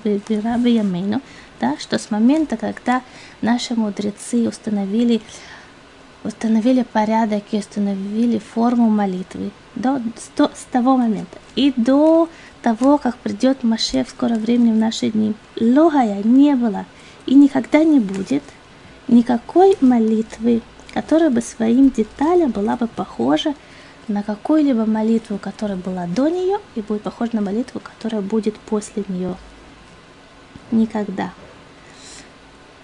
вера 0.03 0.57
Ямейну, 0.57 1.21
да, 1.59 1.75
что 1.79 1.97
с 1.97 2.11
момента, 2.11 2.55
когда 2.55 3.01
наши 3.41 3.73
мудрецы 3.73 4.47
установили, 4.47 5.21
установили 6.23 6.83
порядок 6.83 7.43
и 7.51 7.57
установили 7.57 8.37
форму 8.37 8.89
молитвы, 8.89 9.51
до, 9.75 10.01
до, 10.35 10.51
с 10.53 10.65
того 10.71 10.97
момента 10.97 11.39
и 11.55 11.73
до 11.75 12.29
того, 12.61 12.99
как 12.99 13.17
придет 13.17 13.63
Машиах 13.63 14.03
в 14.03 14.09
скором 14.09 14.37
времени 14.37 14.71
в 14.71 14.77
наши 14.77 15.09
дни, 15.09 15.33
לא 15.59 15.84
היה 15.84 16.21
не 16.23 16.55
было 16.55 16.85
и 17.25 17.33
никогда 17.33 17.83
не 17.83 17.99
будет 17.99 18.43
никакой 19.07 19.77
молитвы, 19.81 20.61
которая 20.93 21.29
бы 21.29 21.41
своим 21.41 21.89
деталям 21.89 22.51
была 22.51 22.75
бы 22.75 22.87
похожа 22.87 23.55
на 24.07 24.23
какую-либо 24.23 24.85
молитву, 24.85 25.37
которая 25.37 25.77
была 25.77 26.05
до 26.07 26.29
нее, 26.29 26.59
и 26.75 26.81
будет 26.81 27.01
похожа 27.01 27.35
на 27.35 27.41
молитву, 27.41 27.79
которая 27.79 28.21
будет 28.21 28.55
после 28.57 29.03
нее. 29.07 29.35
Никогда. 30.71 31.33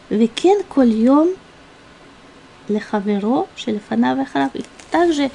וכן 0.10 0.64
כל 0.64 1.00
יום 1.00 1.36
לחברו 2.68 3.48
שלפניו 3.56 4.16
ואחריו. 4.16 4.56
И 4.56 4.64
также, 4.92 5.32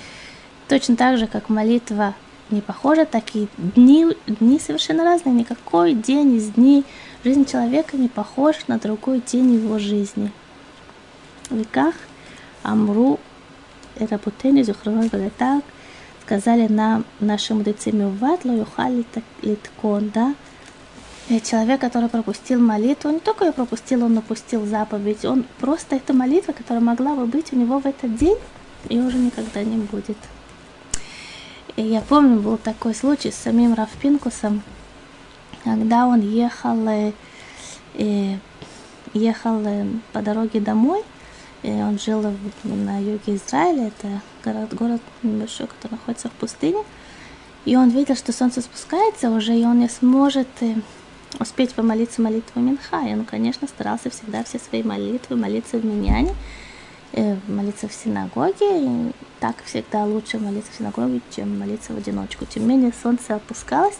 точно 0.68 0.96
так 0.96 1.18
же, 1.18 1.26
как 1.26 1.48
молитва 1.48 2.14
не 2.50 2.60
похожа, 2.60 3.04
так 3.04 3.34
и 3.34 3.48
дни, 3.56 4.06
дни 4.26 4.58
совершенно 4.58 5.04
разные. 5.04 5.34
Никакой 5.34 5.94
день 5.94 6.36
из 6.36 6.50
дней 6.50 6.84
жизни 7.24 7.44
человека 7.44 7.96
не 7.96 8.08
похож 8.08 8.56
на 8.68 8.78
другой 8.78 9.20
день 9.20 9.54
его 9.54 9.78
жизни. 9.78 10.32
В 11.50 11.56
веках 11.56 11.94
Амру 12.62 13.18
Рабутени 13.98 14.62
Зухрон 14.62 15.10
так 15.36 15.62
сказали 16.28 16.70
нам 16.70 17.06
наши 17.20 17.54
мудрецы 17.54 17.90
Мюват 17.90 18.44
Лоюхали 18.44 19.02
Литкон, 19.40 20.10
да, 20.10 20.34
человек, 21.42 21.80
который 21.80 22.10
пропустил 22.10 22.60
молитву, 22.60 23.10
не 23.10 23.18
только 23.18 23.46
ее 23.46 23.52
пропустил, 23.52 24.04
он 24.04 24.18
упустил 24.18 24.66
заповедь, 24.66 25.24
он 25.24 25.46
просто 25.58 25.96
эта 25.96 26.12
молитва, 26.12 26.52
которая 26.52 26.84
могла 26.84 27.14
бы 27.14 27.24
быть 27.24 27.50
у 27.54 27.56
него 27.56 27.78
в 27.78 27.86
этот 27.86 28.14
день, 28.16 28.36
и 28.90 28.98
уже 28.98 29.16
никогда 29.16 29.64
не 29.64 29.78
будет. 29.78 30.18
И 31.76 31.82
я 31.82 32.02
помню, 32.02 32.40
был 32.40 32.58
такой 32.58 32.94
случай 32.94 33.30
с 33.30 33.36
самим 33.36 33.72
Рафпинкусом, 33.72 34.62
когда 35.64 36.06
он 36.06 36.20
ехал, 36.20 36.76
э, 36.88 37.12
э, 37.94 38.36
ехал 39.14 39.62
э, 39.64 39.86
по 40.12 40.20
дороге 40.20 40.60
домой, 40.60 41.02
и 41.62 41.70
он 41.70 41.98
жил 41.98 42.22
на 42.64 42.98
юге 42.98 43.36
Израиля, 43.36 43.88
это 43.88 44.20
город, 44.52 44.74
город 44.74 45.00
небольшой, 45.22 45.66
который 45.66 45.92
находится 45.92 46.28
в 46.28 46.32
пустыне. 46.32 46.82
И 47.64 47.76
он 47.76 47.90
видел, 47.90 48.16
что 48.16 48.32
солнце 48.32 48.60
спускается 48.60 49.30
уже, 49.30 49.54
и 49.54 49.64
он 49.64 49.80
не 49.80 49.88
сможет 49.88 50.48
э, 50.60 50.74
успеть 51.38 51.74
помолиться 51.74 52.22
молитву 52.22 52.60
Минха. 52.60 53.00
И 53.06 53.12
он, 53.12 53.24
конечно, 53.24 53.68
старался 53.68 54.10
всегда 54.10 54.44
все 54.44 54.58
свои 54.58 54.82
молитвы 54.82 55.36
молиться 55.36 55.78
в 55.78 55.84
Миньяне, 55.84 56.34
э, 57.12 57.36
молиться 57.46 57.88
в 57.88 57.92
синагоге. 57.92 58.84
И 58.84 59.12
так 59.40 59.56
всегда 59.64 60.04
лучше 60.04 60.38
молиться 60.38 60.72
в 60.72 60.76
синагоге, 60.76 61.20
чем 61.34 61.58
молиться 61.58 61.92
в 61.92 61.98
одиночку. 61.98 62.46
Тем 62.46 62.62
не 62.62 62.76
менее, 62.76 62.92
солнце 63.02 63.34
опускалось, 63.34 63.98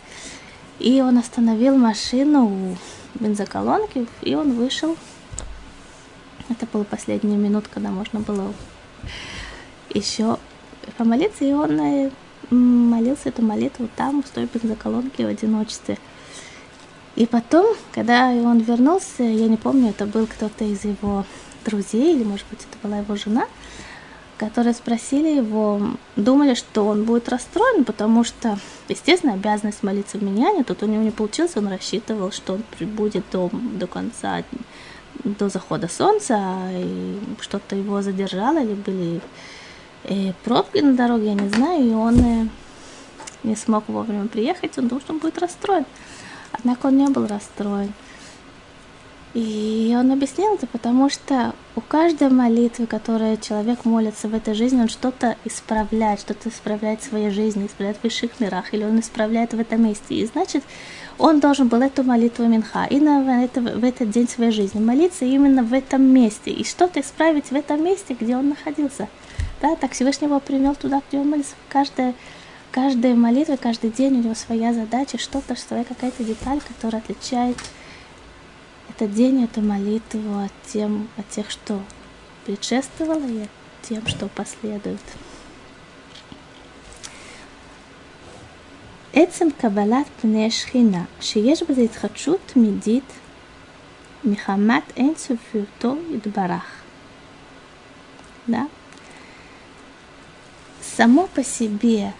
и 0.78 1.02
он 1.02 1.18
остановил 1.18 1.76
машину 1.76 2.46
у 2.46 2.76
бензоколонки, 3.22 4.06
и 4.22 4.34
он 4.34 4.52
вышел 4.52 4.96
это 6.50 6.66
была 6.72 6.84
последняя 6.84 7.36
минута, 7.36 7.68
когда 7.72 7.90
можно 7.90 8.20
было 8.20 8.54
еще 9.90 10.38
помолиться, 10.96 11.44
и 11.44 11.52
он 11.52 11.80
э, 11.80 12.10
молился 12.50 13.28
эту 13.28 13.42
молитву 13.42 13.88
там, 13.96 14.22
в 14.22 14.28
той 14.28 14.48
бензоколонке 14.52 15.26
в 15.26 15.28
одиночестве. 15.28 15.98
И 17.16 17.26
потом, 17.26 17.76
когда 17.92 18.28
он 18.28 18.60
вернулся, 18.60 19.24
я 19.24 19.48
не 19.48 19.56
помню, 19.56 19.90
это 19.90 20.06
был 20.06 20.26
кто-то 20.26 20.64
из 20.64 20.84
его 20.84 21.24
друзей, 21.64 22.14
или, 22.14 22.24
может 22.24 22.46
быть, 22.48 22.60
это 22.60 22.86
была 22.86 22.98
его 22.98 23.16
жена, 23.16 23.46
которые 24.36 24.72
спросили 24.72 25.28
его, 25.28 25.80
думали, 26.14 26.54
что 26.54 26.86
он 26.86 27.04
будет 27.04 27.28
расстроен, 27.28 27.84
потому 27.84 28.22
что, 28.22 28.58
естественно, 28.88 29.34
обязанность 29.34 29.82
молиться 29.82 30.16
в 30.16 30.22
Миньяне, 30.22 30.62
тут 30.62 30.82
у 30.84 30.86
него 30.86 31.02
не 31.02 31.10
получилось, 31.10 31.56
он 31.56 31.66
рассчитывал, 31.66 32.30
что 32.30 32.54
он 32.54 32.62
будет 32.86 33.24
до, 33.32 33.50
до 33.52 33.86
конца 33.88 34.44
до 35.24 35.48
захода 35.48 35.88
солнца, 35.88 36.38
и 36.70 37.18
что-то 37.40 37.74
его 37.74 38.02
задержало, 38.02 38.62
или 38.62 38.74
были 38.74 39.20
пробки 40.44 40.78
на 40.78 40.94
дороге, 40.94 41.26
я 41.26 41.34
не 41.34 41.48
знаю, 41.48 41.84
и 41.84 41.92
он 41.92 42.18
э, 42.20 42.48
не 43.42 43.56
смог 43.56 43.88
вовремя 43.88 44.28
приехать, 44.28 44.78
он 44.78 44.88
думал, 44.88 45.00
что 45.00 45.12
он 45.12 45.18
будет 45.18 45.38
расстроен. 45.38 45.84
Однако 46.52 46.86
он 46.86 46.96
не 46.96 47.08
был 47.08 47.26
расстроен. 47.26 47.92
И 49.34 49.94
он 49.96 50.10
объяснил 50.10 50.54
это, 50.54 50.66
потому 50.66 51.10
что 51.10 51.54
у 51.76 51.80
каждой 51.80 52.30
молитвы, 52.30 52.86
которой 52.86 53.36
человек 53.36 53.84
молится 53.84 54.26
в 54.26 54.34
этой 54.34 54.54
жизни, 54.54 54.80
он 54.80 54.88
что-то 54.88 55.36
исправляет, 55.44 56.20
что-то 56.20 56.48
исправляет 56.48 57.02
в 57.02 57.08
своей 57.08 57.30
жизни, 57.30 57.66
исправляет 57.66 57.98
в 57.98 58.04
высших 58.04 58.40
мирах, 58.40 58.72
или 58.72 58.84
он 58.84 58.98
исправляет 59.00 59.52
в 59.52 59.60
этом 59.60 59.84
месте. 59.84 60.14
И 60.14 60.26
значит, 60.26 60.64
он 61.18 61.40
должен 61.40 61.68
был 61.68 61.82
эту 61.82 62.04
молитву 62.04 62.46
Минха 62.46 62.86
в, 62.88 63.44
это, 63.44 63.60
в 63.60 63.84
этот 63.84 64.10
день 64.10 64.28
своей 64.28 64.50
жизни 64.50 64.80
молиться 64.80 65.26
именно 65.26 65.62
в 65.62 65.74
этом 65.74 66.02
месте 66.02 66.50
и 66.50 66.64
что-то 66.64 67.00
исправить 67.00 67.50
в 67.50 67.54
этом 67.54 67.84
месте, 67.84 68.16
где 68.18 68.34
он 68.34 68.48
находился. 68.48 69.08
Да, 69.61 69.75
так 69.75 69.93
Всевышний 69.93 70.27
его 70.27 70.39
привел 70.39 70.75
туда, 70.75 71.01
где 71.07 71.19
он 71.19 71.29
молится. 71.29 71.55
Каждая, 71.69 72.13
каждая 72.71 73.15
молитва, 73.15 73.55
каждый 73.55 73.91
день 73.91 74.13
у 74.13 74.23
него 74.23 74.35
своя 74.35 74.73
задача, 74.73 75.17
что-то, 75.17 75.55
своя 75.55 75.83
какая-то 75.83 76.23
деталь, 76.23 76.59
которая 76.61 77.01
отличает 77.01 77.57
этот 78.89 79.13
день, 79.13 79.43
эту 79.43 79.61
молитву 79.61 80.39
от, 80.39 80.51
тем, 80.71 81.07
от 81.17 81.29
тех, 81.29 81.49
что 81.49 81.81
предшествовало, 82.45 83.25
и 83.25 83.43
от 83.43 83.49
тем, 83.81 84.05
что 84.07 84.27
последует. 84.27 85.01
עצם 89.15 89.47
קבלת 89.57 90.07
פני 90.21 90.45
השכינה, 90.45 91.03
שיש 91.21 91.63
בזה 91.63 91.81
התחדשות 91.81 92.39
תמידית 92.45 93.03
מחמת 94.25 94.83
אין 94.97 95.13
סופיותו 95.15 95.95
יתברך. 96.11 96.83
Да? 98.47 98.63
Само 100.98 101.28
по 101.28 101.44
себе, 101.44 102.12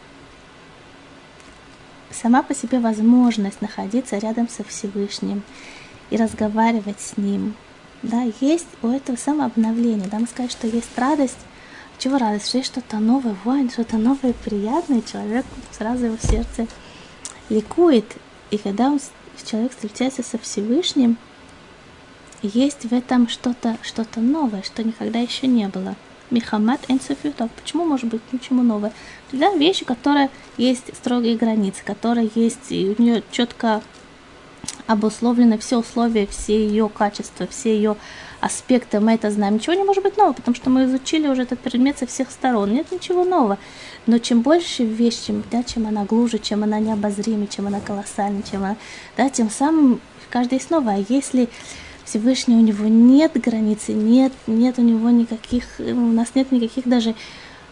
сама 2.13 2.45
по 2.45 2.55
себе 2.55 2.79
возможность 2.79 3.61
находиться 3.61 4.19
рядом 4.19 4.49
со 4.49 4.63
Всевышним 4.63 5.43
и 6.11 6.17
разговаривать 6.17 7.01
с 7.01 7.17
Ним, 7.17 7.57
да, 8.05 8.23
есть 8.41 8.69
у 8.83 8.87
этого 8.91 9.17
самообновления, 9.17 10.07
да, 10.07 10.21
мы 10.21 10.29
сказали, 10.29 10.53
что 10.53 10.69
есть 10.69 10.97
радость 10.97 11.41
Чего 11.99 12.19
радость? 12.19 12.47
Что 12.47 12.59
есть 12.59 12.71
что-то 12.71 13.01
новое, 13.01 13.35
вань, 13.43 13.69
что-то 13.69 13.97
новое, 13.97 14.33
приятное, 14.33 15.03
человек 15.03 15.45
сразу 15.73 16.05
его 16.07 16.17
сердце 16.23 16.69
ликует. 17.49 18.07
И 18.53 18.59
когда 18.59 18.93
он, 18.93 19.01
человек 19.45 19.73
встречается 19.73 20.23
со 20.23 20.39
Всевышним, 20.39 21.17
есть 22.43 22.85
в 22.85 22.93
этом 22.93 23.27
что-то 23.29 23.77
что 23.83 24.07
новое, 24.21 24.63
что 24.63 24.85
никогда 24.85 25.19
еще 25.19 25.49
не 25.49 25.67
было. 25.67 25.97
Михамад 26.31 26.81
энцефютов. 26.89 27.51
Почему 27.53 27.85
может 27.85 28.07
быть 28.09 28.23
ничего 28.33 28.63
нового? 28.63 28.93
Для 29.33 29.53
вещи, 29.55 29.85
которая 29.85 30.31
есть 30.57 30.95
строгие 30.97 31.37
границы, 31.37 31.83
которая 31.85 32.29
есть, 32.35 32.71
и 32.71 32.95
у 32.97 33.03
нее 33.03 33.23
четко 33.31 33.83
обусловлены 34.87 35.59
все 35.59 35.79
условия, 35.79 36.27
все 36.27 36.67
ее 36.67 36.89
качества, 36.89 37.47
все 37.47 37.75
ее 37.75 37.97
аспекты, 38.41 39.01
мы 39.01 39.15
это 39.15 39.31
знаем. 39.31 39.55
Ничего 39.55 39.75
не 39.75 39.85
может 39.85 40.03
быть 40.03 40.17
нового, 40.17 40.33
потому 40.33 40.55
что 40.55 40.71
мы 40.71 40.85
изучили 40.85 41.29
уже 41.29 41.43
этот 41.43 41.59
предмет 41.59 41.99
со 41.99 42.07
всех 42.07 42.31
сторон. 42.31 42.73
Нет 42.73 42.91
ничего 42.93 43.25
нового. 43.25 43.59
Но 44.07 44.19
чем 44.19 44.43
больше 44.43 44.85
вещь, 44.85 45.27
чем, 45.27 45.43
да, 45.51 45.63
чем 45.63 45.87
она 45.87 46.05
глубже, 46.05 46.39
чем 46.39 46.63
она 46.63 46.79
необозримее, 46.79 47.49
чем 47.49 47.67
она 47.67 47.81
колоссальнее, 47.81 48.43
чем 48.49 48.65
она, 48.65 48.77
да, 49.17 49.29
тем 49.29 49.51
самым 49.51 50.01
каждый 50.31 50.61
новое. 50.71 50.97
А 50.97 51.05
если 51.09 51.49
Всевышний 52.09 52.57
у 52.57 52.61
него 52.61 52.87
нет 52.87 53.33
границы, 53.35 53.93
нет, 53.93 54.33
нет 54.47 54.79
у 54.79 54.83
него 54.83 55.11
никаких, 55.11 55.65
у 55.79 55.95
нас 55.95 56.29
нет 56.35 56.51
никаких 56.53 56.89
даже 56.89 57.15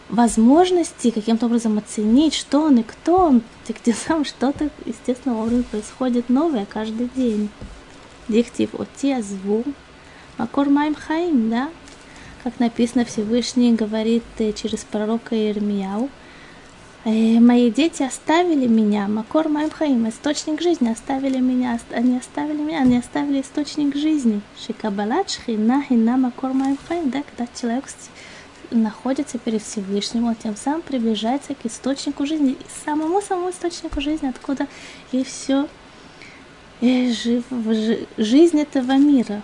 возможности 0.09 1.09
каким-то 1.09 1.47
образом 1.47 1.79
оценить, 1.79 2.35
что 2.35 2.61
он 2.61 2.77
и 2.77 2.83
кто 2.83 3.17
он, 3.17 3.41
так 3.65 3.77
где 3.81 3.93
сам 3.93 4.25
что-то 4.25 4.69
естественным 4.85 5.39
образом 5.39 5.63
происходит 5.63 6.29
новое 6.29 6.65
каждый 6.65 7.09
день. 7.15 7.49
Дихтив 8.27 8.75
оти 8.75 9.13
азву, 9.13 9.63
макор 10.37 10.69
майм 10.69 10.93
хаим, 10.93 11.49
да? 11.49 11.69
Как 12.43 12.59
написано, 12.59 13.05
Всевышний 13.05 13.73
говорит 13.73 14.23
э, 14.37 14.53
через 14.53 14.83
пророка 14.83 15.35
Ирмияу, 15.35 16.05
«Э, 16.05 16.09
мои 17.11 17.71
дети 17.71 18.03
оставили 18.03 18.67
меня, 18.67 19.07
Макор 19.07 19.47
Майм 19.47 19.69
Хаим, 19.69 20.09
источник 20.09 20.61
жизни, 20.61 20.89
оставили 20.89 21.39
меня, 21.39 21.79
они 21.91 22.17
оставили 22.17 22.61
меня, 22.61 22.81
они 22.81 22.97
оставили 22.97 23.41
источник 23.41 23.95
жизни. 23.95 24.41
Шикабалат 24.57 25.29
Шхина 25.29 25.83
Хина 25.83 26.17
Макор 26.17 26.53
Майм 26.53 26.77
Хаим, 26.87 27.09
да, 27.09 27.23
когда 27.23 27.49
человек 27.59 27.85
находится 28.71 29.37
перед 29.37 29.63
Всевышним, 29.63 30.25
он 30.25 30.35
тем 30.35 30.57
самым 30.57 30.81
приближается 30.81 31.55
к 31.55 31.65
источнику 31.65 32.25
жизни, 32.25 32.57
самому 32.83 33.21
самому 33.21 33.51
источнику 33.51 34.01
жизни, 34.01 34.27
откуда 34.27 34.67
и 35.13 35.23
все 35.23 35.67
и 36.81 37.11
жив, 37.11 37.45
жизнь 38.17 38.59
этого 38.59 38.97
мира 38.97 39.41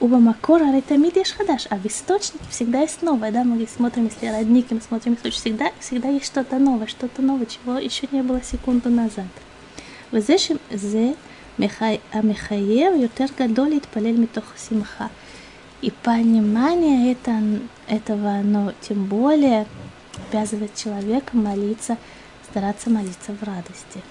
у 0.00 0.08
Бамакора 0.08 0.74
Ретамид 0.74 1.16
а 1.16 1.76
в 1.76 1.86
источнике 1.86 2.44
всегда 2.50 2.80
есть 2.80 3.02
новое, 3.02 3.30
да, 3.30 3.44
мы 3.44 3.66
смотрим, 3.66 4.06
если 4.06 4.26
родники, 4.26 4.74
мы 4.74 4.80
смотрим 4.80 5.14
источник, 5.14 5.40
всегда, 5.40 5.70
всегда 5.80 6.08
есть 6.08 6.26
что-то 6.26 6.58
новое, 6.58 6.86
что-то 6.86 7.22
новое, 7.22 7.46
чего 7.46 7.78
еще 7.78 8.08
не 8.10 8.22
было 8.22 8.42
секунду 8.42 8.90
назад. 8.90 9.26
Везешим 10.10 10.58
зе 10.70 11.16
амехаев 11.58 12.94
а 12.94 12.96
ютер 12.96 13.30
гадоли 13.38 13.80
палель 13.92 14.18
митох 14.18 14.44
симха. 14.56 15.10
И 15.80 15.90
понимание 15.90 17.12
это, 17.12 17.40
этого, 17.88 18.40
но 18.42 18.72
тем 18.80 19.04
более 19.04 19.66
обязывает 20.28 20.74
человека 20.74 21.36
молиться, 21.36 21.98
стараться 22.50 22.90
молиться 22.90 23.32
в 23.32 23.42
радости. 23.42 24.02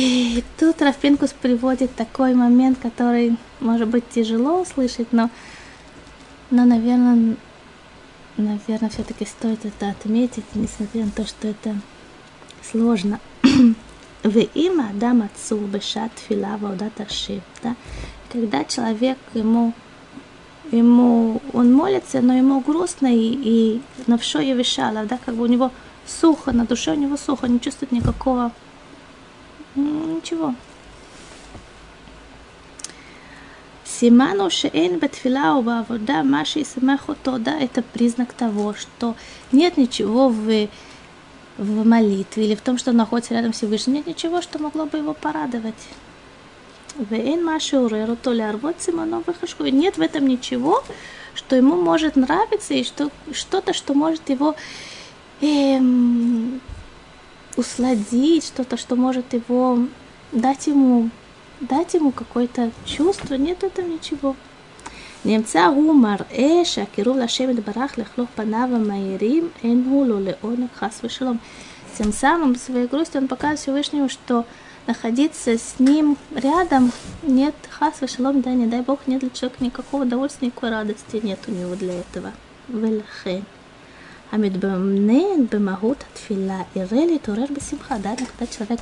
И 0.00 0.44
тут 0.56 0.80
Рафпинкус 0.80 1.32
приводит 1.32 1.92
такой 1.96 2.32
момент, 2.32 2.78
который 2.80 3.36
может 3.58 3.88
быть 3.88 4.08
тяжело 4.08 4.60
услышать, 4.60 5.12
но, 5.12 5.28
но 6.50 6.64
наверное, 6.64 7.34
наверное, 8.36 8.90
все-таки 8.90 9.26
стоит 9.26 9.64
это 9.64 9.90
отметить, 9.90 10.44
несмотря 10.54 11.04
на 11.04 11.10
то, 11.10 11.26
что 11.26 11.48
это 11.48 11.74
сложно. 12.62 13.18
Веима 14.22 14.90
адам 14.90 15.22
отцу 15.22 15.56
бешат 15.56 16.12
фила 16.28 16.56
ваудат 16.60 17.00
ашим. 17.00 17.42
Да? 17.64 17.74
Когда 18.32 18.62
человек 18.62 19.18
ему 19.34 19.72
ему 20.70 21.42
он 21.52 21.72
молится, 21.72 22.20
но 22.20 22.34
ему 22.34 22.60
грустно 22.60 23.08
и, 23.12 23.18
и 23.18 23.82
навшо 24.06 24.38
и 24.38 24.52
вишала, 24.52 25.06
да, 25.06 25.18
как 25.26 25.34
бы 25.34 25.42
у 25.42 25.46
него 25.46 25.72
сухо, 26.06 26.52
на 26.52 26.66
душе 26.66 26.92
у 26.92 26.94
него 26.94 27.16
сухо, 27.16 27.48
не 27.48 27.58
чувствует 27.58 27.90
никакого 27.90 28.52
ничего. 29.78 30.54
Симану 33.84 34.48
шеэн 34.50 34.98
бетфила 34.98 35.58
убавода 35.58 36.22
маши 36.22 36.64
смехото, 36.64 37.38
да, 37.38 37.58
это 37.58 37.82
признак 37.82 38.32
того, 38.32 38.74
что 38.74 39.16
нет 39.50 39.76
ничего 39.76 40.28
в, 40.28 40.68
в 41.56 41.86
молитве 41.86 42.44
или 42.44 42.54
в 42.54 42.60
том, 42.60 42.78
что 42.78 42.92
находится 42.92 43.34
рядом 43.34 43.52
с 43.52 43.56
Всевышним, 43.56 43.94
нет 43.94 44.06
ничего, 44.06 44.40
что 44.40 44.62
могло 44.62 44.86
бы 44.86 44.98
его 44.98 45.14
порадовать. 45.14 45.88
Вейн 46.96 47.44
маши 47.44 47.78
уреру 47.78 48.16
то 48.16 48.32
ли 48.32 48.42
арвот 48.42 48.76
симонов 48.80 49.24
Нет 49.60 49.98
в 49.98 50.00
этом 50.00 50.26
ничего, 50.26 50.82
что 51.34 51.56
ему 51.56 51.80
может 51.80 52.16
нравиться 52.16 52.74
и 52.74 52.84
что, 52.84 53.10
что-то, 53.32 53.72
что 53.72 53.94
может 53.94 54.28
его 54.28 54.56
эм, 55.40 56.60
усладить, 57.57 58.45
что-то, 58.45 58.77
что 58.77 58.95
может 58.95 59.33
его 59.33 59.79
дать 60.31 60.67
ему, 60.67 61.09
дать 61.59 61.93
ему 61.93 62.11
какое-то 62.11 62.71
чувство. 62.85 63.35
Нет 63.35 63.63
этом 63.63 63.89
ничего. 63.91 64.35
נמצא 65.25 65.65
הוא 65.65 65.95
מראה 65.95 66.65
שהקירוב 66.65 67.17
להשם 67.17 67.49
יתברך 67.49 67.97
לכלוך 67.97 68.29
פניו 68.35 68.69
המאירים 68.71 69.49
אין 69.63 69.83
הוא 69.89 70.05
לו 70.07 70.19
לעונג 70.19 70.67
חס 70.75 71.01
ושלום. 71.03 71.37
Тем 71.97 72.11
самым 72.11 72.55
в 72.55 72.57
своей 72.57 72.87
грусти 72.87 73.17
он 73.17 73.27
показывает 73.27 73.59
Всевышнему, 73.59 74.09
что 74.09 74.45
находиться 74.87 75.57
с 75.57 75.75
ним 75.79 76.17
рядом 76.33 76.91
нет 77.21 77.53
хас 77.69 77.99
шалом, 78.09 78.41
да, 78.41 78.49
не 78.49 78.65
дай 78.65 78.81
бог, 78.81 79.01
нет 79.05 79.19
для 79.21 79.29
человека 79.29 79.63
никакого 79.63 80.01
удовольствия, 80.01 80.47
никакой 80.47 80.71
радости 80.71 81.19
нет 81.21 81.39
у 81.47 81.51
него 81.51 81.75
для 81.75 81.93
этого. 81.99 82.31
Велхен. 82.67 83.45
המתבונן 84.31 85.47
במהות 85.51 86.03
התפילה 86.11 86.61
יראה 86.75 87.05
להתעורר 87.05 87.45
בשמחה, 87.55 87.97
да, 87.97 88.15
когда 88.15 88.47
человек 88.47 88.79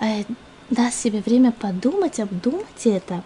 э, 0.00 0.24
даст 0.70 1.00
себе 1.00 1.20
время 1.24 1.52
подумать, 1.52 2.20
обдумать 2.20 2.84
это, 2.84 3.22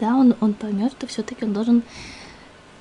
да, 0.00 0.16
он, 0.16 0.34
он 0.40 0.54
поймет, 0.54 0.92
что 0.92 1.06
все-таки 1.06 1.44
он 1.44 1.52
должен 1.52 1.82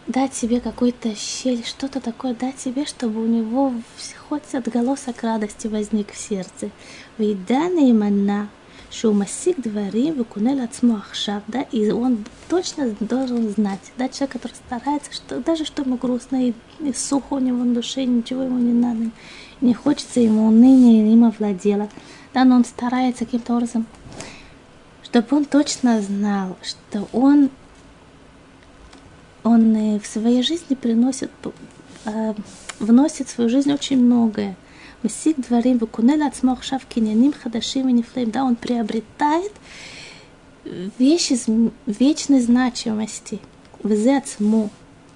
дать 0.08 0.34
себе 0.34 0.60
какой-то 0.60 1.16
щель, 1.16 1.64
что-то 1.64 2.02
такое 2.02 2.34
дать 2.34 2.60
себе, 2.60 2.86
чтобы 2.86 3.24
у 3.24 3.28
него 3.28 3.74
хоть 4.28 4.54
отголосок 4.54 5.22
радости 5.24 5.68
возник 5.68 6.12
в 6.12 6.18
сердце. 6.18 6.70
וידע 7.20 7.60
נאמנה 7.76 8.46
שהוא 8.92 9.16
משיג 9.16 9.56
דברים 9.60 10.22
וקונה 10.22 10.54
לעצמו 10.54 10.96
עכשיו, 10.98 11.40
да, 11.48 11.62
и 11.72 11.92
он 11.92 12.26
точно 12.50 12.90
должен 13.00 13.50
знать, 13.50 13.92
да, 13.98 14.10
человек, 14.10 14.34
который 14.34 14.54
старается, 14.54 15.14
что 15.14 15.40
даже 15.40 15.64
что 15.66 15.84
ему 15.84 15.96
грустно 15.96 16.48
и, 16.48 16.54
и 16.80 16.94
сухо 16.94 17.36
у 17.36 17.40
него 17.40 17.64
на 17.64 17.74
душе, 17.74 18.04
ничего 18.04 18.44
ему 18.44 18.60
не 18.60 18.74
надо, 18.74 19.10
не 19.62 19.74
хочется 19.74 20.20
ему 20.20 20.48
уныние 20.48 21.14
им 21.14 21.24
овладело, 21.24 21.90
да, 22.34 22.44
но 22.44 22.56
он 22.56 22.66
старается 22.66 23.26
каким-то 23.26 23.56
образом, 23.56 23.86
чтобы 25.04 25.28
он 25.38 25.46
точно 25.46 26.02
знал, 26.02 26.58
что 26.62 27.08
он, 27.14 27.50
он 29.44 30.00
в 30.00 30.06
своей 30.06 30.44
жизни 30.44 30.76
приносит, 30.76 31.32
э, 32.06 32.34
вносит 32.80 33.30
в 33.30 33.32
свою 33.32 33.50
жизнь 33.50 33.72
очень 33.72 34.04
многое, 34.04 34.58
мсик 35.07 35.37
дворим, 35.39 35.79
выкунел 35.79 36.27
отсмо 36.27 36.53
ахшав 36.53 36.83
ним 36.97 37.33
хадашим 37.33 37.89
и 37.89 37.93
нефлейм. 37.93 38.31
Да, 38.31 38.45
он 38.45 38.57
приобретает 38.57 39.53
вещи 40.99 41.33
из 41.33 41.47
вечной 41.87 42.41
значимости. 42.41 43.41
Взе 43.83 44.19
отсмо. 44.19 44.69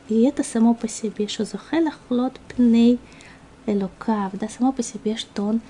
И 0.08 0.22
это 0.22 0.42
само 0.42 0.74
по 0.74 0.88
себе, 0.88 1.28
что 1.28 1.44
зохелах 1.44 1.98
хлот 2.08 2.40
пней 2.48 2.98
элокав. 3.66 4.32
Да, 4.32 4.48
само 4.48 4.72
по 4.72 4.82
себе, 4.82 5.16
что 5.16 5.44
он 5.44 5.60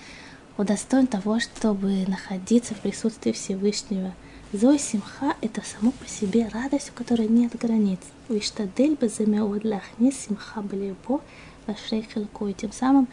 удостоен 0.56 1.06
того, 1.06 1.40
чтобы 1.40 2.04
находиться 2.06 2.74
в 2.74 2.80
присутствии 2.80 3.32
Всевышнего. 3.32 4.12
Зой 4.52 4.78
симха– 4.78 5.34
это 5.40 5.62
само 5.62 5.92
по 5.92 6.08
себе 6.08 6.48
радость, 6.52 6.90
у 6.90 6.98
которой 6.98 7.28
нет 7.28 7.52
границ. 7.58 8.00
Виштадель 8.28 8.96
бы 8.96 9.08
замеуд 9.08 9.64
лахни 9.64 10.10
симха 10.10 10.60
блебо 10.60 11.20
лашрей 11.66 12.06
хилку. 12.12 12.48
И 12.48 12.52
тем 12.54 12.72
самым 12.72 13.08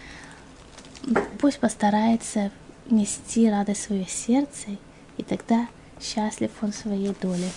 пусть 1.40 1.60
постарается 1.60 2.52
нести 2.90 3.50
радость 3.50 3.84
свое 3.84 4.06
сердце, 4.08 4.78
и 5.18 5.24
тогда 5.24 5.68
счастлив 6.02 6.52
он 6.62 6.74
своей 6.74 7.14
долей. 7.22 7.52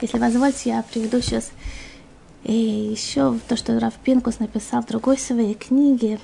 Если 0.00 0.18
позвольте, 0.18 0.70
я 0.70 0.82
приведу 0.82 1.20
сейчас 1.20 1.50
и 2.44 2.52
еще 2.52 3.38
то, 3.48 3.56
что 3.56 3.78
Раф 3.78 3.94
Пинкус 3.94 4.38
написал 4.38 4.82
в 4.82 4.86
другой 4.86 5.18
своей 5.18 5.54
книге, 5.54 6.18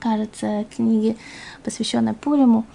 кажется, 0.00 0.66
книге, 0.74 1.16
посвященной 1.62 2.14
Пуриму. 2.14 2.66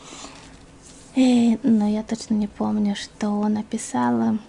И, 1.16 1.60
но 1.64 1.88
я 1.88 2.04
точно 2.04 2.36
не 2.36 2.48
помню, 2.48 2.96
что 2.96 3.30
он 3.30 3.54
написал. 3.54 4.40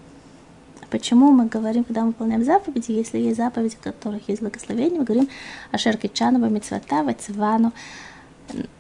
Почему 0.91 1.31
мы 1.31 1.47
говорим, 1.47 1.85
когда 1.85 2.03
мы 2.03 2.09
выполняем 2.09 2.45
заповеди, 2.45 2.93
если 2.93 3.19
есть 3.19 3.37
заповеди, 3.37 3.77
в 3.77 3.81
которых 3.81 4.29
есть 4.29 4.43
благословение, 4.43 4.99
мы 4.99 5.05
говорим 5.05 5.29
о 5.71 5.79
Шеркичанова, 5.79 6.47
Мицвата, 6.47 7.03
Вацивану, 7.03 7.73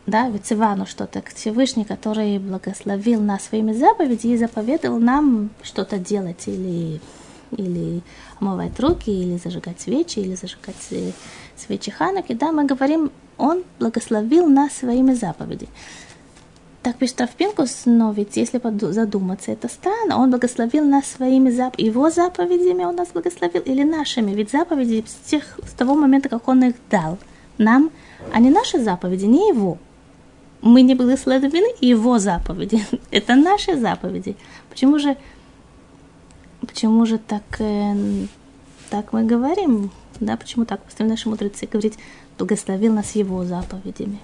да, 0.06 0.28
Вицивану 0.28 0.86
что-то, 0.86 1.22
Всевышний, 1.34 1.84
который 1.84 2.38
благословил 2.38 3.20
нас 3.20 3.44
своими 3.44 3.72
заповедями 3.72 4.32
и 4.32 4.36
заповедовал 4.36 4.98
нам 4.98 5.50
что-то 5.62 5.98
делать 5.98 6.48
или 6.48 7.00
или 7.56 8.02
омывать 8.38 8.78
руки, 8.78 9.10
или 9.10 9.36
зажигать 9.36 9.80
свечи, 9.80 10.20
или 10.20 10.36
зажигать 10.36 10.76
свечи 11.56 11.90
Ханаки, 11.90 12.32
да, 12.32 12.52
мы 12.52 12.64
говорим, 12.64 13.10
он 13.38 13.64
благословил 13.78 14.46
нас 14.46 14.72
своими 14.72 15.14
заповедями. 15.14 15.70
Так 16.82 16.96
пишет 16.96 17.16
Травпинкус, 17.16 17.82
но 17.84 18.10
ведь 18.10 18.36
если 18.38 18.58
задуматься, 18.92 19.52
это 19.52 19.68
странно. 19.68 20.16
Он 20.16 20.30
благословил 20.30 20.82
нас 20.84 21.06
своими 21.06 21.50
заповедями. 21.50 21.86
Его 21.88 22.10
заповедями 22.10 22.84
он 22.84 22.96
нас 22.96 23.08
благословил 23.12 23.60
или 23.62 23.82
нашими? 23.82 24.32
Ведь 24.32 24.50
заповеди 24.50 25.04
с, 25.06 25.28
тех, 25.28 25.58
с 25.66 25.72
того 25.72 25.94
момента, 25.94 26.30
как 26.30 26.48
он 26.48 26.64
их 26.64 26.74
дал 26.90 27.18
нам, 27.58 27.90
а 28.32 28.40
не 28.40 28.48
наши 28.48 28.82
заповеди, 28.82 29.26
не 29.26 29.50
его. 29.50 29.76
Мы 30.62 30.80
не 30.80 30.94
благословлены 30.94 31.68
его 31.82 32.18
заповеди. 32.18 32.82
это 33.10 33.34
наши 33.34 33.76
заповеди. 33.76 34.36
Почему 34.70 34.98
же, 34.98 35.18
почему 36.62 37.04
же 37.04 37.18
так, 37.18 37.42
э, 37.58 37.94
так 38.88 39.12
мы 39.12 39.24
говорим? 39.24 39.90
Да, 40.18 40.38
почему 40.38 40.64
так 40.64 40.82
постоянно 40.82 41.12
наши 41.12 41.28
мудрецы 41.28 41.66
говорить, 41.66 41.98
благословил 42.38 42.94
нас 42.94 43.14
его 43.14 43.44
заповедями? 43.44 44.18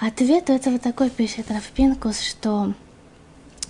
Ответ 0.00 0.48
этого 0.48 0.78
такой 0.78 1.10
пишет 1.10 1.50
Рафпинкус, 1.50 2.20
что 2.20 2.72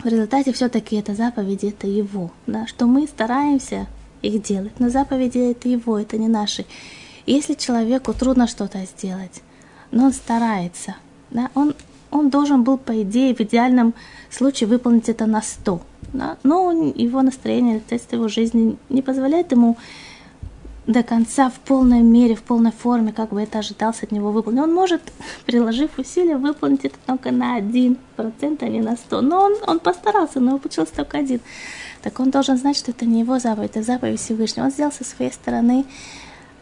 в 0.00 0.06
результате 0.06 0.52
все-таки 0.52 0.96
это 0.96 1.14
заповеди, 1.14 1.66
это 1.66 1.86
его, 1.86 2.30
да, 2.46 2.66
что 2.66 2.86
мы 2.86 3.06
стараемся 3.06 3.86
их 4.20 4.42
делать, 4.42 4.78
но 4.78 4.90
заповеди 4.90 5.38
это 5.38 5.70
его, 5.70 5.98
это 5.98 6.18
не 6.18 6.28
наши. 6.28 6.66
Если 7.24 7.54
человеку 7.54 8.12
трудно 8.12 8.46
что-то 8.46 8.84
сделать, 8.84 9.42
но 9.90 10.04
он 10.04 10.12
старается, 10.12 10.96
да, 11.30 11.50
он, 11.54 11.74
он 12.10 12.28
должен 12.28 12.62
был, 12.62 12.76
по 12.76 13.02
идее, 13.02 13.34
в 13.34 13.40
идеальном 13.40 13.94
случае 14.30 14.68
выполнить 14.68 15.08
это 15.08 15.24
на 15.24 15.40
100, 15.40 15.80
да, 16.12 16.36
но 16.42 16.92
его 16.94 17.22
настроение, 17.22 17.80
тест 17.80 18.12
его 18.12 18.28
жизни 18.28 18.76
не 18.90 19.00
позволяет 19.00 19.52
ему 19.52 19.78
до 20.88 21.02
конца 21.02 21.50
в 21.50 21.60
полной 21.60 22.00
мере, 22.00 22.34
в 22.34 22.42
полной 22.42 22.72
форме, 22.72 23.12
как 23.12 23.28
бы 23.28 23.42
это 23.42 23.58
ожидалось 23.58 24.02
от 24.02 24.10
него 24.10 24.32
выполнить. 24.32 24.62
Он 24.62 24.72
может, 24.72 25.02
приложив 25.46 25.98
усилия, 25.98 26.38
выполнить 26.38 26.86
это 26.86 26.96
только 27.06 27.30
на 27.30 27.60
1% 27.60 27.98
а 28.16 28.68
не 28.68 28.80
на 28.80 28.96
100. 28.96 29.20
Но 29.20 29.42
он, 29.42 29.56
он 29.66 29.80
постарался, 29.80 30.40
но 30.40 30.58
получилось 30.58 30.90
только 30.90 31.18
один. 31.18 31.40
Так 32.02 32.18
он 32.20 32.30
должен 32.30 32.56
знать, 32.56 32.76
что 32.76 32.90
это 32.90 33.04
не 33.04 33.20
его 33.20 33.38
заповедь, 33.38 33.72
это 33.72 33.82
заповедь 33.82 34.18
Всевышнего. 34.18 34.64
Он 34.64 34.70
сделал 34.70 34.90
со 34.90 35.04
своей 35.04 35.30
стороны 35.30 35.84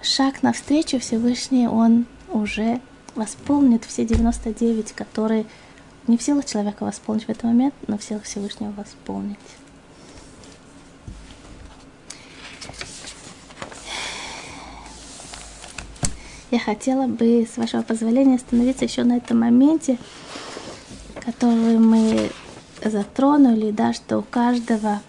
шаг 0.03 0.43
навстречу 0.43 0.99
Всевышний, 0.99 1.69
он 1.69 2.07
уже 2.29 2.81
восполнит 3.15 3.85
все 3.85 4.05
99, 4.05 4.93
которые 4.93 5.47
не 6.09 6.17
в 6.17 6.23
силах 6.23 6.47
человека 6.47 6.85
восполнить 6.85 7.27
в 7.27 7.31
этот 7.31 7.45
момент, 7.45 7.75
но 7.87 7.97
в 7.97 8.03
силах 8.03 8.25
Всевышнего 8.25 8.73
восполнить. 8.73 9.39
Я 16.51 16.61
хотела 16.61 17.09
бы, 17.09 17.47
с 17.53 17.57
вашего 17.57 17.83
позволения, 17.83 18.37
остановиться 18.37 18.85
еще 18.85 19.03
на 19.03 19.17
этом 19.17 19.41
моменте, 19.41 19.99
который 21.25 21.79
мы 21.79 22.31
затронули, 22.85 23.73
да, 23.73 23.93
что 23.93 24.19
у 24.19 24.23
каждого, 24.23 25.01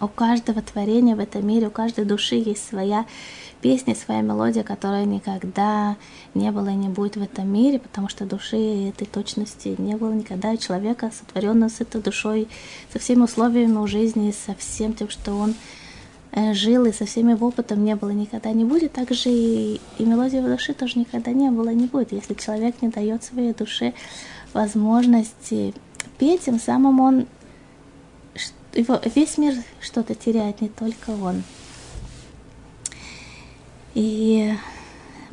у 0.00 0.08
каждого 0.08 0.62
творения 0.62 1.14
в 1.14 1.20
этом 1.20 1.46
мире, 1.46 1.66
у 1.66 1.70
каждой 1.70 2.06
души 2.06 2.36
есть 2.36 2.66
своя 2.66 3.04
песня, 3.60 3.94
своя 3.94 4.22
мелодия, 4.22 4.62
которая 4.62 5.04
никогда 5.04 5.96
не 6.32 6.50
было 6.50 6.68
и 6.68 6.74
не 6.74 6.88
будет 6.88 7.16
в 7.16 7.22
этом 7.22 7.52
мире, 7.52 7.78
потому 7.78 8.08
что 8.08 8.24
души 8.24 8.88
этой 8.88 9.06
точности 9.06 9.74
не 9.76 9.96
было 9.96 10.12
никогда, 10.12 10.54
и 10.54 10.58
человека, 10.58 11.12
сотворенного 11.12 11.68
с 11.68 11.82
этой 11.82 12.00
душой, 12.00 12.48
со 12.90 12.98
всеми 12.98 13.24
условиями 13.24 13.76
у 13.76 13.86
жизни, 13.86 14.32
со 14.32 14.54
всем 14.54 14.94
тем, 14.94 15.10
что 15.10 15.34
он 15.34 15.54
жил 16.34 16.86
и 16.86 16.92
со 16.92 17.04
всеми 17.04 17.34
опытом 17.34 17.84
не 17.84 17.94
было, 17.94 18.10
никогда 18.10 18.52
не 18.52 18.64
будет. 18.64 18.92
Также 18.92 19.30
и, 19.30 19.80
и 19.98 20.04
мелодии 20.04 20.38
в 20.38 20.48
душе 20.48 20.72
тоже 20.72 20.98
никогда 20.98 21.32
не 21.32 21.50
было, 21.50 21.70
не 21.70 21.86
будет. 21.86 22.12
Если 22.12 22.34
человек 22.34 22.80
не 22.80 22.88
дает 22.88 23.22
своей 23.22 23.52
душе 23.52 23.94
возможности 24.52 25.74
петь, 26.18 26.42
тем 26.42 26.58
самым 26.58 27.00
он 27.00 27.26
его, 28.74 29.00
весь 29.14 29.38
мир 29.38 29.54
что-то 29.80 30.14
теряет, 30.14 30.60
не 30.60 30.68
только 30.68 31.10
он. 31.10 31.42
И 33.94 34.54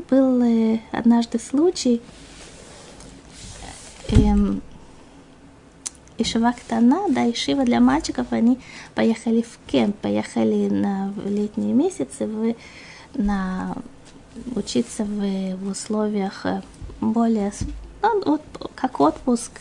был 0.10 0.42
э, 0.44 0.80
однажды 0.92 1.40
случай, 1.40 2.02
эм, 4.10 4.62
Ишива 6.20 6.54
Ктана, 6.54 7.08
да, 7.10 7.30
Ишива 7.30 7.64
для 7.64 7.80
мальчиков, 7.80 8.28
они 8.32 8.60
поехали 8.96 9.42
в 9.42 9.60
кемп, 9.72 9.96
поехали 9.98 10.70
на 10.70 11.14
летние 11.26 11.74
месяцы 11.74 12.28
в, 12.28 12.56
на 13.16 13.76
учиться 14.56 15.04
в, 15.04 15.56
в 15.56 15.68
условиях 15.70 16.46
э, 16.46 16.62
более, 17.02 17.52
ну, 18.02 18.24
вот, 18.26 18.42
как 18.76 19.00
отпуск. 19.00 19.52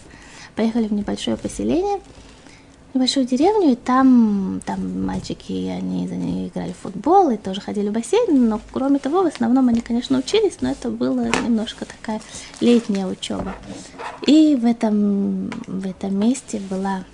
Поехали 0.54 0.88
в 0.88 0.92
небольшое 0.92 1.36
поселение– 1.36 2.00
небольшую 2.98 3.26
деревню, 3.26 3.72
и 3.72 3.76
там, 3.76 4.60
там 4.66 5.06
мальчики, 5.06 5.52
они, 5.68 6.08
они 6.10 6.48
играли 6.48 6.72
в 6.72 6.78
футбол 6.78 7.30
и 7.30 7.36
тоже 7.36 7.60
ходили 7.60 7.90
в 7.90 7.92
бассейн, 7.92 8.48
но 8.48 8.60
кроме 8.72 8.98
того, 8.98 9.22
в 9.22 9.26
основном 9.26 9.68
они, 9.68 9.80
конечно, 9.80 10.18
учились, 10.18 10.58
но 10.60 10.72
это 10.72 10.90
было 10.90 11.26
немножко 11.44 11.84
такая 11.84 12.20
летняя 12.60 13.06
учеба. 13.06 13.54
И 14.26 14.56
в 14.56 14.66
этом, 14.66 15.50
в 15.68 15.86
этом 15.86 16.18
месте 16.18 16.60
была, 16.68 17.04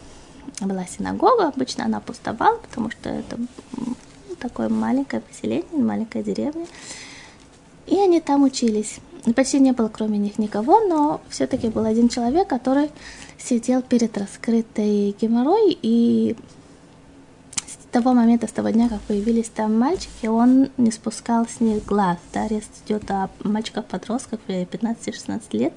была 0.62 0.86
синагога, 0.86 1.48
обычно 1.48 1.84
она 1.84 2.00
пустовала, 2.00 2.56
потому 2.56 2.90
что 2.90 3.10
это 3.10 3.36
такое 4.40 4.70
маленькое 4.70 5.20
поселение, 5.20 5.64
маленькая 5.72 6.22
деревня. 6.22 6.66
И 7.86 7.98
они 7.98 8.22
там 8.22 8.42
учились. 8.44 8.96
Почти 9.36 9.60
не 9.60 9.72
было 9.72 9.88
кроме 9.88 10.16
них 10.16 10.38
никого, 10.38 10.80
но 10.80 11.20
все-таки 11.28 11.68
был 11.68 11.84
один 11.84 12.08
человек, 12.08 12.48
который 12.48 12.90
сидел 13.44 13.82
перед 13.82 14.16
раскрытой 14.16 15.14
геморрой, 15.20 15.78
и 15.82 16.36
с 17.66 17.76
того 17.92 18.12
момента, 18.12 18.46
с 18.46 18.52
того 18.52 18.70
дня, 18.70 18.88
как 18.88 19.00
появились 19.02 19.48
там 19.48 19.78
мальчики, 19.78 20.26
он 20.26 20.70
не 20.76 20.90
спускал 20.90 21.46
с 21.46 21.60
них 21.60 21.84
глаз. 21.84 22.18
Да, 22.32 22.44
арест 22.44 22.70
идет 22.86 23.10
о 23.10 23.30
мальчиках-подростках 23.42 24.40
15-16 24.48 25.42
лет, 25.52 25.74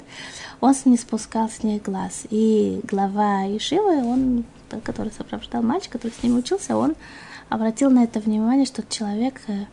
он 0.60 0.74
не 0.84 0.96
спускал 0.96 1.48
с 1.48 1.62
них 1.62 1.82
глаз. 1.82 2.26
И 2.30 2.80
глава 2.84 3.46
Ишивы, 3.46 4.04
он, 4.04 4.44
который 4.82 5.12
сопровождал 5.12 5.62
мальчика, 5.62 5.98
который 5.98 6.14
с 6.18 6.22
ним 6.22 6.38
учился, 6.38 6.76
он 6.76 6.96
обратил 7.48 7.90
на 7.90 8.04
это 8.04 8.20
внимание, 8.20 8.66
что 8.66 8.82
человек, 8.82 9.40
э, 9.46 9.66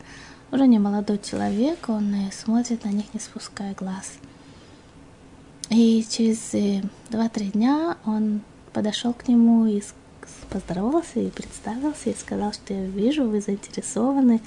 уже 0.51 0.67
не 0.67 0.79
молодой 0.79 1.19
человек, 1.19 1.89
он 1.89 2.13
э, 2.13 2.31
смотрит 2.31 2.85
на 2.85 2.89
них, 2.89 3.05
не 3.13 3.19
спуская 3.19 3.73
глаз. 3.73 4.13
И 5.69 6.05
через 6.09 6.53
2-3 6.53 6.89
э, 7.11 7.43
дня 7.51 7.97
он 8.05 8.41
подошел 8.71 9.13
к 9.13 9.27
нему 9.27 9.65
и 9.65 9.81
поздоровался 10.49 11.19
и 11.19 11.29
представился, 11.29 12.09
и 12.09 12.15
сказал, 12.15 12.53
что 12.53 12.73
я 12.73 12.85
вижу, 12.85 13.27
вы 13.27 13.41
заинтересованы, 13.41 14.41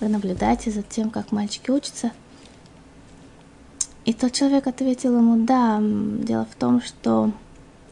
вы 0.00 0.08
наблюдаете 0.08 0.70
за 0.70 0.82
тем, 0.82 1.10
как 1.10 1.32
мальчики 1.32 1.70
учатся. 1.70 2.12
И 4.04 4.12
тот 4.12 4.32
человек 4.32 4.66
ответил 4.66 5.16
ему, 5.16 5.44
да, 5.44 5.78
дело 5.80 6.46
в 6.50 6.54
том, 6.56 6.80
что 6.80 7.32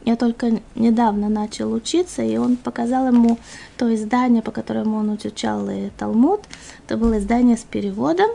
я 0.03 0.15
только 0.15 0.59
недавно 0.75 1.29
начал 1.29 1.71
учиться, 1.71 2.23
и 2.23 2.37
он 2.37 2.57
показал 2.57 3.07
ему 3.07 3.37
то 3.77 3.93
издание, 3.93 4.41
по 4.41 4.51
которому 4.51 4.97
он 4.97 5.15
изучал 5.15 5.69
Талмуд. 5.97 6.41
Это 6.85 6.97
было 6.97 7.19
издание 7.19 7.55
с 7.55 7.63
переводом, 7.63 8.29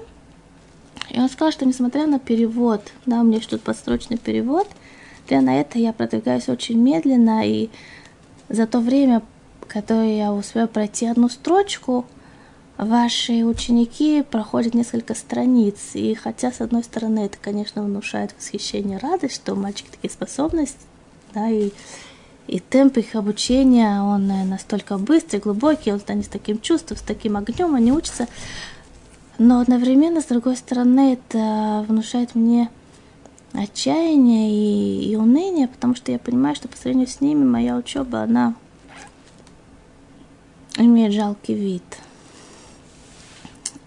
и 1.10 1.18
он 1.18 1.28
сказал, 1.28 1.52
что 1.52 1.64
несмотря 1.64 2.06
на 2.06 2.18
перевод, 2.18 2.82
да, 3.04 3.20
у 3.20 3.24
меня 3.24 3.40
тут 3.40 3.62
подстрочный 3.62 4.18
перевод, 4.18 4.68
для 5.28 5.40
на 5.40 5.60
это 5.60 5.78
я 5.78 5.92
продвигаюсь 5.92 6.48
очень 6.48 6.78
медленно, 6.78 7.46
и 7.46 7.70
за 8.48 8.66
то 8.66 8.80
время, 8.80 9.22
которое 9.66 10.16
я 10.16 10.32
успею 10.32 10.68
пройти 10.68 11.06
одну 11.06 11.28
строчку, 11.28 12.06
ваши 12.78 13.44
ученики 13.44 14.22
проходят 14.22 14.74
несколько 14.74 15.14
страниц. 15.14 15.94
И 15.94 16.14
хотя, 16.14 16.52
с 16.52 16.60
одной 16.60 16.84
стороны, 16.84 17.20
это, 17.20 17.38
конечно, 17.40 17.82
внушает 17.82 18.34
восхищение, 18.38 18.98
радость, 18.98 19.36
что 19.36 19.54
у 19.54 19.56
мальчика 19.56 19.90
такие 19.92 20.10
способности, 20.10 20.78
да, 21.34 21.48
и, 21.48 21.70
и 22.46 22.60
темп 22.60 22.98
их 22.98 23.14
обучения, 23.14 24.00
он 24.02 24.28
настолько 24.48 24.98
быстрый, 24.98 25.40
глубокий, 25.40 25.92
он 25.92 26.00
станет 26.00 26.26
с 26.26 26.28
таким 26.28 26.60
чувством, 26.60 26.98
с 26.98 27.02
таким 27.02 27.36
огнем, 27.36 27.74
они 27.74 27.92
учатся 27.92 28.28
но 29.38 29.60
одновременно, 29.60 30.20
с 30.20 30.26
другой 30.26 30.56
стороны, 30.56 31.12
это 31.14 31.84
внушает 31.88 32.34
мне 32.34 32.70
отчаяние 33.52 34.50
и, 34.50 35.10
и 35.10 35.16
уныние, 35.16 35.68
потому 35.68 35.94
что 35.94 36.12
я 36.12 36.18
понимаю, 36.18 36.54
что 36.54 36.68
по 36.68 36.76
сравнению 36.76 37.08
с 37.08 37.20
ними 37.20 37.44
моя 37.44 37.76
учеба, 37.76 38.22
она 38.22 38.54
имеет 40.76 41.12
жалкий 41.12 41.54
вид. 41.54 41.82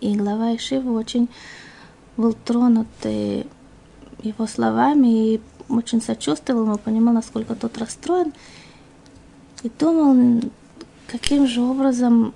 И 0.02 0.16
глава 0.16 0.56
Ишива 0.56 0.92
очень 0.92 1.30
был 2.16 2.34
тронут 2.34 2.88
его 3.04 4.48
словами 4.48 5.36
и 5.36 5.42
очень 5.68 6.02
сочувствовал 6.02 6.64
ему, 6.64 6.78
понимал, 6.78 7.14
насколько 7.14 7.56
тот 7.56 7.78
расстроен. 7.78 8.34
И 9.64 9.70
думал, 9.70 10.42
каким 11.08 11.48
же 11.48 11.62
образом 11.62 12.34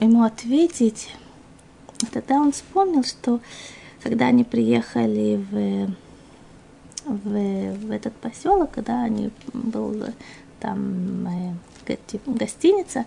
ему 0.00 0.22
ответить. 0.22 1.08
И 2.02 2.06
тогда 2.06 2.36
он 2.36 2.52
вспомнил, 2.52 3.04
что 3.04 3.40
когда 4.02 4.26
они 4.26 4.44
приехали 4.44 5.36
в, 5.50 5.94
в, 7.06 7.76
в 7.86 7.90
этот 7.90 8.14
поселок, 8.14 8.72
когда 8.72 9.02
они 9.02 9.30
был 9.52 10.04
там 10.60 11.56
э, 11.86 11.96
гостиница, 12.26 13.06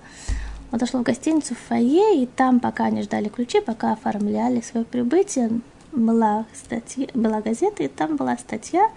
он 0.71 0.79
зашел 0.79 1.01
в 1.01 1.03
гостиницу 1.03 1.55
в 1.55 1.59
фойе, 1.59 2.23
и 2.23 2.25
там, 2.25 2.59
пока 2.59 2.85
они 2.85 3.01
ждали 3.01 3.29
ключи, 3.29 3.61
пока 3.61 3.93
оформляли 3.93 4.61
свое 4.61 4.85
прибытие, 4.85 5.61
была, 5.91 6.45
статья, 6.53 7.07
была 7.13 7.41
газета, 7.41 7.83
и 7.83 7.87
там 7.87 8.17
была 8.17 8.37
статья. 8.37 8.89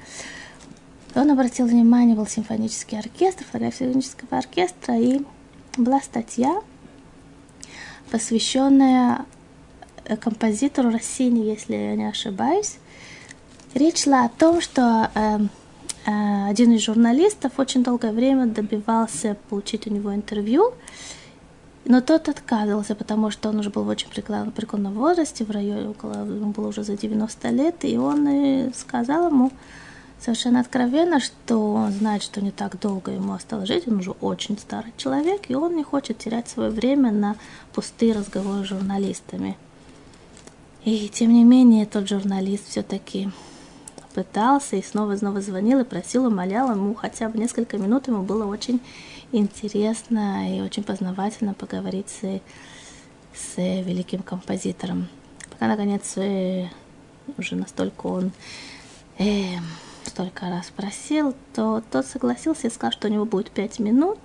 Он 1.15 1.31
обратил 1.31 1.67
внимание, 1.67 2.17
был 2.17 2.27
симфонический 2.27 2.99
оркестр, 2.99 3.45
фотография 3.45 3.87
симфонического 3.87 4.39
оркестра, 4.39 4.97
и 4.97 5.23
была 5.77 6.01
статья, 6.01 6.61
посвященная 8.11 9.25
композитору 10.17 10.91
Россини, 10.91 11.41
если 11.41 11.75
я 11.75 11.95
не 11.97 12.09
ошибаюсь. 12.09 12.79
Речь 13.75 14.05
шла 14.05 14.25
о 14.25 14.29
том, 14.29 14.61
что 14.61 15.11
э, 15.15 15.39
э, 16.07 16.49
один 16.49 16.73
из 16.73 16.83
журналистов 16.83 17.53
очень 17.59 17.85
долгое 17.85 18.13
время 18.13 18.47
добивался 18.47 19.37
получить 19.51 19.87
у 19.87 19.91
него 19.91 20.15
интервью, 20.15 20.73
но 21.85 22.01
тот 22.01 22.29
отказывался, 22.29 22.95
потому 22.95 23.31
что 23.31 23.49
он 23.51 23.59
уже 23.59 23.71
был 23.71 23.85
в 23.85 23.89
очень 23.89 24.09
преклонном 24.09 24.95
возрасте, 24.95 25.45
в 25.45 25.51
районе 25.51 25.91
около, 25.91 26.25
ему 26.25 26.51
было 26.51 26.69
уже 26.69 26.83
за 26.83 26.97
90 26.97 27.49
лет, 27.51 27.85
и 27.85 27.97
он 27.97 28.29
и 28.29 28.73
сказал 28.75 29.29
ему 29.29 29.53
совершенно 30.21 30.61
откровенно, 30.61 31.21
что 31.21 31.75
он 31.75 31.93
знает, 31.93 32.23
что 32.23 32.41
не 32.41 32.51
так 32.51 32.79
долго 32.81 33.13
ему 33.13 33.33
осталось 33.33 33.69
жить, 33.69 33.87
он 33.87 33.99
уже 33.99 34.11
очень 34.11 34.59
старый 34.59 34.93
человек, 34.97 35.43
и 35.49 35.55
он 35.55 35.77
не 35.77 35.85
хочет 35.85 36.19
терять 36.19 36.49
свое 36.49 36.71
время 36.71 37.13
на 37.13 37.37
пустые 37.73 38.15
разговоры 38.15 38.65
с 38.65 38.69
журналистами. 38.69 39.57
И 40.89 41.11
тем 41.11 41.35
не 41.35 41.45
менее, 41.45 41.85
тот 41.85 42.09
журналист 42.09 42.71
все-таки 42.71 43.29
пытался 44.15 44.77
и 44.77 44.83
снова 44.83 45.13
и 45.13 45.17
снова 45.19 45.43
звонил 45.43 45.81
и 45.81 45.85
просил, 45.85 46.25
умолял 46.25 46.71
ему 46.71 46.95
хотя 46.95 47.29
бы 47.29 47.39
несколько 47.39 47.77
минут, 47.77 48.09
ему 48.09 48.23
было 48.23 48.47
очень 48.47 48.81
интересно 49.31 50.51
и 50.51 50.63
очень 50.63 50.83
познавательно 50.83 51.53
поговорить 51.53 52.09
с, 52.09 52.41
с 53.35 53.57
великим 53.59 54.23
композитором. 54.23 55.09
Пока, 55.51 55.69
наконец, 55.69 56.17
э, 56.17 56.69
уже 57.37 57.55
настолько 57.55 58.07
он 58.07 58.33
э, 59.19 59.57
столько 60.07 60.49
раз 60.49 60.73
просил, 60.75 61.35
то 61.55 61.83
тот 61.91 62.07
согласился 62.07 62.69
и 62.69 62.71
сказал, 62.71 62.93
что 62.93 63.09
у 63.09 63.11
него 63.11 63.27
будет 63.27 63.51
пять 63.51 63.79
минут, 63.79 64.19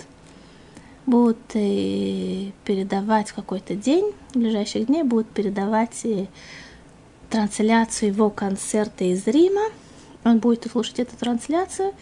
будут 1.05 1.39
э, 1.55 2.51
передавать 2.65 3.29
в 3.29 3.33
какой-то 3.33 3.75
день, 3.75 4.13
в 4.33 4.37
ближайших 4.37 4.87
дней 4.87 5.03
будут 5.03 5.27
передавать 5.29 6.05
э, 6.05 6.27
трансляцию 7.29 8.09
его 8.09 8.29
концерта 8.29 9.03
из 9.03 9.25
Рима. 9.27 9.69
Он 10.23 10.39
будет 10.39 10.69
слушать 10.71 10.99
эту 10.99 11.17
трансляцию, 11.17 11.93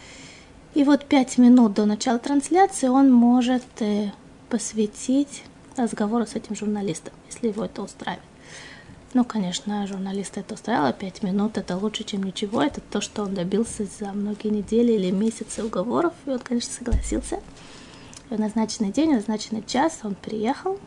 и 0.74 0.84
вот 0.84 1.04
пять 1.04 1.38
минут 1.38 1.74
до 1.74 1.84
начала 1.84 2.18
трансляции 2.18 2.88
он 2.88 3.12
может 3.12 3.64
э, 3.80 4.10
посвятить 4.48 5.44
разговору 5.76 6.26
с 6.26 6.34
этим 6.34 6.54
журналистом, 6.54 7.12
если 7.28 7.48
его 7.48 7.64
это 7.64 7.82
устраивает. 7.82 8.22
Ну, 9.14 9.24
конечно, 9.24 9.86
журналиста 9.86 10.40
это 10.40 10.54
устраивало. 10.54 10.94
Пять 10.94 11.22
минут 11.22 11.58
это 11.58 11.76
лучше, 11.76 12.02
чем 12.04 12.22
ничего. 12.22 12.62
Это 12.62 12.80
то, 12.80 13.02
что 13.02 13.24
он 13.24 13.34
добился 13.34 13.84
за 13.84 14.06
многие 14.12 14.48
недели 14.48 14.92
или 14.92 15.10
месяцы 15.10 15.62
уговоров. 15.62 16.14
И 16.24 16.30
он, 16.30 16.38
конечно, 16.38 16.72
согласился. 16.72 17.40
В 18.32 18.40
назначенный 18.40 18.90
день, 18.90 19.10
в 19.10 19.16
назначенный 19.16 19.62
час 19.62 20.00
он 20.04 20.14
приехал. 20.14 20.78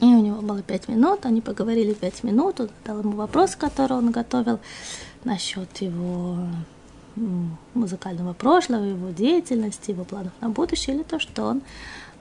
И 0.00 0.06
у 0.06 0.20
него 0.20 0.42
было 0.42 0.60
пять 0.60 0.88
минут. 0.88 1.24
Они 1.24 1.40
поговорили 1.40 1.94
пять 1.94 2.24
минут. 2.24 2.58
Он 2.58 2.68
задал 2.82 2.98
ему 2.98 3.12
вопрос, 3.12 3.54
который 3.54 3.96
он 3.96 4.10
готовил 4.10 4.58
насчет 5.22 5.68
его 5.78 6.36
музыкального 7.74 8.32
прошлого, 8.32 8.82
его 8.82 9.10
деятельности, 9.10 9.92
его 9.92 10.02
планов 10.02 10.32
на 10.40 10.48
будущее, 10.48 10.96
или 10.96 11.04
то, 11.04 11.20
что 11.20 11.44
он 11.44 11.62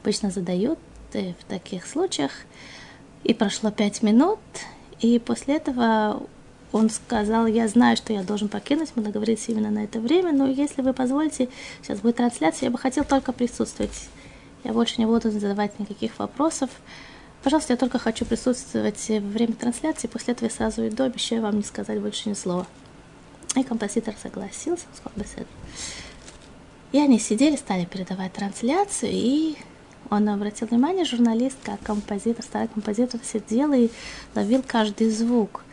обычно 0.04 0.30
задает 0.30 0.78
э, 1.14 1.34
в 1.34 1.44
таких 1.46 1.88
случаях. 1.88 2.32
И 3.24 3.34
прошло 3.34 3.72
пять 3.72 4.04
минут, 4.04 4.38
и 5.00 5.18
после 5.18 5.56
этого 5.56 6.22
он 6.72 6.90
сказал, 6.90 7.48
я 7.48 7.68
знаю, 7.68 7.96
что 7.98 8.14
я 8.14 8.24
должен 8.24 8.50
покинуть, 8.50 8.90
мы 8.96 9.04
договорились 9.04 9.48
именно 9.48 9.72
на 9.72 9.84
это 9.84 10.00
время, 10.00 10.32
но 10.32 10.48
если 10.48 10.82
вы 10.82 10.94
позволите, 10.94 11.50
сейчас 11.82 12.00
будет 12.00 12.18
трансляция, 12.18 12.68
я 12.68 12.72
бы 12.72 12.78
хотел 12.78 13.04
только 13.04 13.32
присутствовать. 13.32 14.10
Я 14.64 14.74
больше 14.74 14.96
не 14.98 15.06
буду 15.06 15.30
задавать 15.32 15.80
никаких 15.80 16.18
вопросов. 16.18 16.70
Пожалуйста, 17.44 17.74
я 17.74 17.78
только 17.78 18.00
хочу 18.00 18.26
присутствовать 18.26 19.06
во 19.10 19.20
время 19.20 19.54
трансляции, 19.54 20.08
после 20.08 20.34
этого 20.34 20.50
я 20.50 20.56
сразу 20.56 20.88
иду, 20.88 21.04
обещаю 21.04 21.44
вам 21.44 21.58
не 21.58 21.64
сказать 21.64 22.02
больше 22.02 22.30
ни 22.30 22.34
слова. 22.34 22.66
И 23.56 23.64
композитор 23.64 24.16
согласился, 24.22 24.86
сказал, 24.96 25.46
И 26.92 26.98
они 27.00 27.20
сидели, 27.20 27.56
стали 27.56 27.86
передавать 27.86 28.34
трансляцию, 28.34 29.12
и 29.14 29.56
он 30.10 30.28
обратил 30.30 30.68
внимание, 30.68 31.06
журналист, 31.06 31.58
как 31.64 31.80
композитор, 31.82 32.44
старый 32.44 32.68
композитор, 32.68 33.20
сидел 33.24 33.74
и 33.74 33.90
ловил 34.34 34.64
каждый 34.66 35.10
звук, 35.10 35.65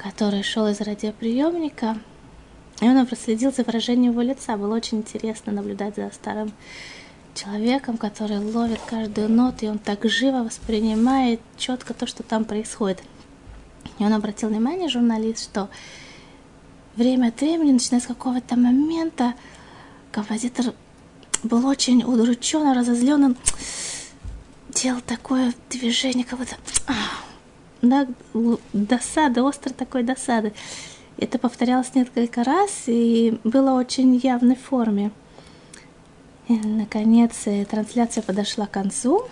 который 0.00 0.42
шел 0.42 0.66
из 0.66 0.80
радиоприемника. 0.80 1.98
И 2.80 2.88
он 2.88 3.06
проследил 3.06 3.52
за 3.52 3.64
выражением 3.64 4.12
его 4.12 4.22
лица. 4.22 4.56
Было 4.56 4.74
очень 4.74 4.98
интересно 4.98 5.52
наблюдать 5.52 5.96
за 5.96 6.10
старым 6.10 6.52
человеком, 7.34 7.98
который 7.98 8.38
ловит 8.38 8.80
каждую 8.86 9.28
ноту, 9.28 9.66
и 9.66 9.68
он 9.68 9.78
так 9.78 10.04
живо 10.04 10.42
воспринимает 10.42 11.40
четко 11.58 11.92
то, 11.92 12.06
что 12.06 12.22
там 12.22 12.44
происходит. 12.44 13.02
И 13.98 14.04
он 14.04 14.12
обратил 14.14 14.48
внимание, 14.48 14.88
журналист, 14.88 15.44
что 15.44 15.68
время 16.96 17.28
от 17.28 17.40
времени, 17.40 17.72
начиная 17.72 18.00
с 18.00 18.06
какого-то 18.06 18.56
момента, 18.56 19.34
композитор 20.10 20.74
был 21.42 21.66
очень 21.66 22.02
удручен, 22.02 22.72
разозлен, 22.72 23.24
он 23.24 23.36
делал 24.70 25.00
такое 25.02 25.52
движение, 25.68 26.24
как 26.24 26.38
будто 26.38 26.56
да, 27.82 28.06
досада, 28.72 29.46
острой 29.48 29.74
такой 29.74 30.02
досады. 30.02 30.52
Это 31.18 31.38
повторялось 31.38 31.94
несколько 31.94 32.44
раз 32.44 32.84
и 32.86 33.38
было 33.44 33.72
очень 33.72 34.16
явной 34.16 34.56
форме. 34.56 35.10
И, 36.48 36.54
наконец, 36.54 37.42
э, 37.44 37.64
трансляция 37.64 38.22
подошла 38.22 38.66
к 38.66 38.72
концу. 38.72 39.22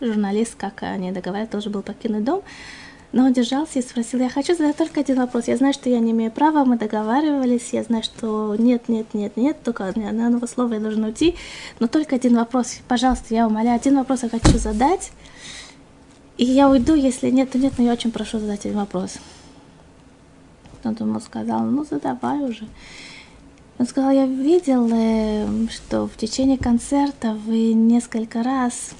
Журналист, 0.00 0.54
как 0.56 0.82
они 0.82 1.10
договаривались, 1.10 1.50
тоже 1.50 1.70
был 1.70 1.82
покинуть 1.82 2.24
дом. 2.24 2.42
Но 3.12 3.26
он 3.26 3.32
держался 3.32 3.78
и 3.78 3.82
спросил, 3.82 4.20
я 4.20 4.30
хочу 4.30 4.54
задать 4.54 4.76
только 4.76 5.00
один 5.00 5.18
вопрос. 5.18 5.46
Я 5.46 5.56
знаю, 5.56 5.74
что 5.74 5.90
я 5.90 5.98
не 6.00 6.12
имею 6.12 6.30
права, 6.30 6.64
мы 6.64 6.78
договаривались, 6.78 7.70
я 7.72 7.82
знаю, 7.82 8.02
что 8.02 8.56
нет, 8.58 8.88
нет, 8.88 9.12
нет, 9.12 9.36
нет, 9.36 9.62
только 9.62 9.92
ни 9.94 10.04
одного 10.04 10.46
слова 10.46 10.74
я 10.74 10.80
должен 10.80 11.04
уйти. 11.04 11.36
Но 11.78 11.88
только 11.88 12.16
один 12.16 12.36
вопрос, 12.36 12.78
пожалуйста, 12.88 13.34
я 13.34 13.46
умоляю, 13.46 13.76
один 13.76 13.96
вопрос 13.96 14.22
я 14.22 14.30
хочу 14.30 14.56
задать. 14.56 15.12
И 16.42 16.44
я 16.44 16.68
уйду, 16.68 16.96
если 16.96 17.30
нет, 17.30 17.52
то 17.52 17.58
нет, 17.58 17.74
но 17.78 17.84
я 17.84 17.92
очень 17.92 18.10
прошу 18.10 18.40
задать 18.40 18.66
один 18.66 18.76
вопрос. 18.76 19.18
Он 20.82 20.96
ему 20.98 21.20
сказал, 21.20 21.60
ну 21.60 21.84
задавай 21.88 22.40
уже. 22.40 22.66
Он 23.78 23.86
сказал, 23.86 24.10
я 24.10 24.26
видел, 24.26 24.90
э, 24.92 25.68
что 25.70 26.08
в 26.08 26.16
течение 26.16 26.58
концерта 26.58 27.34
вы 27.46 27.72
несколько 27.74 28.42
раз 28.42 28.90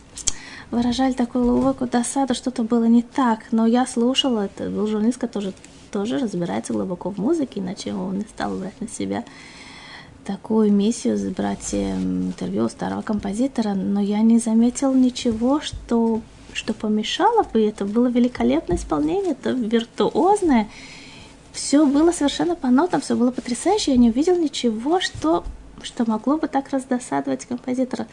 выражали 0.71 1.15
такую 1.15 1.45
глубокую 1.47 1.91
досаду, 1.91 2.37
что-то 2.37 2.63
было 2.63 2.85
не 2.85 3.03
так. 3.03 3.41
Но 3.51 3.67
я 3.67 3.89
слушала, 3.89 4.45
это 4.45 4.71
был 4.71 4.87
журналист, 4.87 5.19
который 5.19 5.53
тоже 5.91 6.19
разбирается 6.19 6.73
глубоко 6.73 7.11
в 7.11 7.19
музыке, 7.19 7.59
иначе 7.59 7.93
он 7.93 8.19
не 8.19 8.25
стал 8.25 8.57
брать 8.57 8.81
на 8.81 8.87
себя 8.87 9.25
такую 10.25 10.73
миссию, 10.73 11.19
брать 11.37 11.71
эм, 11.73 12.29
интервью 12.29 12.67
у 12.67 12.69
старого 12.69 13.03
композитора, 13.03 13.75
но 13.75 14.01
я 14.01 14.21
не 14.21 14.39
заметил 14.39 14.95
ничего, 14.95 15.61
что, 15.61 16.21
что 16.53 16.75
помешало 16.75 17.43
бы. 17.43 17.67
Это 17.67 17.85
было 17.85 18.09
великолепное 18.09 18.77
исполнение, 18.77 19.33
это 19.33 19.51
виртуозное. 19.51 20.69
Все 21.53 21.85
было 21.87 22.13
совершенно 22.13 22.57
по 22.57 22.69
нотам, 22.69 23.01
все 23.01 23.15
было 23.15 23.31
потрясающе. 23.31 23.93
Я 23.93 23.97
не 23.99 24.11
увидел 24.11 24.37
ничего, 24.37 25.01
что, 25.01 25.45
что 25.83 26.09
могло 26.09 26.39
бы 26.39 26.49
так 26.49 26.71
раздосадовать 26.71 27.47
композитора. 27.47 28.07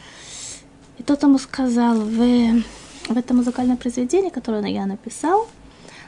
И 0.98 1.02
тот 1.02 1.22
ему 1.22 1.38
сказал, 1.38 1.96
в, 1.96 2.62
в 3.08 3.16
этом 3.16 3.38
музыкальном 3.38 3.78
произведении, 3.78 4.28
которое 4.28 4.66
я 4.66 4.84
написал, 4.84 5.48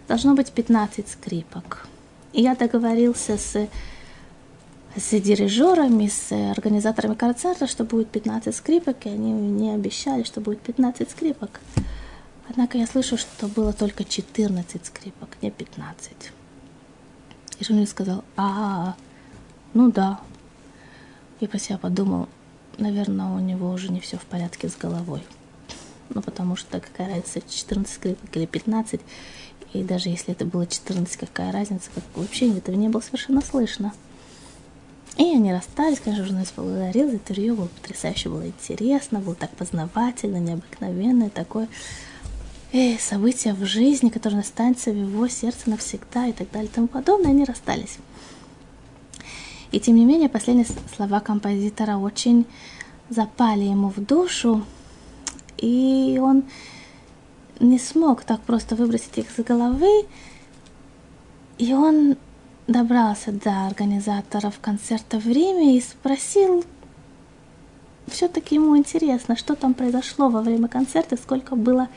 должно 0.09 0.35
быть 0.35 0.53
15 0.53 1.09
скрипок. 1.09 1.87
И 2.35 2.43
я 2.43 2.55
договорился 2.55 3.39
с, 3.39 3.69
с 4.97 5.21
дирижерами, 5.21 6.09
с 6.09 6.33
организаторами 6.51 7.15
концерта, 7.15 7.67
что 7.67 7.85
будет 7.85 8.09
15 8.09 8.55
скрипок, 8.55 9.07
и 9.07 9.09
они 9.09 9.33
мне 9.33 9.75
обещали, 9.75 10.23
что 10.23 10.43
будет 10.43 10.61
15 10.61 11.11
скрипок. 11.11 11.61
Однако 12.49 12.79
я 12.79 12.87
слышу, 12.87 13.17
что 13.17 13.47
было 13.47 13.73
только 13.73 14.05
14 14.05 14.87
скрипок, 14.87 15.37
не 15.43 15.51
15. 15.51 16.13
И 17.59 17.65
Жуни 17.65 17.87
сказал, 17.87 18.25
а, 18.37 18.97
ну 19.75 19.91
да. 19.91 20.21
И 21.41 21.47
про 21.47 21.59
себя 21.59 21.79
подумал, 21.79 22.29
наверное, 22.79 23.27
у 23.27 23.39
него 23.39 23.71
уже 23.71 23.91
не 23.91 24.01
все 24.01 24.17
в 24.19 24.25
порядке 24.25 24.69
с 24.69 24.77
головой. 24.77 25.23
Ну, 26.11 26.21
потому 26.21 26.57
что 26.57 26.81
какая 26.81 27.09
разница, 27.09 27.41
14 27.41 27.95
скрипок 27.95 28.37
или 28.37 28.47
15. 28.47 29.01
И 29.73 29.83
даже 29.83 30.11
если 30.11 30.35
это 30.35 30.45
было 30.45 30.67
14, 30.67 31.17
какая 31.17 31.53
разница, 31.53 31.91
как 31.95 32.05
вообще 32.15 32.57
этого 32.57 32.77
не 32.77 32.89
было 32.89 33.01
совершенно 33.01 33.41
слышно. 33.41 33.93
И 35.17 35.25
они 35.25 35.53
расстались, 35.53 36.01
конечно, 36.01 36.25
журналист 36.25 36.55
поблагодарил 36.55 37.09
за 37.09 37.17
интервью, 37.17 37.57
было 37.57 37.67
потрясающе, 37.67 38.29
было 38.29 38.47
интересно, 38.47 39.21
было 39.21 39.35
так 39.35 39.51
познавательно, 39.51 40.39
необыкновенное 40.39 41.31
такое 41.31 41.69
э, 42.73 42.99
событие 42.99 43.55
в 43.55 43.65
жизни, 43.65 44.09
которое 44.09 44.41
останется 44.41 44.91
в 44.91 44.97
его 44.97 45.29
сердце 45.29 45.71
навсегда 45.71 46.27
и 46.27 46.33
так 46.33 46.51
далее 46.51 46.71
и 46.71 46.75
тому 46.75 46.89
подобное, 46.89 47.31
они 47.31 47.45
расстались. 47.45 47.99
И 49.71 49.81
тем 49.81 49.97
не 49.97 50.05
менее, 50.05 50.29
последние 50.29 50.67
слова 50.95 51.21
композитора 51.21 51.97
очень 51.97 52.47
запали 53.09 53.63
ему 53.63 53.89
в 53.89 54.05
душу, 54.05 54.65
и 55.59 56.19
он 56.21 56.45
не 57.61 57.79
смог 57.79 58.25
так 58.25 58.41
просто 58.43 58.75
выбросить 58.77 59.17
их 59.17 59.39
из 59.39 59.45
головы, 59.45 60.07
и 61.59 61.73
он 61.73 62.17
добрался 62.67 63.33
до 63.33 63.67
организаторов 63.67 64.59
концерта 64.61 65.19
в 65.19 65.27
Риме 65.27 65.77
и 65.77 65.81
спросил, 65.81 66.65
все-таки 68.09 68.57
ему 68.57 68.77
интересно, 68.77 69.37
что 69.37 69.55
там 69.55 69.75
произошло 69.75 70.29
во 70.29 70.43
время 70.43 70.69
концерта, 70.69 71.17
сколько 71.17 71.57
было, 71.57 71.89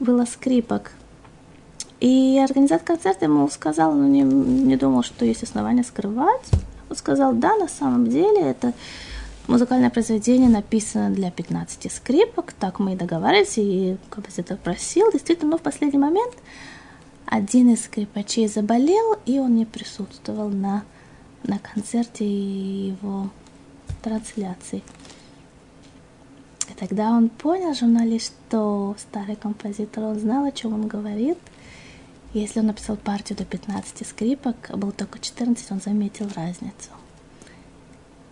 было 0.00 0.24
скрипок. 0.24 0.92
И 2.00 2.38
организатор 2.42 2.86
концерта 2.86 3.24
ему 3.24 3.48
сказал, 3.48 3.94
ну 3.94 4.06
не, 4.06 4.22
не 4.22 4.76
думал, 4.76 5.02
что 5.02 5.24
есть 5.24 5.42
основания 5.42 5.82
скрывать. 5.82 6.50
Он 6.90 6.96
сказал, 6.96 7.32
да, 7.32 7.56
на 7.56 7.68
самом 7.68 8.08
деле 8.08 8.40
это 8.42 8.74
музыкальное 9.46 9.90
произведение 9.90 10.48
написано 10.48 11.10
для 11.10 11.30
15 11.30 11.90
скрипок, 11.90 12.52
так 12.52 12.78
мы 12.78 12.92
и 12.92 12.96
договаривались, 12.96 13.58
и 13.58 13.96
композитор 14.10 14.58
просил, 14.58 15.10
действительно, 15.10 15.52
но 15.52 15.58
в 15.58 15.62
последний 15.62 15.98
момент 15.98 16.34
один 17.24 17.70
из 17.70 17.84
скрипачей 17.84 18.46
заболел, 18.46 19.16
и 19.24 19.38
он 19.38 19.56
не 19.56 19.64
присутствовал 19.64 20.48
на, 20.48 20.84
на 21.42 21.58
концерте 21.58 22.24
его 22.24 23.30
трансляции. 24.02 24.82
И 26.68 26.74
тогда 26.74 27.10
он 27.10 27.28
понял, 27.28 27.74
журналист, 27.74 28.32
что 28.48 28.96
старый 28.98 29.36
композитор, 29.36 30.04
он 30.04 30.18
знал, 30.18 30.44
о 30.44 30.52
чем 30.52 30.74
он 30.74 30.88
говорит. 30.88 31.38
Если 32.32 32.60
он 32.60 32.66
написал 32.66 32.96
партию 32.96 33.38
до 33.38 33.44
15 33.44 34.06
скрипок, 34.06 34.56
а 34.68 34.76
был 34.76 34.92
только 34.92 35.18
14, 35.18 35.70
он 35.70 35.80
заметил 35.80 36.28
разницу. 36.34 36.90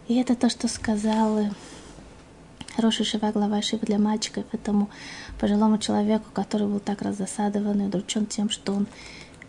И 0.08 0.16
это 0.16 0.34
то, 0.34 0.50
что 0.50 0.68
сказал 0.68 1.46
хороший 2.76 3.06
шива, 3.06 3.30
глава 3.32 3.62
шива 3.62 3.86
для 3.86 3.98
мальчиков, 3.98 4.44
этому 4.52 4.90
пожилому 5.40 5.78
человеку, 5.78 6.26
который 6.32 6.66
был 6.66 6.80
так 6.80 7.02
разосадован 7.02 7.82
и 7.82 7.86
удручен 7.86 8.26
тем, 8.26 8.50
что 8.50 8.72
он 8.72 8.86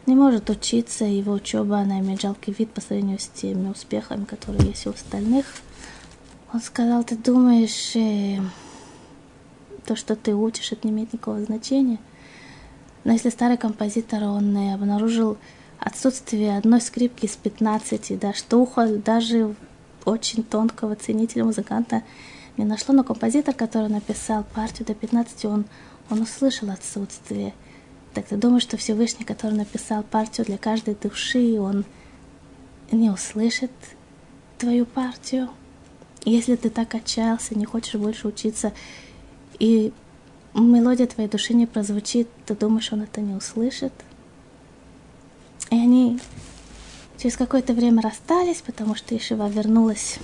не 0.06 0.16
может 0.16 0.50
учиться, 0.50 1.04
его 1.04 1.34
учеба, 1.34 1.80
она 1.80 2.00
имеет 2.00 2.22
жалкий 2.22 2.54
вид 2.58 2.72
по 2.72 2.80
сравнению 2.80 3.20
с 3.20 3.28
теми 3.28 3.70
успехами, 3.70 4.26
которые 4.26 4.70
есть 4.70 4.86
у 4.86 4.92
остальных. 4.92 5.46
Он 6.54 6.62
сказал, 6.62 7.04
ты 7.04 7.18
думаешь, 7.18 7.96
э, 7.96 8.40
то, 9.86 9.96
что 9.96 10.16
ты 10.16 10.36
учишь, 10.36 10.72
это 10.72 10.88
не 10.88 10.94
имеет 10.94 11.14
никакого 11.14 11.44
значения. 11.44 12.00
Но 13.04 13.14
если 13.14 13.30
старый 13.30 13.58
композитор, 13.58 14.24
он 14.24 14.56
э, 14.58 14.74
обнаружил 14.74 15.38
отсутствие 15.80 16.58
одной 16.58 16.82
скрипки 16.82 17.26
из 17.26 17.36
15, 17.36 18.20
да, 18.20 18.34
что 18.34 18.62
ухо 18.62 18.88
даже 18.98 19.56
очень 20.06 20.44
тонкого 20.44 20.96
ценителя 20.96 21.44
музыканта 21.44 22.04
не 22.58 22.66
нашло, 22.66 22.96
но 22.96 23.04
композитор, 23.04 23.54
который 23.54 23.90
написал 23.90 24.44
партию 24.44 24.88
до 24.88 24.94
15, 24.94 25.46
он, 25.46 25.66
он 26.10 26.22
услышал 26.22 26.70
отсутствие. 26.70 27.54
Так 28.14 28.26
ты 28.28 28.38
думаешь, 28.38 28.64
что 28.64 28.78
Всевышний, 28.78 29.26
который 29.26 29.58
написал 29.58 30.04
партию 30.04 30.46
для 30.46 30.58
каждой 30.58 30.96
души, 30.96 31.60
он 31.60 31.84
не 32.92 33.10
услышит 33.10 33.72
твою 34.58 34.86
партию? 34.86 35.50
Если 36.24 36.56
ты 36.56 36.70
так 36.70 36.96
отчаялся, 36.96 37.56
не 37.56 37.66
хочешь 37.66 37.96
больше 37.96 38.28
учиться, 38.28 38.72
и 39.60 39.92
мелодия 40.54 41.08
твоей 41.08 41.30
души 41.30 41.54
не 41.54 41.66
прозвучит, 41.66 42.28
ты 42.46 42.56
думаешь, 42.56 42.92
он 42.92 43.02
это 43.02 43.22
не 43.22 43.34
услышит? 43.34 43.94
И 45.72 45.76
они 45.76 46.20
через 47.18 47.38
какое-то 47.38 47.74
время 47.74 48.02
расстались, 48.02 48.62
потому 48.62 48.96
что 48.96 49.16
Ишива 49.16 49.50
вернулась 49.50 50.20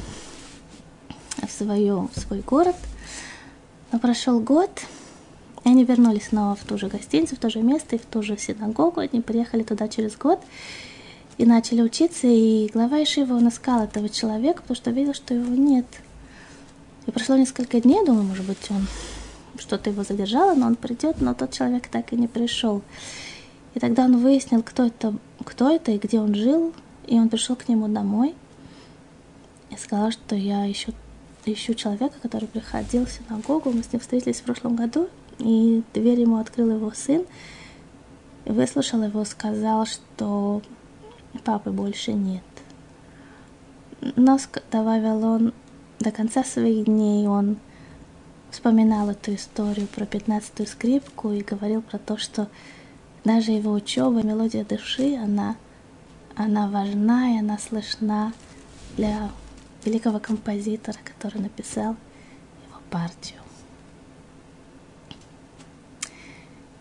в, 1.41 1.51
свою, 1.51 2.09
в 2.13 2.19
свой 2.19 2.41
город. 2.41 2.75
Но 3.91 3.99
прошел 3.99 4.39
год, 4.39 4.69
и 5.63 5.69
они 5.69 5.83
вернулись 5.83 6.27
снова 6.27 6.55
в 6.55 6.63
ту 6.63 6.77
же 6.77 6.87
гостиницу, 6.87 7.35
в 7.35 7.39
то 7.39 7.49
же 7.49 7.61
место 7.61 7.95
и 7.95 7.99
в 7.99 8.05
ту 8.05 8.21
же 8.21 8.37
синагогу. 8.37 9.01
Они 9.01 9.21
приехали 9.21 9.63
туда 9.63 9.87
через 9.87 10.15
год 10.15 10.39
и 11.37 11.45
начали 11.45 11.81
учиться. 11.81 12.27
И 12.27 12.69
глава 12.73 13.03
Ишива, 13.03 13.33
он 13.33 13.49
искал 13.49 13.83
этого 13.83 14.09
человека, 14.09 14.61
потому 14.61 14.75
что 14.75 14.91
видел, 14.91 15.13
что 15.13 15.33
его 15.33 15.53
нет. 15.53 15.85
И 17.07 17.11
прошло 17.11 17.35
несколько 17.35 17.81
дней, 17.81 18.05
думаю, 18.05 18.23
может 18.23 18.45
быть, 18.45 18.69
он 18.69 18.87
что-то 19.61 19.89
его 19.89 20.03
задержало, 20.03 20.53
но 20.53 20.67
он 20.67 20.75
придет, 20.75 21.21
но 21.21 21.33
тот 21.33 21.51
человек 21.51 21.87
так 21.87 22.11
и 22.11 22.17
не 22.17 22.27
пришел. 22.27 22.81
И 23.73 23.79
тогда 23.79 24.05
он 24.05 24.17
выяснил, 24.17 24.63
кто 24.63 24.85
это, 24.87 25.13
кто 25.45 25.69
это 25.69 25.91
и 25.91 25.97
где 25.97 26.19
он 26.19 26.35
жил, 26.35 26.73
и 27.07 27.17
он 27.17 27.29
пришел 27.29 27.55
к 27.55 27.69
нему 27.69 27.87
домой 27.87 28.35
и 29.69 29.77
сказал, 29.77 30.11
что 30.11 30.35
я 30.35 30.69
ищу 30.69 30.93
ищу 31.45 31.73
человека, 31.73 32.15
который 32.21 32.47
приходил 32.47 33.05
в 33.05 33.11
синагогу. 33.11 33.71
Мы 33.71 33.81
с 33.83 33.91
ним 33.91 33.99
встретились 33.99 34.41
в 34.41 34.43
прошлом 34.43 34.75
году, 34.75 35.09
и 35.39 35.81
дверь 35.93 36.21
ему 36.21 36.37
открыл 36.37 36.69
его 36.69 36.91
сын. 36.91 37.25
Выслушал 38.45 39.01
его, 39.03 39.25
сказал, 39.25 39.85
что 39.87 40.61
папы 41.43 41.71
больше 41.71 42.13
нет. 42.13 42.43
Но, 44.15 44.37
добавил 44.71 45.23
он, 45.23 45.53
до 45.99 46.11
конца 46.11 46.43
своих 46.43 46.85
дней 46.85 47.27
он 47.27 47.57
вспоминал 48.51 49.09
эту 49.09 49.33
историю 49.33 49.87
про 49.87 50.05
пятнадцатую 50.05 50.67
скрипку 50.67 51.31
и 51.31 51.41
говорил 51.41 51.81
про 51.81 51.97
то, 51.97 52.17
что 52.17 52.49
даже 53.23 53.51
его 53.51 53.71
учеба, 53.71 54.21
мелодия 54.23 54.65
души, 54.65 55.15
она, 55.15 55.55
она 56.35 56.69
важна 56.69 57.35
и 57.35 57.39
она 57.39 57.57
слышна 57.57 58.33
для 58.97 59.31
великого 59.85 60.19
композитора, 60.19 60.97
который 61.03 61.41
написал 61.41 61.95
его 62.67 62.79
партию. 62.89 63.39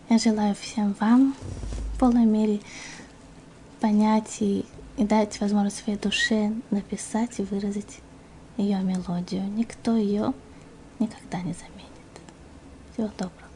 Я 0.09 0.17
желаю 0.17 0.55
всем 0.55 0.93
вам 0.99 1.35
в 1.95 1.99
полной 1.99 2.25
мере 2.25 2.59
понять 3.79 4.41
и, 4.41 4.65
и 4.97 5.05
дать 5.05 5.39
возможность 5.39 5.77
своей 5.77 5.97
душе 5.97 6.53
написать 6.69 7.39
и 7.39 7.43
выразить 7.43 7.99
ее 8.57 8.79
мелодию. 8.81 9.43
Никто 9.43 9.95
ее 9.95 10.33
никогда 11.01 11.41
не 11.41 11.53
заменит. 11.53 11.91
Всего 12.93 13.07
доброго. 13.17 13.50